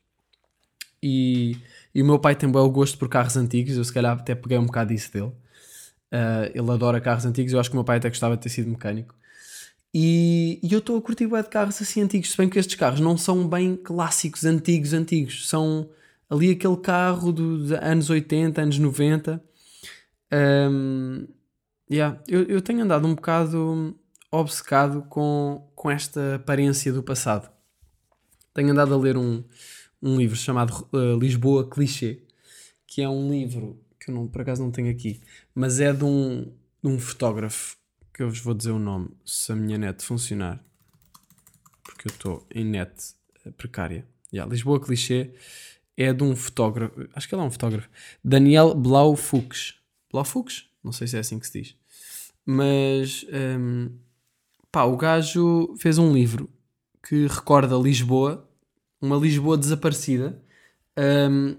e, 1.01 1.57
e 1.93 2.01
o 2.01 2.05
meu 2.05 2.17
pai 2.17 2.35
tem 2.35 2.49
bom 2.49 2.67
gosto 2.69 2.97
por 2.97 3.09
carros 3.09 3.37
antigos, 3.37 3.77
eu 3.77 3.83
se 3.83 3.93
calhar 3.93 4.17
até 4.17 4.33
peguei 4.33 4.57
um 4.57 4.65
bocado 4.65 4.93
disso 4.93 5.11
dele. 5.11 5.31
Uh, 6.11 6.49
ele 6.53 6.71
adora 6.71 7.01
carros 7.01 7.25
antigos, 7.25 7.53
eu 7.53 7.59
acho 7.59 7.69
que 7.69 7.75
o 7.75 7.77
meu 7.77 7.83
pai 7.83 7.97
até 7.97 8.09
gostava 8.09 8.35
de 8.35 8.43
ter 8.43 8.49
sido 8.49 8.69
mecânico. 8.69 9.13
E, 9.93 10.59
e 10.61 10.73
eu 10.73 10.79
estou 10.79 10.97
a 10.97 11.01
curtir 11.01 11.27
bué 11.27 11.41
de 11.41 11.49
carros 11.49 11.81
assim 11.81 12.01
antigos, 12.01 12.31
se 12.31 12.37
bem 12.37 12.49
que 12.49 12.59
estes 12.59 12.75
carros 12.75 12.99
não 12.99 13.17
são 13.17 13.47
bem 13.47 13.75
clássicos, 13.75 14.43
antigos, 14.43 14.93
antigos. 14.93 15.47
São 15.47 15.89
ali 16.29 16.51
aquele 16.51 16.77
carro 16.77 17.31
dos 17.31 17.71
anos 17.71 18.09
80, 18.09 18.61
anos 18.61 18.79
90. 18.79 19.43
Um, 20.31 21.27
yeah. 21.89 22.21
eu, 22.27 22.43
eu 22.43 22.61
tenho 22.61 22.83
andado 22.83 23.07
um 23.07 23.15
bocado 23.15 23.97
obcecado 24.31 25.03
com, 25.03 25.69
com 25.75 25.91
esta 25.91 26.35
aparência 26.35 26.91
do 26.91 27.03
passado. 27.03 27.49
Tenho 28.53 28.71
andado 28.71 28.93
a 28.93 28.97
ler 28.97 29.17
um, 29.17 29.43
um 30.01 30.17
livro 30.17 30.35
chamado 30.35 30.87
uh, 30.93 31.17
Lisboa 31.19 31.69
Clichê, 31.69 32.23
que 32.87 33.01
é 33.01 33.09
um 33.09 33.29
livro 33.29 33.79
que 33.99 34.09
eu 34.09 34.15
não, 34.15 34.27
por 34.27 34.41
acaso 34.41 34.63
não 34.63 34.71
tenho 34.71 34.89
aqui, 34.89 35.21
mas 35.53 35.79
é 35.79 35.91
de 35.91 36.03
um, 36.03 36.43
de 36.83 36.89
um 36.89 36.99
fotógrafo 36.99 37.77
que 38.13 38.23
eu 38.23 38.29
vos 38.29 38.39
vou 38.39 38.53
dizer 38.53 38.71
o 38.71 38.79
nome 38.79 39.09
se 39.25 39.51
a 39.51 39.55
minha 39.55 39.77
net 39.77 40.03
funcionar, 40.03 40.63
porque 41.83 42.07
eu 42.07 42.11
estou 42.11 42.47
em 42.53 42.63
net 42.63 42.93
precária. 43.57 44.07
Yeah, 44.33 44.49
Lisboa 44.49 44.79
Clichê 44.79 45.33
é 45.97 46.13
de 46.13 46.23
um 46.23 46.35
fotógrafo, 46.35 47.07
acho 47.13 47.27
que 47.27 47.35
ele 47.35 47.41
é 47.41 47.45
um 47.45 47.51
fotógrafo, 47.51 47.89
Daniel 48.23 48.73
Blaufux. 48.73 49.75
Blaufux? 50.11 50.69
Não 50.83 50.91
sei 50.91 51.07
se 51.07 51.17
é 51.17 51.19
assim 51.19 51.39
que 51.39 51.47
se 51.47 51.61
diz. 51.61 51.75
Mas, 52.45 53.25
um, 53.59 53.89
pá, 54.71 54.83
o 54.83 54.97
gajo 54.97 55.75
fez 55.77 55.97
um 55.97 56.13
livro 56.13 56.49
que 57.07 57.27
recorda 57.27 57.75
Lisboa, 57.75 58.47
uma 59.01 59.15
Lisboa 59.15 59.57
desaparecida, 59.57 60.41
um, 60.97 61.55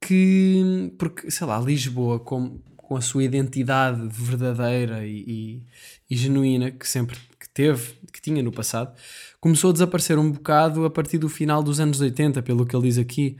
que, 0.00 0.94
porque, 0.98 1.30
sei 1.30 1.46
lá, 1.46 1.58
Lisboa, 1.58 2.18
como 2.18 2.62
com 2.88 2.96
a 2.96 3.02
sua 3.02 3.22
identidade 3.22 4.00
verdadeira 4.10 5.06
e, 5.06 5.22
e, 5.28 5.62
e, 6.08 6.16
genuína 6.16 6.70
que 6.70 6.88
sempre 6.88 7.18
que 7.38 7.46
teve, 7.50 7.92
que 8.10 8.18
tinha 8.18 8.42
no 8.42 8.50
passado, 8.50 8.96
começou 9.42 9.68
a 9.68 9.72
desaparecer 9.74 10.18
um 10.18 10.32
bocado 10.32 10.86
a 10.86 10.90
partir 10.90 11.18
do 11.18 11.28
final 11.28 11.62
dos 11.62 11.80
anos 11.80 12.00
80, 12.00 12.42
pelo 12.42 12.64
que 12.64 12.74
ele 12.74 12.84
diz 12.84 12.96
aqui, 12.96 13.36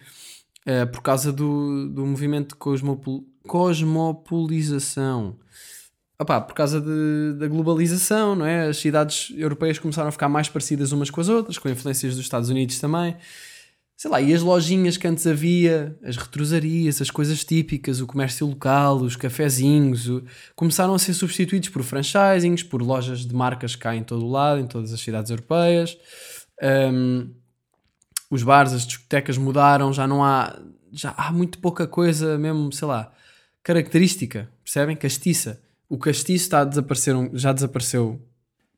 uh, 0.66 0.87
por 0.92 1.00
causa 1.00 1.32
do, 1.32 1.88
do 1.88 2.04
movimento 2.04 2.50
de 2.50 2.56
cosmopol, 2.56 3.24
cosmopolização. 3.46 5.38
Opa, 6.20 6.42
por 6.42 6.52
causa 6.52 6.78
de, 6.78 7.38
da 7.38 7.48
globalização, 7.48 8.37
não 8.37 8.44
é? 8.44 8.68
As 8.68 8.76
cidades 8.76 9.32
europeias 9.34 9.78
começaram 9.78 10.11
a 10.11 10.12
ficar 10.12 10.28
mais 10.28 10.50
parecidas 10.50 10.92
umas 10.92 11.08
com 11.08 11.22
as 11.22 11.30
outras, 11.30 11.56
com 11.56 11.70
influências 11.70 12.16
dos 12.16 12.22
Estados 12.22 12.50
Unidos 12.50 12.78
também 12.78 13.16
sei 13.98 14.11
lá, 14.12 14.20
e 14.20 14.32
as 14.32 14.42
lojinhas 14.42 14.96
que 14.96 15.08
antes 15.08 15.26
havia, 15.26 15.98
as 16.04 16.16
retrosarias, 16.16 17.02
as 17.02 17.11
coisas 17.11 17.44
típicas, 17.44 18.00
o 18.00 18.06
comércio 18.06 18.46
local, 18.46 18.98
os 18.98 19.16
cafezinhos, 19.16 20.08
o... 20.08 20.22
começaram 20.54 20.94
a 20.94 20.98
ser 21.00 21.14
substituídos 21.14 21.68
por 21.68 21.82
franchisings, 21.82 22.62
por 22.62 22.80
lojas 22.80 23.26
de 23.26 23.34
marcas 23.34 23.74
cá 23.74 23.96
em 23.96 24.04
todo 24.04 24.24
o 24.24 24.30
lado, 24.30 24.61
em 24.61 24.68
todas 24.68 24.92
as 24.92 25.00
cidades 25.00 25.32
europeias. 25.32 25.98
Um, 26.62 27.28
os 28.30 28.44
bares, 28.44 28.72
as 28.72 28.87
discotecas 28.87 29.37
mudaram, 29.37 29.92
já 29.92 30.06
não 30.06 30.22
há, 30.22 30.56
já 30.92 31.12
há 31.16 31.32
muito 31.32 31.58
pouca 31.58 31.84
coisa 31.84 32.38
mesmo, 32.38 32.72
sei 32.72 32.87
lá, 32.87 33.12
característica, 33.64 34.48
percebem? 34.62 34.94
Castiça. 34.94 35.61
O 35.88 35.98
castiço 35.98 36.44
está 36.44 36.61
a 36.61 36.64
desaparecer, 36.64 37.16
já 37.32 37.52
desapareceu 37.52 38.22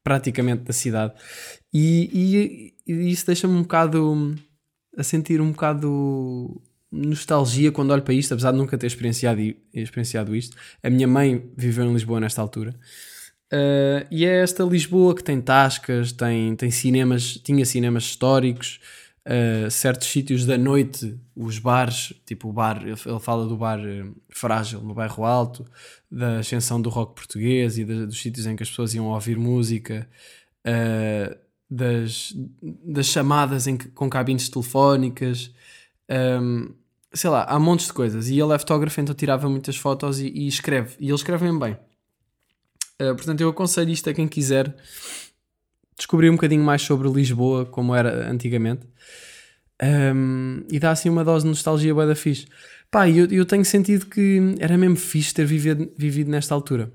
praticamente 0.02 0.62
da 0.62 0.72
cidade. 0.72 1.12
E, 1.70 2.72
e, 2.86 2.90
e 2.90 3.10
isso 3.10 3.26
deixa-me 3.26 3.52
um 3.52 3.62
bocado 3.62 4.34
a 4.96 5.02
sentir 5.02 5.40
um 5.40 5.52
bocado 5.52 6.60
nostalgia 6.90 7.70
quando 7.70 7.92
olho 7.92 8.02
para 8.02 8.14
isto, 8.14 8.32
apesar 8.32 8.52
de 8.52 8.58
nunca 8.58 8.76
ter 8.76 8.86
experienciado, 8.86 9.40
experienciado 9.72 10.34
isto. 10.34 10.56
A 10.82 10.90
minha 10.90 11.06
mãe 11.06 11.50
viveu 11.56 11.84
em 11.84 11.92
Lisboa 11.92 12.20
nesta 12.20 12.42
altura. 12.42 12.74
Uh, 13.52 14.06
e 14.10 14.24
é 14.24 14.42
esta 14.42 14.62
Lisboa 14.62 15.14
que 15.14 15.24
tem 15.24 15.40
tascas, 15.40 16.12
tem, 16.12 16.54
tem 16.54 16.70
cinemas, 16.70 17.34
tinha 17.34 17.64
cinemas 17.64 18.04
históricos, 18.04 18.80
uh, 19.26 19.70
certos 19.70 20.08
sítios 20.08 20.46
da 20.46 20.56
noite, 20.56 21.18
os 21.34 21.58
bares, 21.58 22.12
tipo 22.24 22.48
o 22.48 22.52
bar, 22.52 22.82
ele, 22.82 22.96
fala 23.20 23.46
do 23.46 23.56
bar 23.56 23.80
uh, 23.80 24.14
Frágil 24.28 24.80
no 24.80 24.94
bairro 24.94 25.24
Alto, 25.24 25.66
da 26.10 26.38
ascensão 26.38 26.80
do 26.80 26.88
rock 26.88 27.14
português 27.14 27.76
e 27.76 27.84
de, 27.84 28.06
dos 28.06 28.20
sítios 28.20 28.46
em 28.46 28.54
que 28.54 28.62
as 28.62 28.68
pessoas 28.68 28.94
iam 28.94 29.06
ouvir 29.06 29.36
música. 29.36 30.08
Uh, 30.64 31.36
das, 31.70 32.34
das 32.84 33.06
chamadas 33.06 33.66
em, 33.66 33.76
com 33.76 34.10
cabines 34.10 34.48
telefónicas, 34.48 35.52
um, 36.42 36.74
sei 37.12 37.30
lá, 37.30 37.44
há 37.44 37.58
montes 37.58 37.86
de 37.86 37.92
coisas. 37.92 38.28
E 38.28 38.38
ele 38.38 38.52
é 38.52 38.58
fotógrafo, 38.58 39.00
então 39.00 39.14
tirava 39.14 39.48
muitas 39.48 39.76
fotos 39.76 40.20
e, 40.20 40.26
e 40.26 40.48
escreve. 40.48 40.96
E 40.98 41.06
ele 41.06 41.14
escreve 41.14 41.46
bem 41.46 41.58
bem. 41.58 41.72
Uh, 43.00 43.14
portanto, 43.14 43.40
eu 43.40 43.48
aconselho 43.48 43.90
isto 43.90 44.10
a 44.10 44.14
quem 44.14 44.26
quiser 44.26 44.74
descobrir 45.96 46.30
um 46.30 46.34
bocadinho 46.34 46.64
mais 46.64 46.82
sobre 46.82 47.08
Lisboa, 47.08 47.64
como 47.64 47.94
era 47.94 48.30
antigamente. 48.30 48.86
Um, 49.82 50.62
e 50.70 50.78
dá 50.78 50.90
assim 50.90 51.08
uma 51.08 51.24
dose 51.24 51.44
de 51.44 51.50
nostalgia 51.50 51.94
boa 51.94 52.06
da 52.06 52.14
fixe. 52.14 52.46
Pá, 52.90 53.08
eu, 53.08 53.26
eu 53.26 53.46
tenho 53.46 53.64
sentido 53.64 54.06
que 54.06 54.56
era 54.58 54.76
mesmo 54.76 54.96
fixe 54.96 55.32
ter 55.32 55.46
vivido, 55.46 55.90
vivido 55.96 56.30
nesta 56.30 56.54
altura. 56.54 56.92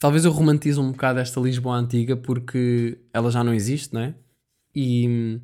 Talvez 0.00 0.24
eu 0.24 0.32
romantizo 0.32 0.82
um 0.82 0.90
bocado 0.90 1.20
esta 1.20 1.38
Lisboa 1.40 1.76
antiga 1.76 2.16
porque 2.16 2.98
ela 3.12 3.30
já 3.30 3.44
não 3.44 3.54
existe, 3.54 3.94
não 3.94 4.00
é? 4.00 4.14
E, 4.74 5.38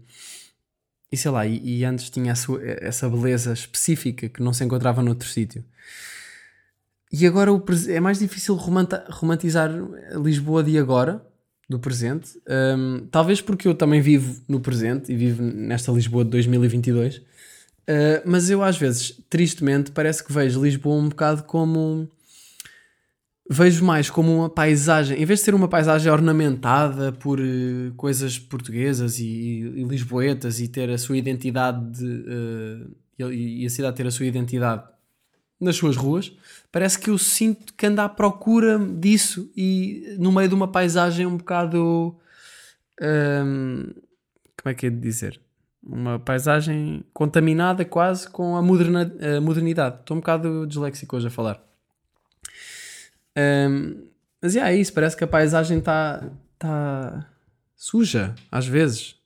e 1.12 1.16
sei 1.16 1.30
lá, 1.30 1.46
e, 1.46 1.60
e 1.78 1.84
antes 1.84 2.10
tinha 2.10 2.34
sua- 2.34 2.60
essa 2.64 3.08
beleza 3.08 3.52
específica 3.52 4.28
que 4.28 4.42
não 4.42 4.52
se 4.52 4.64
encontrava 4.64 5.02
noutro 5.02 5.28
sítio. 5.28 5.64
E 7.12 7.26
agora 7.26 7.52
o 7.52 7.62
é 7.88 8.00
mais 8.00 8.18
difícil 8.18 8.56
romantizar 8.56 9.70
Lisboa 10.20 10.62
de 10.64 10.76
agora, 10.76 11.24
do 11.68 11.78
presente. 11.78 12.40
Hum, 12.76 13.06
talvez 13.10 13.40
porque 13.40 13.68
eu 13.68 13.74
também 13.74 14.00
vivo 14.00 14.40
no 14.48 14.60
presente 14.60 15.12
e 15.12 15.16
vivo 15.16 15.42
nesta 15.42 15.92
Lisboa 15.92 16.24
de 16.24 16.30
2022. 16.30 17.18
Uh, 17.18 17.22
mas 18.24 18.50
eu 18.50 18.62
às 18.64 18.76
vezes, 18.76 19.20
tristemente, 19.30 19.92
parece 19.92 20.24
que 20.24 20.32
vejo 20.32 20.62
Lisboa 20.62 20.96
um 20.96 21.08
bocado 21.08 21.44
como. 21.44 22.08
Vejo 23.48 23.84
mais 23.84 24.10
como 24.10 24.38
uma 24.38 24.50
paisagem, 24.50 25.22
em 25.22 25.24
vez 25.24 25.38
de 25.38 25.44
ser 25.44 25.54
uma 25.54 25.68
paisagem 25.68 26.10
ornamentada 26.10 27.12
por 27.12 27.38
eh, 27.38 27.92
coisas 27.96 28.38
portuguesas 28.38 29.20
e, 29.20 29.24
e 29.24 29.84
lisboetas 29.84 30.58
e 30.58 30.66
ter 30.66 30.90
a 30.90 30.98
sua 30.98 31.16
identidade 31.16 31.80
de, 31.92 32.24
eh, 33.18 33.30
e, 33.30 33.62
e 33.62 33.66
a 33.66 33.70
cidade 33.70 33.96
ter 33.96 34.06
a 34.06 34.10
sua 34.10 34.26
identidade 34.26 34.82
nas 35.60 35.76
suas 35.76 35.96
ruas, 35.96 36.32
parece 36.70 36.98
que 36.98 37.08
eu 37.10 37.16
sinto 37.16 37.72
que 37.74 37.86
ando 37.86 38.00
à 38.00 38.08
procura 38.08 38.78
disso 38.78 39.50
e 39.56 40.16
no 40.18 40.32
meio 40.32 40.48
de 40.48 40.54
uma 40.54 40.68
paisagem 40.68 41.26
um 41.26 41.36
bocado. 41.36 42.16
hum, 43.00 43.92
como 44.60 44.72
é 44.72 44.74
que 44.74 44.86
é 44.86 44.90
de 44.90 44.98
dizer? 44.98 45.40
Uma 45.82 46.18
paisagem 46.18 47.04
contaminada 47.12 47.84
quase 47.84 48.28
com 48.28 48.56
a, 48.56 48.62
moderna, 48.62 49.12
a 49.36 49.40
modernidade. 49.40 50.00
Estou 50.00 50.16
um 50.16 50.20
bocado 50.20 50.66
disléxico 50.66 51.16
hoje 51.16 51.28
a 51.28 51.30
falar. 51.30 51.65
Hum, 53.36 54.06
mas 54.40 54.54
yeah, 54.54 54.72
é 54.72 54.76
isso, 54.76 54.92
parece 54.92 55.16
que 55.16 55.24
a 55.24 55.26
paisagem 55.26 55.78
está 55.78 56.30
tá 56.58 57.28
suja, 57.76 58.34
às 58.50 58.66
vezes. 58.66 59.16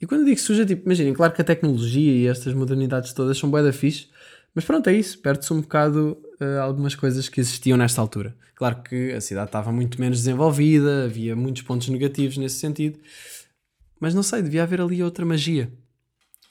E 0.00 0.06
quando 0.06 0.20
eu 0.20 0.26
digo 0.26 0.40
suja, 0.40 0.64
tipo, 0.64 0.84
imaginem, 0.86 1.12
claro 1.12 1.32
que 1.32 1.40
a 1.40 1.44
tecnologia 1.44 2.12
e 2.12 2.26
estas 2.26 2.54
modernidades 2.54 3.12
todas 3.12 3.36
são 3.36 3.50
bué 3.50 3.62
da 3.62 3.72
fixe, 3.72 4.08
mas 4.54 4.64
pronto, 4.64 4.88
é 4.88 4.94
isso, 4.94 5.18
perde-se 5.18 5.52
um 5.52 5.60
bocado 5.60 6.16
eh, 6.40 6.58
algumas 6.58 6.94
coisas 6.94 7.28
que 7.28 7.40
existiam 7.40 7.76
nesta 7.76 8.00
altura. 8.00 8.36
Claro 8.54 8.82
que 8.82 9.12
a 9.12 9.20
cidade 9.20 9.48
estava 9.48 9.72
muito 9.72 10.00
menos 10.00 10.18
desenvolvida, 10.18 11.04
havia 11.04 11.36
muitos 11.36 11.62
pontos 11.62 11.88
negativos 11.88 12.36
nesse 12.36 12.56
sentido, 12.56 12.98
mas 14.00 14.14
não 14.14 14.22
sei, 14.22 14.42
devia 14.42 14.62
haver 14.62 14.80
ali 14.80 15.02
outra 15.02 15.24
magia. 15.24 15.70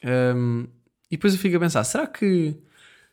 Um, 0.03 0.67
e 1.09 1.15
depois 1.17 1.33
eu 1.33 1.39
fico 1.39 1.57
a 1.57 1.59
pensar, 1.59 1.83
será 1.83 2.05
que 2.05 2.55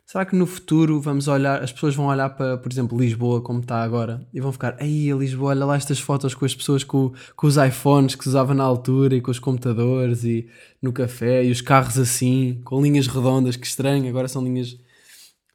será 0.07 0.25
que 0.25 0.37
no 0.37 0.47
futuro 0.47 1.01
vamos 1.01 1.29
olhar, 1.29 1.62
as 1.62 1.73
pessoas 1.73 1.95
vão 1.95 2.07
olhar 2.07 2.29
para, 2.31 2.59
por 2.59 2.71
exemplo, 2.71 2.99
Lisboa 2.99 3.40
como 3.40 3.61
está 3.61 3.83
agora 3.83 4.27
e 4.33 4.40
vão 4.40 4.53
ficar, 4.53 4.77
aí 4.81 5.11
Lisboa, 5.12 5.51
olha 5.51 5.64
lá 5.64 5.77
estas 5.77 5.99
fotos 5.99 6.35
com 6.35 6.45
as 6.45 6.55
pessoas 6.55 6.85
com, 6.85 7.12
com 7.35 7.47
os 7.47 7.57
iPhones 7.57 8.14
que 8.14 8.25
se 8.25 8.29
usava 8.29 8.55
na 8.55 8.64
altura 8.64 9.17
e 9.17 9.21
com 9.21 9.31
os 9.31 9.38
computadores 9.38 10.25
e 10.25 10.49
no 10.81 10.93
café 10.93 11.45
e 11.45 11.51
os 11.51 11.61
carros 11.61 11.99
assim, 11.99 12.61
com 12.64 12.83
linhas 12.83 13.07
redondas, 13.07 13.57
que 13.57 13.67
estranho, 13.67 14.09
agora 14.09 14.29
são 14.29 14.45
linhas 14.45 14.79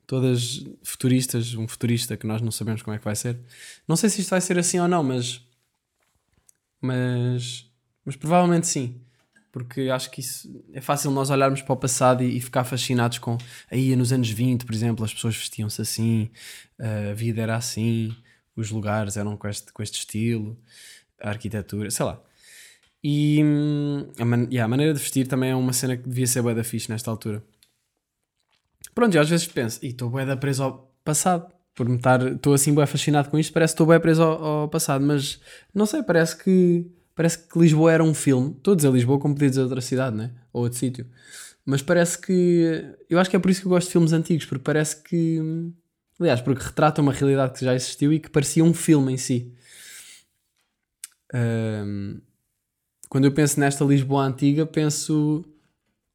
todas 0.08 0.66
futuristas, 0.82 1.54
um 1.54 1.68
futurista 1.68 2.18
que 2.18 2.26
nós 2.26 2.42
não 2.42 2.52
sabemos 2.52 2.82
como 2.82 2.96
é 2.96 2.98
que 2.98 3.06
vai 3.06 3.16
ser. 3.16 3.38
Não 3.88 3.96
sei 3.96 4.10
se 4.10 4.22
isto 4.22 4.32
vai 4.32 4.42
ser 4.42 4.58
assim 4.58 4.80
ou 4.80 4.88
não, 4.88 5.04
mas 5.04 5.42
mas 6.82 7.70
mas 8.04 8.16
provavelmente 8.16 8.66
sim. 8.68 9.00
Porque 9.52 9.90
acho 9.90 10.12
que 10.12 10.22
isso 10.22 10.64
é 10.74 10.80
fácil 10.82 11.10
nós 11.12 11.30
olharmos 11.30 11.62
para 11.62 11.74
o 11.74 11.78
passado 11.78 12.24
e, 12.24 12.38
e 12.38 12.42
ficar 12.42 12.64
fascinados 12.64 13.18
com 13.18 13.38
aí 13.72 13.96
nos 13.96 14.14
anos 14.14 14.30
20, 14.30 14.66
por 14.66 14.74
exemplo, 14.76 15.04
as 15.04 15.14
pessoas 15.14 15.36
vestiam-se 15.36 15.82
assim, 15.82 16.30
a 16.80 17.14
vida 17.14 17.42
era 17.42 17.56
assim, 17.56 18.16
os 18.56 18.70
lugares 18.72 19.18
eram 19.18 19.36
com 19.38 19.48
este, 19.48 19.74
com 19.74 19.82
este 19.82 20.00
estilo, 20.00 20.58
a 21.22 21.30
arquitetura, 21.30 21.92
sei 21.92 22.06
lá. 22.06 22.22
E 23.04 23.42
hum, 23.44 24.08
a, 24.20 24.26
man- 24.26 24.48
yeah, 24.52 24.66
a 24.66 24.68
maneira 24.68 24.94
de 24.94 25.00
vestir 25.00 25.28
também 25.28 25.52
é 25.52 25.56
uma 25.56 25.74
cena 25.74 25.98
que 25.98 26.08
devia 26.10 26.28
ser 26.28 26.42
bué 26.42 26.54
da 26.56 26.64
fixe 26.64 26.90
nesta 26.92 27.12
altura. 27.12 27.44
Pronto, 28.94 29.16
eu 29.16 29.22
às 29.22 29.30
vezes 29.30 29.48
penso, 29.48 29.80
e 29.84 29.90
estou 29.90 30.10
bué 30.10 30.26
da 30.26 30.36
preso 30.38 30.64
ao 30.64 30.92
passado, 31.04 31.52
por 31.76 31.88
me 31.88 31.96
estar, 31.98 32.22
estou 32.34 32.54
assim 32.54 32.74
bué 32.74 32.86
fascinado 32.86 33.30
com 33.30 33.38
isto, 33.40 33.54
parece 33.54 33.74
que 33.74 33.76
estou 33.76 33.86
bué 33.88 34.00
preso 34.00 34.22
ao, 34.24 34.44
ao 34.64 34.70
passado, 34.70 35.06
mas 35.06 35.40
não 35.74 35.86
sei, 35.86 36.04
parece 36.04 36.38
que 36.38 36.86
parece 37.20 37.38
que 37.38 37.60
Lisboa 37.60 37.92
era 37.92 38.02
um 38.02 38.14
filme. 38.14 38.52
Estou 38.52 38.72
a 38.72 38.76
dizer 38.78 38.90
Lisboa 38.94 39.20
como 39.20 39.34
podia 39.34 39.50
dizer 39.50 39.62
outra 39.64 39.82
cidade, 39.82 40.16
né? 40.16 40.32
Ou 40.54 40.64
outro 40.64 40.80
sítio. 40.80 41.06
Mas 41.66 41.82
parece 41.82 42.18
que. 42.18 42.96
Eu 43.10 43.20
acho 43.20 43.30
que 43.30 43.36
é 43.36 43.40
por 43.40 43.52
isso 43.52 43.60
que 43.60 43.68
eu 43.68 43.72
gosto 43.72 43.88
de 43.88 43.92
filmes 43.92 44.14
antigos, 44.14 44.46
porque 44.46 44.64
parece 44.64 45.04
que. 45.04 45.38
Aliás, 46.18 46.40
porque 46.40 46.64
retrata 46.64 47.02
uma 47.02 47.12
realidade 47.12 47.60
que 47.60 47.66
já 47.66 47.76
existiu 47.76 48.14
e 48.14 48.22
que 48.22 48.30
parecia 48.30 48.64
um 48.64 48.74
filme 48.74 49.12
em 49.12 49.18
si. 49.18 49.54
Ahm, 51.34 52.22
quando 53.10 53.26
eu 53.26 53.34
penso 53.34 53.60
nesta 53.60 53.84
Lisboa 53.84 54.24
antiga, 54.24 54.66
penso 54.66 55.44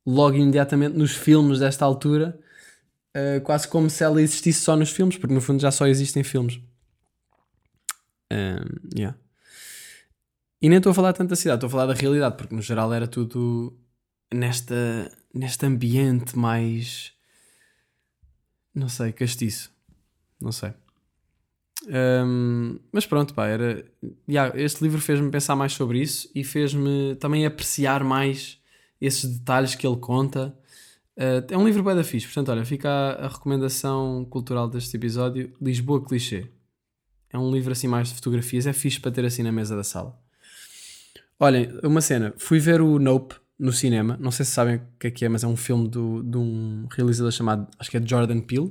logo 0.07 0.37
imediatamente 0.37 0.97
nos 0.97 1.13
filmes 1.13 1.59
desta 1.59 1.85
altura, 1.85 2.41
ah, 3.15 3.41
quase 3.43 3.69
como 3.69 3.91
se 3.91 4.03
ela 4.03 4.23
existisse 4.23 4.61
só 4.61 4.75
nos 4.75 4.91
filmes, 4.91 5.19
porque 5.19 5.35
no 5.35 5.43
fundo 5.43 5.61
já 5.61 5.71
só 5.71 5.87
existem 5.87 6.25
filmes. 6.25 6.59
Ahm, 8.33 8.89
yeah. 8.97 9.19
E 10.65 10.69
nem 10.71 10.79
estou 10.79 10.93
a 10.93 10.95
falar 10.95 11.13
tanto 11.13 11.29
da 11.29 11.37
cidade, 11.37 11.59
estou 11.59 11.67
a 11.67 11.71
falar 11.71 11.85
da 11.85 11.93
realidade, 11.93 12.39
porque 12.39 12.55
no 12.55 12.63
geral 12.63 12.91
era 12.91 13.07
tudo 13.07 13.79
nesta, 14.33 15.13
neste 15.35 15.67
ambiente 15.67 16.39
mais. 16.39 17.13
Não 18.75 18.89
sei, 18.89 19.13
castiço. 19.13 19.71
Não 20.41 20.51
sei. 20.53 20.73
Ahm, 21.87 22.79
mas 22.91 23.05
pronto, 23.05 23.35
pá, 23.35 23.47
era. 23.47 23.85
yeah, 24.27 24.59
este 24.59 24.83
livro 24.83 25.03
fez-me 25.03 25.31
pensar 25.31 25.55
mais 25.55 25.75
sobre 25.75 26.01
isso 26.01 26.31
e 26.35 26.43
fez-me 26.43 27.15
também 27.17 27.45
apreciar 27.45 28.03
mais 28.03 28.59
esses 28.99 29.37
detalhes 29.37 29.75
que 29.75 29.87
ele 29.87 29.99
conta. 29.99 30.59
Ah, 31.15 31.45
é 31.47 31.59
um 31.59 31.67
livro 31.67 31.83
bem 31.83 31.95
da 31.95 32.03
fixe, 32.03 32.25
portanto, 32.27 32.51
olha, 32.51 32.65
fica 32.65 32.89
a, 32.89 33.27
a 33.27 33.29
recomendação 33.29 34.25
cultural 34.31 34.67
deste 34.67 34.97
episódio: 34.97 35.55
Lisboa 35.61 36.03
Clichê. 36.03 36.51
É 37.29 37.37
um 37.39 37.53
livro 37.53 37.73
assim 37.73 37.87
mais 37.87 38.09
de 38.09 38.15
fotografias, 38.15 38.67
é 38.67 38.73
fixe 38.73 38.99
para 38.99 39.13
ter 39.13 39.27
assim 39.27 39.43
na 39.43 39.53
mesa 39.53 39.77
da 39.77 39.85
sala. 39.85 40.24
Olhem, 41.39 41.69
uma 41.83 42.01
cena, 42.01 42.33
fui 42.39 42.59
ver 42.59 42.81
o 42.81 42.99
Nope 42.99 43.35
no 43.59 43.73
cinema, 43.73 44.17
não 44.21 44.31
sei 44.31 44.45
se 44.45 44.53
sabem 44.53 44.77
o 44.77 44.83
que 44.99 45.07
é 45.09 45.11
que 45.11 45.25
é, 45.25 45.29
mas 45.29 45.45
é 45.45 45.47
um 45.47 45.57
filme 45.57 45.89
do, 45.89 46.23
de 46.23 46.37
um 46.37 46.87
realizador 46.91 47.33
chamado, 47.33 47.69
acho 47.79 47.91
que 47.91 47.97
é 47.97 48.03
Jordan 48.07 48.41
Peele. 48.41 48.69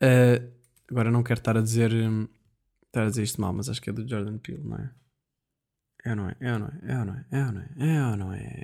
Uh, 0.00 0.52
agora 0.90 1.10
não 1.10 1.22
quero 1.22 1.40
estar 1.40 1.56
a 1.56 1.60
dizer 1.60 1.92
hum, 1.92 2.28
estar 2.86 3.02
a 3.04 3.08
dizer 3.10 3.22
isto 3.22 3.40
mal, 3.40 3.52
mas 3.52 3.68
acho 3.68 3.80
que 3.80 3.90
é 3.90 3.92
do 3.92 4.08
Jordan 4.08 4.38
Peele, 4.38 4.62
não 4.64 4.76
é? 4.76 4.90
É 6.04 6.10
ou 6.10 6.16
não 6.16 6.28
é? 6.28 6.36
É 6.40 6.52
ou 6.52 6.58
não 6.58 6.66
é? 6.68 6.78
É 6.86 6.98
ou 6.98 7.04
não 7.04 7.14
é? 7.14 7.24
É 7.30 7.44
ou 7.44 7.52
não 7.52 7.60
é? 7.60 7.68
É 7.78 8.06
ou 8.06 8.16
não 8.16 8.32
é? 8.32 8.62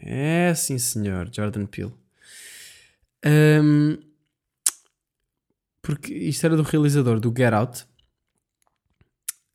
É 0.51 0.55
sim 0.55 0.79
senhor, 0.79 1.29
Jordan 1.33 1.67
Peele. 1.67 1.93
Hum, 3.27 3.99
porque 5.83 6.15
isto 6.15 6.45
era 6.47 6.57
do 6.57 6.63
realizador 6.63 7.21
do 7.21 7.33
Get 7.37 7.53
Out. 7.53 7.87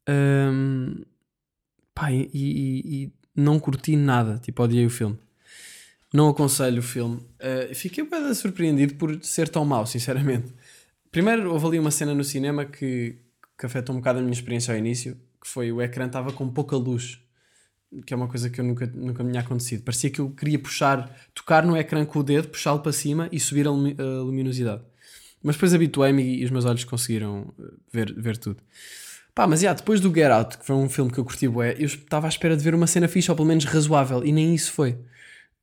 Hum, 0.08 1.04
pá, 1.94 2.12
e, 2.12 2.30
e- 2.34 3.04
e 3.06 3.14
não 3.36 3.60
curti 3.60 3.96
nada, 3.96 4.38
tipo, 4.40 4.64
odiei 4.64 4.86
o 4.86 4.90
filme. 4.90 5.18
Não 6.14 6.30
aconselho 6.30 6.80
o 6.80 6.84
filme. 6.84 7.18
Uh, 7.18 7.74
fiquei 7.76 8.04
bem 8.04 8.34
surpreendido 8.34 8.96
por 8.96 9.24
ser 9.24 9.48
tão 9.48 9.64
mau, 9.64 9.86
sinceramente. 9.86 10.54
Primeiro, 11.12 11.52
houve 11.52 11.68
ali 11.68 11.80
uma 11.80 11.92
cena 11.92 12.14
no 12.14 12.24
cinema 12.24 12.66
que, 12.66 13.18
que 13.58 13.66
afetou 13.66 13.96
um 13.96 14.00
bocado 14.00 14.20
a 14.20 14.22
minha 14.22 14.34
experiência 14.34 14.74
ao 14.74 14.78
início, 14.78 15.16
que 15.42 15.48
foi 15.48 15.72
o 15.72 15.82
ecrã 15.82 16.06
estava 16.06 16.32
com 16.32 16.50
pouca 16.50 16.76
luz, 16.76 17.20
que 18.06 18.14
é 18.14 18.18
uma 18.18 18.28
coisa 18.28 18.50
que 18.50 18.60
eu 18.62 18.66
nunca, 18.66 18.86
nunca 18.88 19.24
me 19.24 19.32
tinha 19.32 19.42
acontecido. 19.42 19.84
Parecia 19.84 20.10
que 20.10 20.20
eu 20.20 20.30
queria 20.32 20.60
puxar, 20.60 21.10
tocar 21.34 21.66
no 21.66 21.76
ecrã 21.78 22.06
com 22.06 22.20
o 22.20 22.24
dedo, 22.24 22.50
puxá-lo 22.50 22.80
para 22.80 22.92
cima 22.92 23.28
e 23.32 23.40
subir 23.40 23.68
a, 23.68 23.72
a 23.72 24.22
luminosidade. 24.22 24.84
Mas 25.42 25.56
depois 25.56 25.74
habituei-me 25.74 26.24
e, 26.24 26.46
os 26.46 26.52
meus 26.52 26.66
olhos 26.66 26.84
conseguiram 26.84 27.54
uh, 27.58 27.74
ver, 27.92 28.14
ver 28.14 28.38
tudo. 28.38 28.62
Pá, 29.40 29.48
mas 29.48 29.62
já, 29.62 29.72
depois 29.72 30.02
do 30.02 30.14
Get 30.14 30.30
Out, 30.30 30.58
que 30.58 30.66
foi 30.66 30.76
um 30.76 30.90
filme 30.90 31.10
que 31.10 31.18
eu 31.18 31.24
curti 31.24 31.48
bué, 31.48 31.74
eu 31.80 31.86
estava 31.86 32.28
à 32.28 32.30
espera 32.30 32.58
de 32.58 32.62
ver 32.62 32.76
uma 32.76 32.86
cena 32.86 33.08
fixe, 33.08 33.32
ou 33.32 33.38
pelo 33.38 33.48
menos 33.48 33.64
razoável, 33.64 34.22
e 34.26 34.34
nem 34.34 34.54
isso 34.54 34.74
foi. 34.74 35.00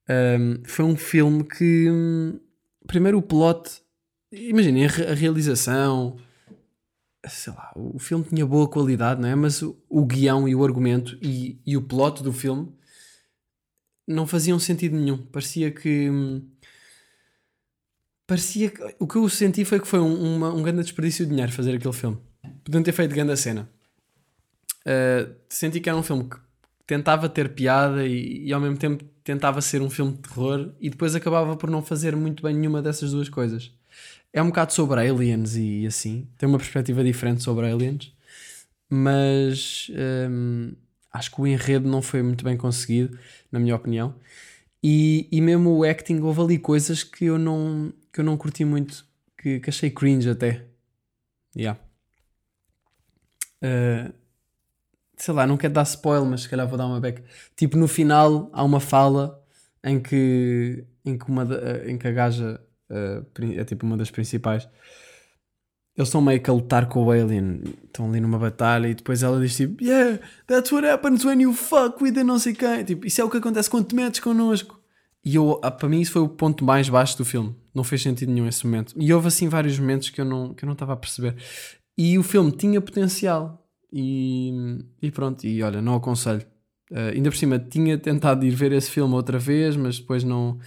Um, 0.09 0.62
foi 0.65 0.83
um 0.87 0.97
filme 0.97 1.45
que, 1.45 1.91
hum, 1.91 2.41
primeiro 2.87 3.19
o 3.19 3.23
plot, 3.23 3.83
imaginem, 4.33 4.87
a, 4.87 4.89
a 5.11 5.15
realização, 5.15 6.17
sei 7.29 7.53
lá, 7.53 7.71
o 7.77 7.99
filme 7.99 8.25
tinha 8.25 8.47
boa 8.47 8.67
qualidade, 8.67 9.21
não 9.21 9.29
é? 9.29 9.35
Mas 9.35 9.61
o, 9.61 9.77
o 9.91 10.07
guião 10.07 10.49
e 10.49 10.55
o 10.55 10.65
argumento 10.65 11.19
e, 11.21 11.61
e 11.67 11.77
o 11.77 11.83
plot 11.83 12.23
do 12.23 12.33
filme 12.33 12.73
não 14.07 14.27
faziam 14.27 14.59
sentido 14.59 14.97
nenhum. 14.97 15.19
Parecia 15.19 15.71
que... 15.71 16.09
hum, 16.11 16.43
Parecia 18.27 18.71
que... 18.71 18.97
O 18.99 19.07
que 19.07 19.17
eu 19.17 19.29
senti 19.29 19.65
foi 19.65 19.81
que 19.81 19.87
foi 19.87 20.01
um, 20.01 20.37
uma- 20.37 20.53
um 20.53 20.62
grande 20.62 20.83
desperdício 20.83 21.25
de 21.25 21.31
dinheiro 21.31 21.53
fazer 21.53 21.75
aquele 21.77 21.93
filme. 21.95 22.19
Podiam 22.65 22.83
ter 22.83 22.93
feito 22.93 23.15
grande 23.15 23.37
cena. 23.37 23.69
Uh, 24.87 25.35
senti 25.49 25.81
que 25.81 25.89
era 25.89 25.99
um 25.99 26.03
filme 26.03 26.29
que 26.29 26.37
tentava 26.87 27.29
ter 27.29 27.49
piada 27.51 28.07
e, 28.07 28.47
e 28.47 28.53
ao 28.53 28.61
mesmo 28.61 28.77
tempo 28.77 29.05
tentava 29.25 29.61
ser 29.61 29.83
um 29.83 29.91
filme 29.91 30.13
de 30.13 30.19
terror 30.21 30.73
e 30.81 30.89
depois 30.89 31.15
acabava 31.17 31.57
por 31.57 31.69
não 31.69 31.83
fazer 31.83 32.15
muito 32.15 32.43
bem 32.43 32.55
nenhuma 32.55 32.81
dessas 32.81 33.11
duas 33.11 33.29
coisas. 33.29 33.73
É 34.33 34.41
um 34.41 34.47
bocado 34.47 34.73
sobre 34.73 35.01
aliens 35.01 35.57
e 35.57 35.87
assim, 35.87 36.29
tem 36.39 36.49
uma 36.49 36.59
perspectiva 36.59 37.03
diferente 37.03 37.43
sobre 37.43 37.67
aliens. 37.67 38.13
mas 38.89 39.91
hum, 40.31 40.73
acho 41.13 41.31
que 41.33 41.41
o 41.41 41.47
enredo 41.47 41.89
não 41.89 42.03
foi 42.03 42.23
muito 42.23 42.45
bem 42.45 42.57
conseguido, 42.57 43.19
na 43.51 43.59
minha 43.59 43.75
opinião. 43.75 44.15
E, 44.83 45.27
e 45.33 45.41
mesmo 45.41 45.71
o 45.71 45.85
acting, 45.85 46.21
houve 46.21 46.41
ali 46.41 46.59
coisas 46.59 47.03
que 47.03 47.25
eu 47.25 47.39
não, 47.39 47.93
que 48.13 48.21
eu 48.21 48.25
não 48.25 48.37
curti 48.37 48.65
muito, 48.65 49.05
que, 49.39 49.59
que 49.61 49.71
achei 49.71 49.91
cringe 49.91 50.29
até. 50.31 50.65
Yeah. 51.57 51.81
Uh, 53.62 54.12
sei 55.16 55.33
lá, 55.35 55.47
não 55.47 55.57
quero 55.57 55.73
dar 55.75 55.83
spoiler, 55.85 56.29
mas 56.29 56.42
se 56.42 56.49
calhar 56.49 56.66
vou 56.69 56.77
dar 56.79 56.87
uma 56.87 57.01
beca. 57.01 57.25
Tipo, 57.57 57.77
no 57.77 57.88
final 57.88 58.51
há 58.53 58.62
uma 58.62 58.81
fala 58.81 59.42
em 59.85 60.01
que, 60.01 60.85
em 61.05 61.16
que, 61.19 61.29
uma, 61.29 61.45
da- 61.45 61.88
em 61.88 61.97
que 61.97 62.07
a 62.07 62.12
gaja 62.12 62.61
uh, 62.90 63.27
é 63.57 63.64
tipo 63.64 63.87
uma 63.87 63.97
das 63.97 64.11
principais. 64.11 64.69
Eles 65.97 66.09
estão 66.09 66.21
meio 66.21 66.42
que 66.42 66.51
a 66.51 66.53
lutar 66.53 66.87
com 66.88 67.03
o 67.05 67.11
Alien, 67.11 67.62
estão 67.85 68.07
ali 68.11 68.21
numa 68.21 68.38
batalha 68.38 68.87
e 68.87 68.95
depois 68.95 69.23
ela 69.23 69.40
diz 69.40 69.57
tipo, 69.57 69.83
Yeah, 69.83 70.19
that's 70.47 70.71
what 70.71 70.87
happens 70.87 71.25
when 71.25 71.40
you 71.40 71.55
fuck 71.55 72.03
with 72.03 72.19
a 72.19 72.25
não 72.25 72.38
sei 72.38 72.53
quem. 72.53 72.85
Tipo, 72.85 73.07
isso 73.07 73.19
é 73.21 73.25
o 73.25 73.31
que 73.31 73.38
acontece 73.38 73.71
quando 73.71 73.87
te 73.87 73.95
metes 73.95 74.21
connosco. 74.21 74.79
E 75.25 75.35
eu, 75.37 75.59
ah, 75.62 75.71
para 75.71 75.88
mim 75.88 76.01
isso 76.03 76.12
foi 76.12 76.21
o 76.23 76.29
ponto 76.29 76.64
mais 76.64 76.88
baixo 76.90 77.16
do 77.16 77.25
filme. 77.25 77.57
Não 77.75 77.83
fez 77.83 78.03
sentido 78.03 78.31
nenhum 78.31 78.47
esse 78.47 78.64
momento. 78.66 78.92
E 78.97 79.12
houve 79.12 79.29
assim 79.29 79.49
vários 79.49 79.79
momentos 79.79 80.11
que 80.11 80.21
eu 80.21 80.25
não 80.27 80.53
que 80.55 80.64
eu 80.64 80.66
não 80.66 80.75
estava 80.75 80.92
a 80.92 80.97
perceber. 80.97 81.35
E 81.97 82.19
o 82.19 82.23
filme 82.23 82.53
tinha 82.53 82.81
potencial. 82.81 83.67
E, 83.93 84.53
e 85.01 85.11
pronto, 85.11 85.47
e 85.47 85.63
olha, 85.63 85.81
não 85.81 85.95
aconselho. 85.95 86.45
Uh, 86.91 87.15
ainda 87.15 87.31
por 87.31 87.37
cima, 87.37 87.59
tinha 87.59 87.97
tentado 87.99 88.45
ir 88.45 88.51
ver 88.51 88.73
esse 88.73 88.91
filme 88.91 89.15
outra 89.15 89.39
vez, 89.39 89.77
mas 89.77 89.99
depois 89.99 90.23
não. 90.23 90.59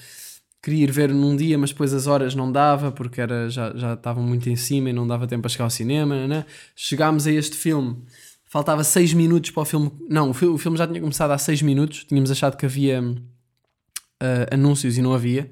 Queria 0.62 0.84
ir 0.84 0.92
ver 0.92 1.14
num 1.14 1.36
dia, 1.38 1.58
mas 1.58 1.70
depois 1.70 1.94
as 1.94 2.06
horas 2.06 2.36
não 2.36 2.52
dava 2.52 2.92
porque 2.92 3.22
era, 3.22 3.50
já, 3.50 3.72
já 3.76 3.94
estavam 3.94 4.22
muito 4.22 4.50
em 4.50 4.58
cima 4.58 4.90
e 4.90 4.94
não 4.94 5.08
dava 5.08 5.26
tempo 5.26 5.44
para 5.44 5.50
chegar 5.50 5.64
ao 5.64 5.70
cinema. 5.70 6.28
Né? 6.28 6.46
Chegámos 6.76 7.26
a 7.28 7.32
este 7.32 7.56
filme, 7.56 7.96
faltava 8.44 8.84
6 8.84 9.14
minutos 9.14 9.52
para 9.52 9.62
o 9.62 9.66
filme. 9.66 9.90
Não, 10.10 10.32
o 10.32 10.34
filme 10.34 10.78
já 10.78 10.86
tinha 10.86 11.00
começado 11.00 11.32
há 11.32 11.38
6 11.38 11.62
minutos. 11.62 12.04
Tínhamos 12.04 12.30
achado 12.30 12.58
que 12.58 12.66
havia 12.66 13.02
uh, 13.02 14.54
anúncios 14.54 14.98
e 14.98 15.02
não 15.02 15.14
havia. 15.14 15.50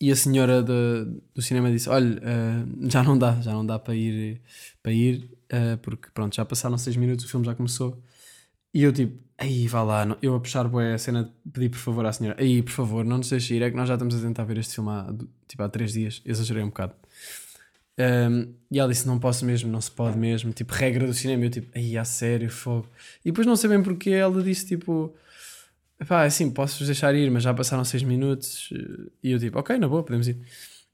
E 0.00 0.12
a 0.12 0.16
senhora 0.16 0.62
do, 0.62 1.20
do 1.34 1.42
cinema 1.42 1.70
disse: 1.70 1.88
Olha, 1.88 2.18
uh, 2.18 2.90
já 2.90 3.02
não 3.02 3.18
dá, 3.18 3.40
já 3.40 3.52
não 3.52 3.66
dá 3.66 3.78
para 3.78 3.94
ir, 3.96 4.40
para 4.82 4.92
ir 4.92 5.30
uh, 5.52 5.76
porque 5.82 6.08
pronto, 6.14 6.36
já 6.36 6.44
passaram 6.44 6.78
6 6.78 6.96
minutos, 6.96 7.24
o 7.24 7.28
filme 7.28 7.44
já 7.46 7.54
começou. 7.54 8.00
E 8.74 8.82
eu 8.84 8.92
tipo, 8.92 9.18
aí 9.38 9.66
vá 9.68 9.82
lá, 9.82 10.04
não- 10.06 10.18
eu 10.22 10.34
a 10.34 10.40
puxar 10.40 10.68
bué 10.68 10.94
a 10.94 10.98
cena 10.98 11.24
de 11.44 11.52
pedir 11.52 11.70
por 11.70 11.78
favor 11.78 12.06
à 12.06 12.12
senhora, 12.12 12.40
aí 12.40 12.62
por 12.62 12.72
favor, 12.72 13.04
não 13.04 13.18
nos 13.18 13.30
deixe 13.30 13.54
ir, 13.54 13.62
é 13.62 13.70
que 13.70 13.76
nós 13.76 13.88
já 13.88 13.94
estamos 13.94 14.14
a 14.14 14.20
tentar 14.20 14.44
ver 14.44 14.58
este 14.58 14.74
filme 14.76 14.90
há, 14.90 15.14
tipo, 15.48 15.62
há 15.62 15.68
3 15.68 15.92
dias, 15.94 16.22
exagerei 16.24 16.62
um 16.62 16.68
bocado. 16.68 16.94
Um, 17.98 18.54
e 18.70 18.78
ela 18.78 18.88
disse: 18.92 19.06
Não 19.06 19.18
posso 19.18 19.44
mesmo, 19.44 19.70
não 19.70 19.80
se 19.80 19.90
pode 19.90 20.16
mesmo, 20.16 20.52
tipo, 20.52 20.72
regra 20.72 21.06
do 21.06 21.12
cinema. 21.14 21.44
Eu 21.44 21.50
tipo, 21.50 21.68
aí, 21.76 21.96
a 21.98 22.04
sério, 22.04 22.48
fogo. 22.50 22.88
E 23.24 23.30
depois 23.30 23.46
não 23.46 23.56
sei 23.56 23.70
bem 23.70 23.82
porque 23.82 24.10
ela 24.10 24.42
disse: 24.42 24.66
Tipo, 24.66 25.12
pá, 26.06 26.24
assim, 26.24 26.50
posso-vos 26.50 26.86
deixar 26.86 27.14
ir, 27.14 27.30
mas 27.30 27.42
já 27.42 27.52
passaram 27.52 27.84
6 27.84 28.02
minutos. 28.02 28.70
E 29.22 29.32
eu 29.32 29.38
tipo, 29.38 29.58
ok, 29.58 29.78
na 29.78 29.88
boa, 29.88 30.02
podemos 30.02 30.28
ir. 30.28 30.38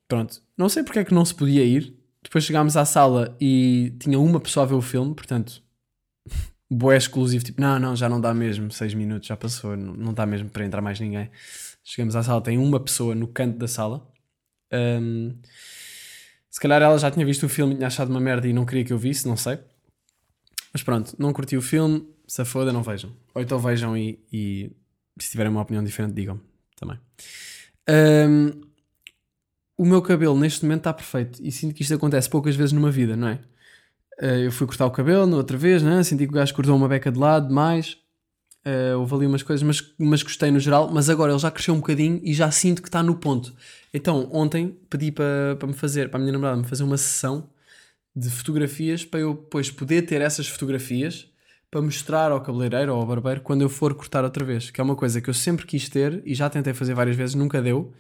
Pronto, 0.09 0.43
não 0.57 0.69
sei 0.69 0.83
porque 0.83 1.01
é 1.01 1.05
que 1.05 1.15
não 1.15 1.25
se 1.25 1.35
podia 1.35 1.65
ir. 1.65 1.95
Depois 2.23 2.45
chegámos 2.45 2.77
à 2.77 2.85
sala 2.85 3.37
e 3.41 3.95
tinha 4.01 4.19
uma 4.19 4.41
pessoa 4.41 4.65
a 4.65 4.69
ver 4.69 4.75
o 4.75 4.81
filme, 4.81 5.15
portanto, 5.15 5.63
boé 6.71 6.97
exclusivo, 6.97 7.45
tipo, 7.45 7.61
não, 7.61 7.79
não, 7.79 7.95
já 7.95 8.09
não 8.09 8.21
dá 8.21 8.33
mesmo, 8.33 8.71
6 8.71 8.95
minutos 8.95 9.29
já 9.29 9.37
passou, 9.37 9.77
não, 9.77 9.95
não 9.95 10.15
dá 10.15 10.25
mesmo 10.25 10.49
para 10.49 10.65
entrar 10.65 10.81
mais 10.81 10.99
ninguém. 10.99 11.31
Chegamos 11.83 12.17
à 12.17 12.23
sala, 12.23 12.41
tem 12.41 12.57
uma 12.57 12.81
pessoa 12.81 13.15
no 13.15 13.29
canto 13.29 13.59
da 13.59 13.69
sala. 13.69 14.11
Um, 14.73 15.37
se 16.51 16.61
calhar 16.61 16.81
ela 16.81 16.97
já 16.99 17.11
tinha 17.11 17.27
visto 17.27 17.45
o 17.45 17.49
filme 17.49 17.75
e 17.75 17.77
tinha 17.77 17.89
achado 17.89 18.09
uma 18.11 18.21
merda 18.21 18.49
e 18.49 18.53
não 18.53 18.65
queria 18.65 18.85
que 18.85 18.93
eu 18.93 18.99
visse, 18.99 19.29
não 19.29 19.37
sei. 19.37 19.59
Mas 20.73 20.83
pronto, 20.83 21.15
não 21.19 21.33
curti 21.33 21.57
o 21.57 21.63
filme, 21.63 22.09
se 22.27 22.41
a 22.41 22.45
foda, 22.45 22.73
não 22.73 22.83
vejam. 22.83 23.13
Ou 23.35 23.43
então 23.43 23.59
vejam 23.59 23.97
e, 23.97 24.19
e 24.33 24.73
se 25.19 25.31
tiverem 25.31 25.51
uma 25.51 25.63
opinião 25.63 25.83
diferente, 25.83 26.15
digam 26.15 26.41
também. 26.77 26.99
Um, 27.89 28.63
o 29.77 29.85
meu 29.85 30.01
cabelo 30.03 30.39
neste 30.39 30.65
momento 30.65 30.81
está 30.81 30.93
perfeito 30.93 31.41
e 31.43 31.51
sinto 31.51 31.75
que 31.75 31.83
isto 31.83 31.95
acontece 31.95 32.29
poucas 32.29 32.57
vezes 32.57 32.73
numa 32.73 32.91
vida, 32.91 33.17
não 33.17 33.29
é? 33.29 33.41
Uh, 34.21 34.45
eu 34.45 34.53
fui 34.53 34.67
cortar 34.67 34.87
o 34.87 34.91
cabelo 34.91 35.27
na 35.27 35.37
outra 35.37 35.57
vez, 35.57 35.83
né? 35.83 36.03
senti 36.03 36.25
que 36.27 36.33
o 36.33 36.35
gajo 36.35 36.55
cortou 36.55 36.77
uma 36.77 36.89
beca 36.89 37.11
de 37.11 37.19
lado 37.19 37.49
demais. 37.49 37.97
Uh, 38.67 38.99
houve 38.99 39.15
ali 39.15 39.27
umas 39.27 39.43
coisas, 39.43 39.63
mas, 39.63 39.93
mas 39.99 40.23
gostei 40.23 40.51
no 40.51 40.61
geral. 40.61 40.91
Mas 40.91 41.11
agora 41.11 41.33
ele 41.33 41.39
já 41.39 41.51
cresceu 41.51 41.75
um 41.75 41.79
bocadinho 41.79 42.21
e 42.23 42.33
já 42.33 42.51
sinto 42.51 42.81
que 42.81 42.89
está 42.89 43.03
no 43.03 43.17
ponto. 43.17 43.53
Então, 43.93 44.31
ontem 44.33 44.79
pedi 44.89 45.13
para, 45.13 45.57
para 45.59 45.69
me 45.69 45.75
fazer, 45.75 46.09
para 46.09 46.19
a 46.19 46.21
minha 46.21 46.33
namorada 46.33 46.57
me 46.57 46.67
fazer 46.67 46.85
uma 46.85 46.97
sessão 46.97 47.51
de 48.17 48.31
fotografias 48.31 49.05
para 49.05 49.21
eu 49.21 49.35
depois 49.35 49.71
poder 49.71 50.03
ter 50.03 50.21
essas 50.21 50.47
fotografias 50.47 51.29
para 51.75 51.83
mostrar 51.83 52.31
ao 52.31 52.41
cabeleireiro 52.41 52.95
ou 52.95 53.01
ao 53.01 53.07
barbeiro 53.07 53.41
quando 53.41 53.63
eu 53.63 53.69
for 53.69 53.93
cortar 53.95 54.23
outra 54.23 54.45
vez. 54.45 54.71
Que 54.71 54.81
é 54.81 54.85
uma 54.85 54.95
coisa 54.95 55.21
que 55.21 55.29
eu 55.29 55.35
sempre 55.35 55.67
quis 55.67 55.89
ter 55.89 56.23
e 56.25 56.33
já 56.33 56.49
tentei 56.49 56.73
fazer 56.73 56.95
várias 56.95 57.17
vezes, 57.17 57.35
nunca 57.35 57.61
deu. 57.61 57.93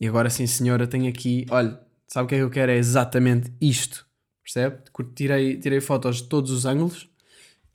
E 0.00 0.08
agora 0.08 0.28
sim, 0.28 0.48
senhora, 0.48 0.84
tenho 0.84 1.08
aqui, 1.08 1.46
olha, 1.48 1.80
sabe 2.08 2.26
o 2.26 2.28
que 2.28 2.34
é 2.34 2.38
que 2.38 2.44
eu 2.44 2.50
quero? 2.50 2.72
É 2.72 2.76
exatamente 2.76 3.52
isto. 3.60 4.04
Percebe? 4.42 4.82
Tirei, 5.14 5.56
tirei 5.60 5.80
fotos 5.80 6.16
de 6.16 6.24
todos 6.24 6.50
os 6.50 6.66
ângulos 6.66 7.08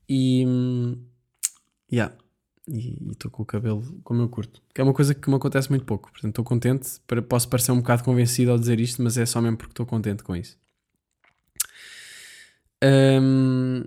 e. 0.10 0.46
Yeah. 1.90 2.14
E 2.68 2.98
estou 3.12 3.32
com 3.32 3.44
o 3.44 3.46
cabelo 3.46 3.82
como 4.04 4.22
eu 4.24 4.28
curto. 4.28 4.62
Que 4.74 4.82
é 4.82 4.84
uma 4.84 4.94
coisa 4.94 5.16
que 5.16 5.30
me 5.30 5.38
acontece 5.38 5.70
muito 5.70 5.86
pouco. 5.86 6.12
Portanto, 6.12 6.32
estou 6.32 6.44
contente. 6.44 7.00
Posso 7.30 7.48
parecer 7.48 7.72
um 7.72 7.78
bocado 7.78 8.04
convencido 8.04 8.52
ao 8.52 8.60
dizer 8.60 8.82
isto, 8.82 9.02
mas 9.02 9.18
é 9.18 9.26
só 9.26 9.40
mesmo 9.40 9.56
porque 9.56 9.72
estou 9.72 9.86
contente 9.86 10.22
com 10.22 10.36
isso. 10.36 10.58
Hum, 12.84 13.86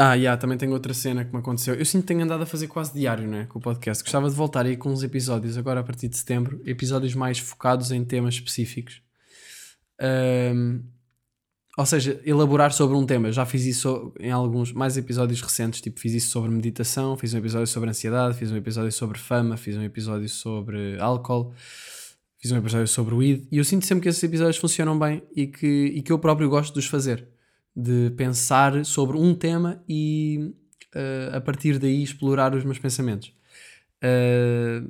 Ah, 0.00 0.14
yeah, 0.14 0.40
também 0.40 0.56
tenho 0.56 0.72
outra 0.72 0.94
cena 0.94 1.24
que 1.24 1.32
me 1.32 1.40
aconteceu. 1.40 1.74
Eu 1.74 1.84
sinto 1.84 2.02
que 2.02 2.08
tenho 2.08 2.22
andado 2.22 2.44
a 2.44 2.46
fazer 2.46 2.68
quase 2.68 2.94
diário, 2.94 3.26
né? 3.26 3.46
Com 3.46 3.58
o 3.58 3.62
podcast. 3.62 4.04
Gostava 4.04 4.30
de 4.30 4.36
voltar 4.36 4.64
aí 4.64 4.76
com 4.76 4.90
uns 4.90 5.02
episódios, 5.02 5.58
agora 5.58 5.80
a 5.80 5.82
partir 5.82 6.06
de 6.06 6.16
setembro. 6.16 6.62
Episódios 6.64 7.16
mais 7.16 7.40
focados 7.40 7.90
em 7.90 8.04
temas 8.04 8.34
específicos. 8.34 9.02
Hum, 10.00 10.84
ou 11.76 11.84
seja, 11.84 12.20
elaborar 12.24 12.72
sobre 12.72 12.96
um 12.96 13.04
tema. 13.04 13.32
Já 13.32 13.44
fiz 13.44 13.64
isso 13.64 14.12
em 14.20 14.30
alguns 14.30 14.72
mais 14.72 14.96
episódios 14.96 15.40
recentes, 15.40 15.80
tipo, 15.80 15.98
fiz 15.98 16.12
isso 16.12 16.30
sobre 16.30 16.48
meditação, 16.50 17.16
fiz 17.16 17.34
um 17.34 17.38
episódio 17.38 17.66
sobre 17.66 17.90
ansiedade, 17.90 18.38
fiz 18.38 18.52
um 18.52 18.56
episódio 18.56 18.92
sobre 18.92 19.18
fama, 19.18 19.56
fiz 19.56 19.76
um 19.76 19.82
episódio 19.82 20.28
sobre 20.28 20.96
álcool, 21.00 21.52
fiz 22.38 22.52
um 22.52 22.56
episódio 22.56 22.86
sobre 22.86 23.14
weed, 23.16 23.48
e 23.50 23.58
eu 23.58 23.64
sinto 23.64 23.84
sempre 23.84 24.02
que 24.02 24.08
esses 24.08 24.22
episódios 24.22 24.58
funcionam 24.58 24.96
bem 24.96 25.22
e 25.34 25.48
que, 25.48 25.92
e 25.94 26.02
que 26.02 26.12
eu 26.12 26.18
próprio 26.20 26.48
gosto 26.48 26.72
de 26.72 26.78
os 26.78 26.86
fazer. 26.86 27.28
De 27.80 28.10
pensar 28.16 28.84
sobre 28.84 29.16
um 29.16 29.34
tema 29.34 29.80
e 29.88 30.52
eh, 30.94 31.30
a 31.32 31.40
partir 31.40 31.78
daí 31.78 32.02
explorar 32.02 32.54
os 32.54 32.64
meus 32.64 32.78
pensamentos. 32.78 33.32
Eh, 34.02 34.82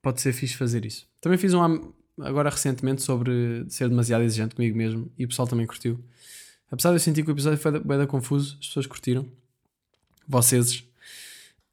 pode 0.00 0.20
ser 0.20 0.32
fixe 0.32 0.54
fazer 0.54 0.84
isso. 0.84 1.08
Também 1.20 1.38
fiz 1.38 1.54
um 1.54 1.92
agora 2.20 2.50
recentemente 2.50 3.02
sobre 3.02 3.64
ser 3.68 3.88
demasiado 3.88 4.22
exigente 4.22 4.54
comigo 4.54 4.76
mesmo 4.76 5.10
e 5.18 5.24
o 5.24 5.28
pessoal 5.28 5.48
também 5.48 5.66
curtiu. 5.66 5.98
Apesar 6.70 6.90
de 6.90 6.96
eu 6.96 7.00
sentir 7.00 7.24
que 7.24 7.30
o 7.30 7.32
episódio 7.32 7.58
foi 7.58 7.80
bem 7.80 8.06
confuso, 8.06 8.56
as 8.60 8.66
pessoas 8.68 8.86
curtiram. 8.86 9.26
Vocês. 10.26 10.84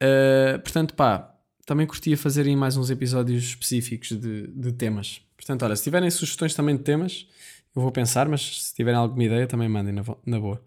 Uh, 0.02 0.60
portanto, 0.62 0.94
pá, 0.96 1.36
também 1.66 1.86
curtia 1.86 2.18
fazer 2.18 2.46
aí 2.46 2.56
mais 2.56 2.78
uns 2.78 2.90
episódios 2.90 3.44
específicos 3.44 4.10
de, 4.10 4.48
de 4.48 4.72
temas. 4.74 5.22
Portanto, 5.36 5.64
olha, 5.64 5.76
se 5.76 5.84
tiverem 5.84 6.10
sugestões 6.10 6.54
também 6.54 6.76
de 6.76 6.84
temas, 6.84 7.28
eu 7.76 7.82
vou 7.82 7.92
pensar, 7.92 8.28
mas 8.28 8.64
se 8.64 8.76
tiverem 8.76 9.00
alguma 9.00 9.24
ideia, 9.24 9.48
também 9.48 9.70
mandem 9.70 9.94
na, 9.94 10.04
na 10.26 10.40
boa. 10.40 10.62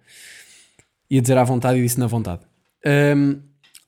Ia 1.11 1.21
dizer 1.21 1.37
à 1.37 1.45
vontade 1.45 1.79
e 1.79 1.83
disse 1.83 1.99
na 1.99 2.07
vontade. 2.07 2.43
Um, 3.17 3.41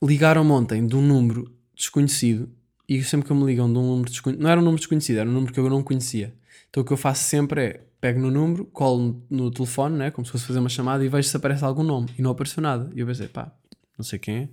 Ligaram-me 0.03 0.51
ontem 0.51 0.87
de 0.87 0.95
um 0.95 1.01
número 1.01 1.51
desconhecido 1.75 2.51
e 2.89 3.03
sempre 3.03 3.27
que 3.27 3.35
me 3.35 3.45
ligam 3.45 3.71
de 3.73 3.79
um 3.79 3.83
número 3.83 4.11
desconhecido, 4.11 4.43
não 4.43 4.51
era 4.51 4.61
um 4.61 4.65
número 4.65 4.79
desconhecido, 4.79 5.19
era 5.19 5.29
um 5.29 5.33
número 5.33 5.53
que 5.53 5.59
eu 5.59 5.69
não 5.71 5.83
conhecia. 5.83 6.35
Então 6.69 6.83
o 6.83 6.87
que 6.87 6.93
eu 6.93 6.97
faço 6.97 7.25
sempre 7.25 7.61
é 7.63 7.81
pego 8.01 8.21
no 8.21 8.31
número, 8.31 8.67
colo 8.67 9.25
no, 9.31 9.51
telefone, 9.51 9.97
né, 9.97 10.11
como 10.11 10.25
se 10.25 10.33
fosse 10.33 10.45
fazer 10.45 10.59
uma 10.59 10.69
chamada 10.69 11.05
e 11.05 11.09
vejo 11.09 11.29
se 11.29 11.37
aparece 11.37 11.65
algum 11.65 11.83
nome 11.83 12.11
e 12.19 12.23
não 12.23 12.31
apareceu 12.31 12.63
nada. 12.63 12.91
E 12.95 13.01
eu 13.01 13.07
pensei, 13.07 13.27
pá, 13.27 13.51
não 13.97 14.05
sei 14.05 14.19
quem 14.19 14.37
é, 14.37 14.49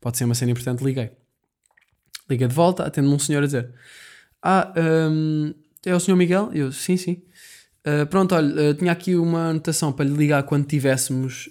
pode 0.00 0.16
ser 0.16 0.24
uma 0.24 0.34
cena 0.34 0.50
importante, 0.50 0.82
liguei. 0.82 1.10
Liguei 2.28 2.48
de 2.48 2.54
volta, 2.54 2.84
atendo-me 2.84 3.14
um 3.14 3.18
senhor 3.18 3.42
a 3.42 3.46
dizer: 3.46 3.70
Ah, 4.42 4.72
hum, 5.10 5.54
é 5.84 5.94
o 5.94 6.00
senhor 6.00 6.16
Miguel? 6.16 6.50
Eu, 6.52 6.70
sim, 6.72 6.96
sim. 6.96 7.22
Uh, 7.86 8.06
pronto, 8.06 8.34
olha, 8.34 8.70
uh, 8.70 8.74
tinha 8.74 8.92
aqui 8.92 9.14
uma 9.14 9.50
anotação 9.50 9.92
para 9.92 10.04
lhe 10.04 10.14
ligar 10.14 10.42
quando 10.42 10.66
tivéssemos 10.66 11.48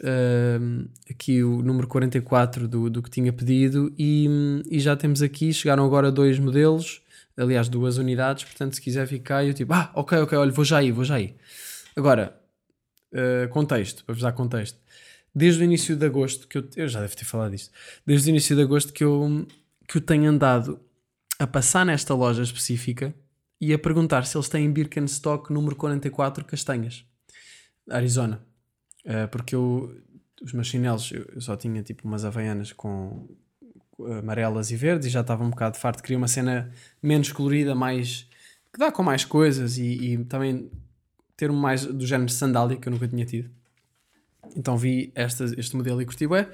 hum, 0.62 0.86
aqui 1.10 1.42
o 1.42 1.64
número 1.64 1.88
44 1.88 2.68
do, 2.68 2.90
do 2.90 3.02
que 3.02 3.10
tinha 3.10 3.32
pedido 3.32 3.92
e, 3.98 4.28
e 4.70 4.80
já 4.80 4.96
temos 4.96 5.22
aqui, 5.22 5.54
chegaram 5.54 5.86
agora 5.86 6.12
dois 6.12 6.38
modelos, 6.38 7.02
aliás, 7.36 7.70
duas 7.70 7.98
unidades, 7.98 8.44
portanto, 8.44 8.76
se 8.76 8.82
quiser 8.82 9.08
ficar, 9.08 9.46
eu 9.46 9.54
tipo, 9.54 9.74
ah, 9.74 9.90
ok, 9.96 10.20
ok, 10.20 10.38
olha, 10.38 10.52
vou 10.52 10.66
já 10.66 10.78
aí, 10.78 10.92
vou 10.92 11.06
já 11.06 11.16
aí. 11.16 11.34
Agora, 11.96 12.38
uh, 13.14 13.48
contexto, 13.50 14.04
para 14.04 14.14
vos 14.14 14.22
dar 14.22 14.34
contexto. 14.34 14.78
Desde 15.34 15.62
o 15.62 15.64
início 15.64 15.96
de 15.96 16.06
agosto, 16.06 16.48
que 16.48 16.58
eu, 16.58 16.68
eu 16.76 16.88
já 16.88 17.00
devo 17.00 17.16
ter 17.16 17.26
falado 17.26 17.52
disto, 17.52 17.72
desde 18.06 18.30
o 18.30 18.32
início 18.32 18.56
de 18.56 18.62
agosto 18.62 18.92
que 18.92 19.04
eu, 19.04 19.48
que 19.88 19.98
eu 19.98 20.02
tenho 20.02 20.30
andado 20.30 20.80
a 21.40 21.48
passar 21.48 21.86
nesta 21.86 22.14
loja 22.14 22.44
específica 22.44 23.14
e 23.60 23.74
a 23.74 23.80
perguntar 23.80 24.26
se 24.26 24.38
eles 24.38 24.50
têm 24.50 24.72
Birkenstock 24.72 25.52
número 25.52 25.76
44 25.76 26.46
castanhas, 26.46 27.06
Arizona. 27.90 28.42
Uh, 29.06 29.28
porque 29.30 29.56
eu 29.56 30.02
os 30.42 30.54
meus 30.54 30.68
chinelos, 30.68 31.12
eu, 31.12 31.42
só 31.42 31.56
tinha 31.56 31.82
tipo 31.82 32.08
umas 32.08 32.24
havaianas 32.24 32.72
com 32.72 33.28
amarelas 34.20 34.70
e 34.72 34.76
verdes 34.76 35.08
e 35.08 35.10
já 35.10 35.22
estava 35.22 35.44
um 35.44 35.50
bocado 35.50 35.78
farto. 35.78 36.04
Queria 36.04 36.18
uma 36.18 36.28
cena 36.28 36.72
menos 37.02 37.32
colorida, 37.32 37.74
mais. 37.74 38.28
que 38.72 38.80
dá 38.80 38.92
com 38.92 39.04
mais 39.04 39.26
coisas 39.26 39.78
e, 39.78 40.14
e 40.14 40.26
também 40.26 40.70
ter 41.36 41.50
um 41.50 41.56
mais 41.56 41.86
do 41.86 42.06
género 42.06 42.28
de 42.28 42.34
sandália 42.34 42.78
que 42.78 42.88
eu 42.88 42.92
nunca 42.92 43.08
tinha 43.08 43.26
tido. 43.26 43.50
Então 44.56 44.78
vi 44.78 45.12
esta, 45.16 45.46
este 45.58 45.76
modelo 45.76 46.02
e 46.02 46.06
curti 46.06 46.28
bué. 46.28 46.50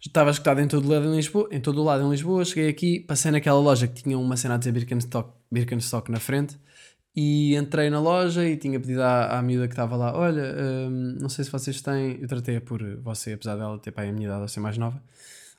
Estava 0.00 0.30
escutado 0.30 0.60
em 0.60 0.68
todo, 0.68 0.88
lado 0.88 1.06
em, 1.06 1.16
Lisboa, 1.16 1.48
em 1.50 1.60
todo 1.60 1.80
o 1.80 1.84
lado 1.84 2.04
em 2.04 2.10
Lisboa. 2.10 2.44
Cheguei 2.44 2.68
aqui, 2.68 3.00
passei 3.00 3.30
naquela 3.30 3.58
loja 3.58 3.88
que 3.88 4.02
tinha 4.02 4.16
uma 4.16 4.36
cena 4.36 4.54
a 4.54 4.58
dizer 4.58 4.72
Birkenstock, 4.72 5.32
Birkenstock 5.50 6.10
na 6.10 6.20
frente. 6.20 6.58
E 7.18 7.56
entrei 7.56 7.88
na 7.88 7.98
loja 7.98 8.44
e 8.46 8.58
tinha 8.58 8.78
pedido 8.78 9.00
à, 9.02 9.38
à 9.38 9.42
miúda 9.42 9.66
que 9.66 9.72
estava 9.72 9.96
lá: 9.96 10.14
Olha, 10.14 10.54
hum, 10.90 11.16
não 11.18 11.30
sei 11.30 11.44
se 11.46 11.50
vocês 11.50 11.80
têm. 11.80 12.18
Eu 12.20 12.28
tratei-a 12.28 12.60
por 12.60 12.82
você, 12.98 13.32
apesar 13.32 13.56
dela 13.56 13.78
ter 13.78 13.90
pai 13.90 14.10
a 14.10 14.12
minha 14.12 14.26
idade 14.26 14.42
ou 14.42 14.48
ser 14.48 14.60
mais 14.60 14.76
nova. 14.76 15.02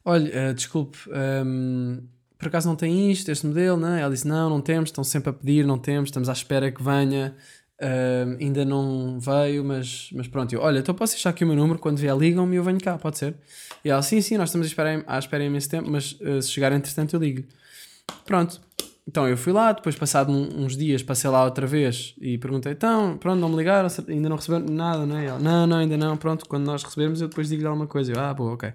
Olha, 0.06 0.30
eh, 0.32 0.54
desculpe, 0.54 1.00
hum, 1.43 2.04
por 2.38 2.47
acaso 2.47 2.67
não 2.69 2.76
tem 2.76 3.12
isto, 3.12 3.30
este 3.32 3.47
modelo? 3.47 3.76
Não? 3.76 3.95
Ela 3.95 4.13
disse: 4.13 4.28
Não, 4.28 4.52
não 4.52 4.62
temos, 4.62 4.89
estão 4.89 5.04
sempre 5.04 5.32
a 5.32 5.34
pedir, 5.34 5.65
não 5.65 5.80
temos, 5.80 6.10
estamos 6.10 6.30
à 6.30 6.34
espera 6.34 6.71
que 6.71 6.84
venha. 6.84 7.36
hum, 7.82 8.38
ainda 8.39 8.63
não 8.63 9.19
veio, 9.19 9.63
mas, 9.65 10.10
mas 10.13 10.28
pronto. 10.28 10.54
Eu, 10.54 10.62
Olha, 10.62 10.78
então 10.80 10.93
posso 10.93 11.13
deixar 11.13 11.32
aqui 11.32 11.43
o 11.43 11.47
meu 11.47 11.56
número, 11.56 11.80
quando 11.80 11.97
vier 11.97 12.15
ligam-me 12.15 12.54
e 12.56 12.58
eu 12.58 12.63
venho 12.63 12.80
cá, 12.80 13.00
pode 13.00 13.17
ser? 13.17 13.36
E 13.84 13.89
ela: 13.89 14.04
Sim, 14.04 14.21
sim, 14.21 14.38
nós 14.38 14.50
estamos 14.50 14.67
à 14.67 14.69
espera, 14.69 15.04
à 15.08 15.17
espera 15.17 15.43
há 15.43 15.47
imenso 15.47 15.69
tempo, 15.69 15.89
mas 15.89 16.15
eh, 16.21 16.39
se 16.39 16.52
chegar 16.52 16.71
entretanto 16.71 17.15
eu 17.15 17.19
ligo. 17.19 17.43
Pronto. 18.26 18.66
Então 19.10 19.26
eu 19.26 19.38
fui 19.38 19.54
lá, 19.54 19.72
depois 19.72 19.96
passado 19.96 20.32
um- 20.34 20.65
uns 20.65 20.76
dias 20.76 21.02
passei 21.02 21.30
lá 21.30 21.46
outra 21.46 21.65
vez 21.65 22.13
e 22.20 22.38
perguntei, 22.38 22.74
então, 22.74 23.17
pronto, 23.17 23.39
não 23.39 23.48
me 23.48 23.56
ligaram, 23.56 23.88
ainda 24.10 24.28
não 24.28 24.36
receberam 24.36 24.65
nada, 24.65 25.06
não 25.06 25.15
é? 25.17 25.26
Ela, 25.28 25.39
não, 25.39 25.65
não, 25.65 25.78
ainda 25.78 25.96
não, 25.96 26.17
pronto, 26.17 26.46
quando 26.46 26.65
nós 26.65 26.84
recebermos 26.84 27.22
eu 27.22 27.30
depois 27.30 27.48
digo-lhe 27.48 27.67
alguma 27.67 27.88
coisa. 27.88 28.12
Eu, 28.12 28.20
ah, 28.20 28.34
boa, 28.34 28.54
ok. 28.54 28.74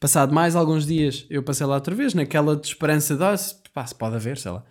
Passado 0.00 0.34
mais 0.34 0.56
alguns 0.56 0.84
dias 0.84 1.24
eu 1.30 1.44
passei 1.44 1.64
lá 1.64 1.76
outra 1.76 1.94
vez, 1.94 2.12
naquela 2.12 2.56
de 2.56 2.66
esperança 2.66 3.14
de, 3.16 3.22
ah, 3.22 3.36
se, 3.36 3.54
pá, 3.72 3.86
se 3.86 3.94
pode 3.94 4.16
haver, 4.16 4.36
sei 4.38 4.50
lá. 4.50 4.64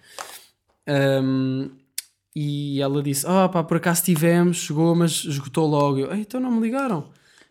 Ahm, 0.86 1.70
e 2.36 2.82
ela 2.82 3.02
disse, 3.02 3.26
ah, 3.28 3.48
pá, 3.50 3.64
por 3.64 3.78
acaso 3.78 4.04
tivemos, 4.04 4.58
chegou, 4.58 4.94
mas 4.94 5.24
esgotou 5.26 5.68
logo. 5.68 6.00
Eu, 6.00 6.12
"Ei, 6.14 6.20
então 6.22 6.40
não 6.40 6.52
me 6.52 6.62
ligaram. 6.62 7.06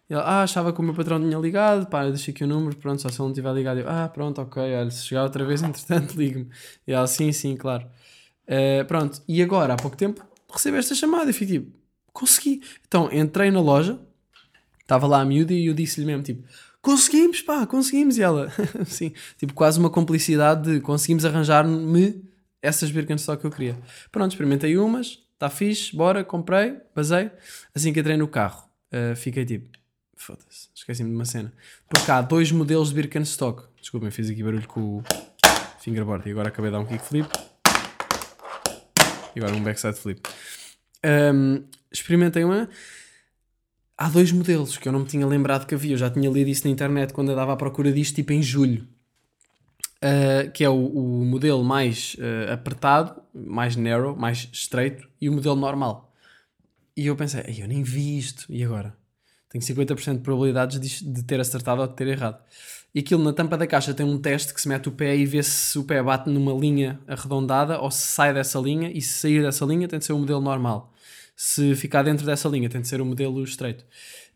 E 0.08 0.14
ela, 0.14 0.22
ah, 0.22 0.42
achava 0.42 0.72
que 0.72 0.80
o 0.80 0.82
meu 0.82 0.94
patrão 0.94 1.20
tinha 1.20 1.36
ligado, 1.38 1.86
pá, 1.86 2.04
deixei 2.04 2.32
aqui 2.32 2.44
o 2.44 2.46
número, 2.46 2.76
pronto, 2.76 3.02
só 3.02 3.08
se 3.08 3.20
ele 3.20 3.28
não 3.28 3.34
tiver 3.34 3.52
ligado. 3.52 3.80
Eu, 3.80 3.88
ah, 3.88 4.08
pronto, 4.08 4.40
ok, 4.40 4.62
olha, 4.62 4.90
se 4.90 5.04
chegar 5.04 5.24
outra 5.24 5.44
vez, 5.44 5.62
entretanto, 5.64 6.16
ligue-me. 6.16 6.48
E 6.86 6.92
ela, 6.92 7.06
sim, 7.06 7.32
sim, 7.32 7.56
claro. 7.56 7.86
Eh, 8.46 8.84
pronto, 8.84 9.20
e 9.26 9.42
agora, 9.42 9.74
há 9.74 9.76
pouco 9.76 9.96
tempo, 9.96 10.24
recebi 10.52 10.78
esta 10.78 10.94
chamada 10.94 11.30
e 11.30 11.32
fiquei 11.32 11.58
tipo, 11.60 11.76
consegui. 12.12 12.62
Então, 12.86 13.08
entrei 13.12 13.50
na 13.50 13.60
loja, 13.60 13.98
estava 14.80 15.06
lá 15.06 15.20
a 15.20 15.24
miúda 15.24 15.52
e 15.52 15.66
eu 15.66 15.74
disse-lhe 15.74 16.06
mesmo, 16.06 16.22
tipo, 16.22 16.46
conseguimos, 16.80 17.42
pá, 17.42 17.66
conseguimos. 17.66 18.16
E 18.18 18.22
ela, 18.22 18.50
sim, 18.86 19.12
tipo, 19.38 19.54
quase 19.54 19.78
uma 19.78 19.90
complicidade 19.90 20.74
de 20.74 20.80
conseguimos 20.80 21.24
arranjar-me 21.24 22.24
essas 22.62 22.90
Birkenstock 22.90 23.40
que 23.40 23.46
eu 23.46 23.50
queria. 23.50 23.78
Pronto, 24.12 24.30
experimentei 24.30 24.76
umas, 24.78 25.18
está 25.34 25.50
fixe, 25.50 25.94
bora, 25.96 26.24
comprei, 26.24 26.76
basei. 26.94 27.30
Assim 27.74 27.92
que 27.92 28.00
entrei 28.00 28.16
no 28.16 28.28
carro, 28.28 28.68
eh, 28.92 29.14
fiquei 29.16 29.44
tipo, 29.44 29.68
foda-se, 30.16 30.68
esqueci-me 30.74 31.10
de 31.10 31.16
uma 31.16 31.24
cena. 31.24 31.52
Porque 31.88 32.10
há 32.10 32.20
dois 32.20 32.50
modelos 32.50 32.88
de 32.88 32.94
Birkenstock. 32.94 33.64
Desculpem, 33.80 34.10
fiz 34.10 34.28
aqui 34.30 34.42
barulho 34.42 34.66
com 34.66 34.98
o 34.98 35.04
fingerboard 35.80 36.28
e 36.28 36.32
agora 36.32 36.48
acabei 36.48 36.70
de 36.70 36.76
dar 36.76 36.82
um 36.82 36.86
kickflip. 36.86 37.28
E 39.34 39.38
agora 39.38 39.54
um 39.54 39.62
backside 39.62 39.96
flip. 39.98 40.28
Um, 41.04 41.64
experimentei 41.92 42.42
uma. 42.42 42.68
Há 43.98 44.08
dois 44.08 44.32
modelos 44.32 44.76
que 44.76 44.88
eu 44.88 44.92
não 44.92 45.00
me 45.00 45.06
tinha 45.06 45.26
lembrado 45.26 45.66
que 45.66 45.74
havia. 45.74 45.92
Eu 45.92 45.98
já 45.98 46.10
tinha 46.10 46.28
lido 46.28 46.48
isso 46.48 46.66
na 46.66 46.70
internet 46.70 47.12
quando 47.12 47.30
eu 47.30 47.36
dava 47.36 47.52
à 47.52 47.56
procura 47.56 47.92
disto, 47.92 48.16
tipo 48.16 48.32
em 48.32 48.42
julho. 48.42 48.86
Uh, 49.96 50.50
que 50.52 50.62
é 50.62 50.68
o, 50.68 50.74
o 50.74 51.24
modelo 51.24 51.64
mais 51.64 52.14
uh, 52.18 52.52
apertado, 52.52 53.22
mais 53.32 53.76
narrow, 53.76 54.14
mais 54.14 54.48
estreito 54.52 55.08
e 55.20 55.28
o 55.28 55.32
modelo 55.32 55.56
normal. 55.56 56.12
E 56.96 57.06
eu 57.06 57.16
pensei, 57.16 57.42
"Ei, 57.46 57.62
eu 57.62 57.68
nem 57.68 57.82
vi 57.82 58.18
isto. 58.18 58.46
E 58.48 58.62
agora? 58.64 58.96
Tenho 59.48 59.62
50% 59.62 60.14
de 60.14 60.20
probabilidades 60.20 60.80
de, 60.80 61.12
de 61.12 61.22
ter 61.22 61.40
acertado 61.40 61.80
ou 61.80 61.86
de 61.86 61.94
ter 61.94 62.08
errado. 62.08 62.42
E 62.94 63.00
aquilo 63.00 63.22
na 63.22 63.32
tampa 63.32 63.56
da 63.58 63.66
caixa 63.66 63.92
tem 63.92 64.06
um 64.06 64.18
teste 64.18 64.54
que 64.54 64.60
se 64.60 64.66
mete 64.66 64.88
o 64.88 64.92
pé 64.92 65.16
e 65.16 65.26
vê 65.26 65.42
se 65.42 65.78
o 65.78 65.84
pé 65.84 66.02
bate 66.02 66.30
numa 66.30 66.52
linha 66.52 66.98
arredondada 67.06 67.78
ou 67.78 67.90
se 67.90 68.06
sai 68.06 68.32
dessa 68.32 68.58
linha. 68.58 68.90
E 68.90 69.00
se 69.02 69.20
sair 69.20 69.42
dessa 69.42 69.64
linha 69.64 69.86
tem 69.86 69.98
de 69.98 70.04
ser 70.04 70.14
o 70.14 70.18
modelo 70.18 70.40
normal. 70.40 70.92
Se 71.36 71.74
ficar 71.74 72.02
dentro 72.02 72.24
dessa 72.24 72.48
linha 72.48 72.70
tem 72.70 72.80
de 72.80 72.88
ser 72.88 73.00
o 73.00 73.04
modelo 73.04 73.44
estreito. 73.44 73.84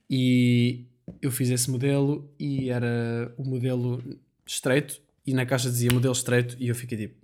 E 0.09 0.85
eu 1.23 1.31
fiz 1.31 1.49
esse 1.49 1.70
modelo 1.70 2.31
e 2.38 2.68
era 2.68 3.33
o 3.37 3.44
modelo 3.44 4.03
estreito. 4.46 5.01
E 5.27 5.33
na 5.33 5.46
caixa 5.46 5.70
dizia 5.70 5.90
modelo 5.90 6.12
estreito. 6.12 6.57
E 6.61 6.68
eu 6.68 6.75
fiquei 6.75 6.99
tipo, 6.99 7.16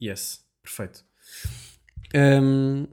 yes, 0.00 0.44
perfeito. 0.62 1.04
Um, 2.14 2.86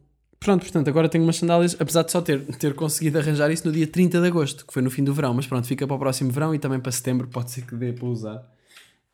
pronto, 0.44 0.62
portanto, 0.62 0.88
agora 0.90 1.10
tenho 1.10 1.24
umas 1.24 1.38
sandálias, 1.38 1.76
apesar 1.80 2.04
de 2.04 2.12
só 2.12 2.22
ter, 2.22 2.46
ter 2.58 2.76
conseguido 2.76 3.18
arranjar 3.18 3.50
isso 3.52 3.66
no 3.66 3.74
dia 3.74 3.88
30 3.88 4.20
de 4.22 4.28
agosto, 4.28 4.66
que 4.66 4.74
foi 4.74 4.82
no 4.82 4.92
fim 4.92 5.04
do 5.04 5.14
verão, 5.14 5.34
mas 5.34 5.48
pronto, 5.48 5.66
fica 5.68 5.88
para 5.88 5.96
o 5.96 6.00
próximo 6.00 6.32
verão 6.32 6.54
e 6.54 6.60
também 6.60 6.80
para 6.80 6.92
setembro, 6.92 7.28
pode 7.28 7.52
ser 7.52 7.66
que 7.66 7.76
dê 7.76 7.94
para 7.94 8.06
usar. 8.06 8.44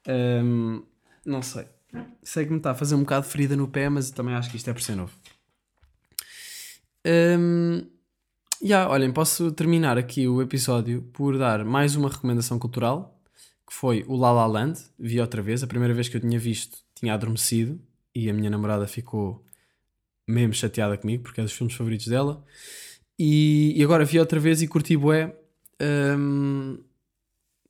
Um, 0.08 0.84
não 1.26 1.42
sei. 1.42 1.66
Sei 2.24 2.46
que 2.46 2.52
me 2.52 2.58
está 2.58 2.72
a 2.72 2.76
fazer 2.76 2.96
um 2.96 3.00
bocado 3.00 3.26
de 3.26 3.32
ferida 3.32 3.56
no 3.56 3.68
pé, 3.68 3.90
mas 3.90 4.12
também 4.12 4.34
acho 4.34 4.50
que 4.50 4.58
isto 4.58 4.70
é 4.70 4.74
por 4.74 4.82
ser 4.82 4.96
novo. 4.96 5.14
Um, 7.06 7.86
yeah, 8.62 8.92
olhem, 8.92 9.12
posso 9.12 9.52
terminar 9.52 9.98
aqui 9.98 10.28
o 10.28 10.42
episódio 10.42 11.02
por 11.14 11.38
dar 11.38 11.64
mais 11.64 11.96
uma 11.96 12.10
recomendação 12.10 12.60
cultural, 12.60 13.20
que 13.68 13.74
foi 13.74 14.04
o 14.08 14.16
La 14.16 14.32
La 14.32 14.46
Land. 14.46 14.80
Vi 14.98 15.20
outra 15.22 15.42
vez, 15.42 15.64
a 15.64 15.68
primeira 15.68 15.94
vez 15.94 16.10
que 16.10 16.18
eu 16.18 16.22
tinha 16.22 16.40
visto 16.40 16.78
tinha 16.96 17.14
adormecido 17.14 17.80
e 18.14 18.30
a 18.30 18.34
minha 18.34 18.50
namorada 18.50 18.86
ficou 18.86 19.46
mesmo 20.30 20.54
chateada 20.54 20.98
comigo 20.98 21.24
porque 21.24 21.42
é 21.42 21.44
dos 21.44 21.54
filmes 21.54 21.76
favoritos 21.76 22.08
dela. 22.08 22.44
E, 23.18 23.74
e 23.76 23.84
agora 23.84 24.06
vi 24.06 24.20
outra 24.20 24.40
vez 24.40 24.62
e 24.62 24.68
curti 24.68 24.96
bué. 24.96 25.36
Um, 25.82 26.78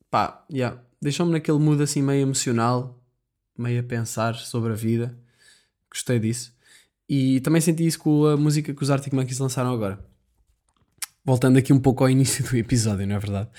pá, 0.10 0.46
yeah, 0.52 0.80
deixou-me 1.02 1.32
naquele 1.32 1.58
mood 1.58 1.82
assim 1.82 2.02
meio 2.02 2.22
emocional, 2.22 3.02
meio 3.58 3.80
a 3.80 3.84
pensar 3.84 4.36
sobre 4.36 4.74
a 4.74 4.76
vida. 4.76 5.18
Gostei 5.90 6.20
disso. 6.20 6.54
E 7.08 7.40
também 7.40 7.62
senti 7.62 7.88
isso 7.88 7.98
com 7.98 8.28
a 8.28 8.38
música 8.38 8.74
que 8.74 8.84
os 8.84 8.92
Arctic 8.92 9.14
Monkeys 9.14 9.40
lançaram 9.40 9.74
agora. 9.74 10.00
Voltando 11.26 11.58
aqui 11.58 11.74
um 11.74 11.80
pouco 11.80 12.04
ao 12.04 12.10
início 12.10 12.44
do 12.48 12.56
episódio, 12.58 13.08
não 13.08 13.16
é 13.16 13.20
verdade? 13.20 13.50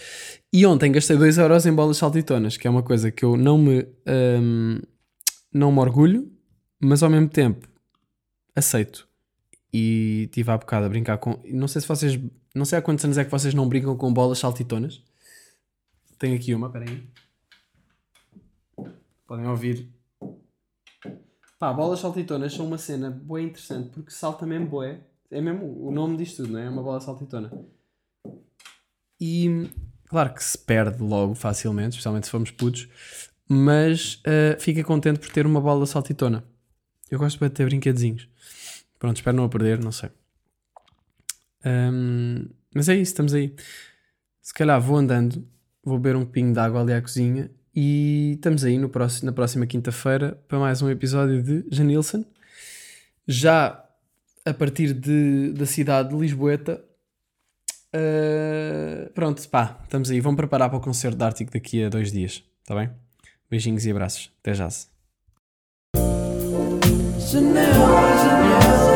E 0.52 0.64
ontem 0.64 0.92
gastei 0.92 1.16
2€ 1.16 1.38
euros 1.38 1.66
em 1.66 1.72
bolas 1.72 1.96
saltitonas, 1.96 2.56
que 2.56 2.66
é 2.66 2.70
uma 2.70 2.82
coisa 2.82 3.10
que 3.10 3.24
eu 3.24 3.36
não 3.36 3.58
me, 3.58 3.86
hum, 4.06 4.80
não 5.52 5.72
me 5.72 5.78
orgulho, 5.80 6.30
mas 6.80 7.02
ao 7.02 7.10
mesmo 7.10 7.28
tempo 7.28 7.69
aceito. 8.54 9.08
E 9.72 10.28
tive 10.32 10.50
há 10.50 10.58
bocado 10.58 10.86
a 10.86 10.88
brincar 10.88 11.18
com. 11.18 11.40
Não 11.44 11.68
sei 11.68 11.80
se 11.80 11.88
vocês. 11.88 12.18
Não 12.54 12.64
sei 12.64 12.78
há 12.78 12.82
quantos 12.82 13.04
anos 13.04 13.18
é 13.18 13.24
que 13.24 13.30
vocês 13.30 13.54
não 13.54 13.68
brincam 13.68 13.96
com 13.96 14.12
bolas 14.12 14.38
saltitonas. 14.38 15.02
Tenho 16.18 16.36
aqui 16.36 16.54
uma, 16.54 16.68
peraí. 16.68 17.08
Podem 19.26 19.46
ouvir. 19.46 19.88
Pá, 21.58 21.72
bolas 21.72 22.00
saltitonas 22.00 22.52
são 22.52 22.66
uma 22.66 22.78
cena 22.78 23.10
boa 23.10 23.40
interessante 23.40 23.90
porque 23.90 24.10
salta 24.10 24.44
mesmo 24.44 24.66
boé. 24.66 25.00
É 25.30 25.40
mesmo 25.40 25.86
o 25.86 25.92
nome 25.92 26.16
disto 26.16 26.38
tudo, 26.38 26.54
não 26.54 26.60
é? 26.60 26.66
É 26.66 26.68
uma 26.68 26.82
bola 26.82 27.00
saltitona. 27.00 27.52
E 29.20 29.70
claro 30.08 30.34
que 30.34 30.42
se 30.42 30.58
perde 30.58 31.02
logo 31.02 31.34
facilmente, 31.34 31.90
especialmente 31.90 32.24
se 32.24 32.30
formos 32.30 32.50
putos, 32.50 32.88
mas 33.48 34.20
ah, 34.24 34.58
fica 34.58 34.82
contente 34.82 35.20
por 35.20 35.30
ter 35.30 35.46
uma 35.46 35.60
bola 35.60 35.86
saltitona. 35.86 36.42
Eu 37.10 37.18
gosto 37.18 37.38
de 37.38 37.50
ter 37.50 37.64
brinquedozinhos. 37.66 38.28
Pronto, 38.98 39.16
espero 39.16 39.36
não 39.36 39.44
a 39.44 39.48
perder, 39.48 39.82
não 39.82 39.90
sei. 39.90 40.10
Ahm, 41.64 42.46
mas 42.74 42.88
é 42.88 42.94
isso, 42.94 43.12
estamos 43.12 43.34
aí. 43.34 43.54
Se 44.40 44.54
calhar 44.54 44.80
vou 44.80 44.96
andando, 44.96 45.46
vou 45.82 45.98
beber 45.98 46.16
um 46.16 46.24
pingo 46.24 46.52
de 46.52 46.60
água 46.60 46.80
ali 46.80 46.92
à 46.92 47.02
cozinha 47.02 47.50
e 47.74 48.34
estamos 48.34 48.64
aí 48.64 48.78
no 48.78 48.88
próximo, 48.88 49.26
na 49.26 49.32
próxima 49.32 49.66
quinta-feira 49.66 50.40
para 50.46 50.58
mais 50.58 50.82
um 50.82 50.90
episódio 50.90 51.42
de 51.42 51.64
Janilson. 51.70 52.24
Já 53.26 53.84
a 54.44 54.54
partir 54.54 54.92
de, 54.92 55.52
da 55.52 55.66
cidade 55.66 56.10
de 56.10 56.16
Lisboeta. 56.16 56.82
Ah, 57.92 59.10
pronto, 59.14 59.46
pá, 59.48 59.80
estamos 59.82 60.10
aí. 60.10 60.20
Vamos 60.20 60.36
preparar 60.36 60.68
para 60.68 60.78
o 60.78 60.80
concerto 60.80 61.16
de 61.18 61.24
Ártico 61.24 61.52
daqui 61.52 61.84
a 61.84 61.88
dois 61.88 62.12
dias, 62.12 62.42
está 62.60 62.74
bem? 62.74 62.90
Beijinhos 63.50 63.84
e 63.84 63.90
abraços. 63.90 64.30
Até 64.40 64.54
já. 64.54 64.68
-se. 64.68 64.99
Janela, 67.30 67.62
janela, 68.22 68.89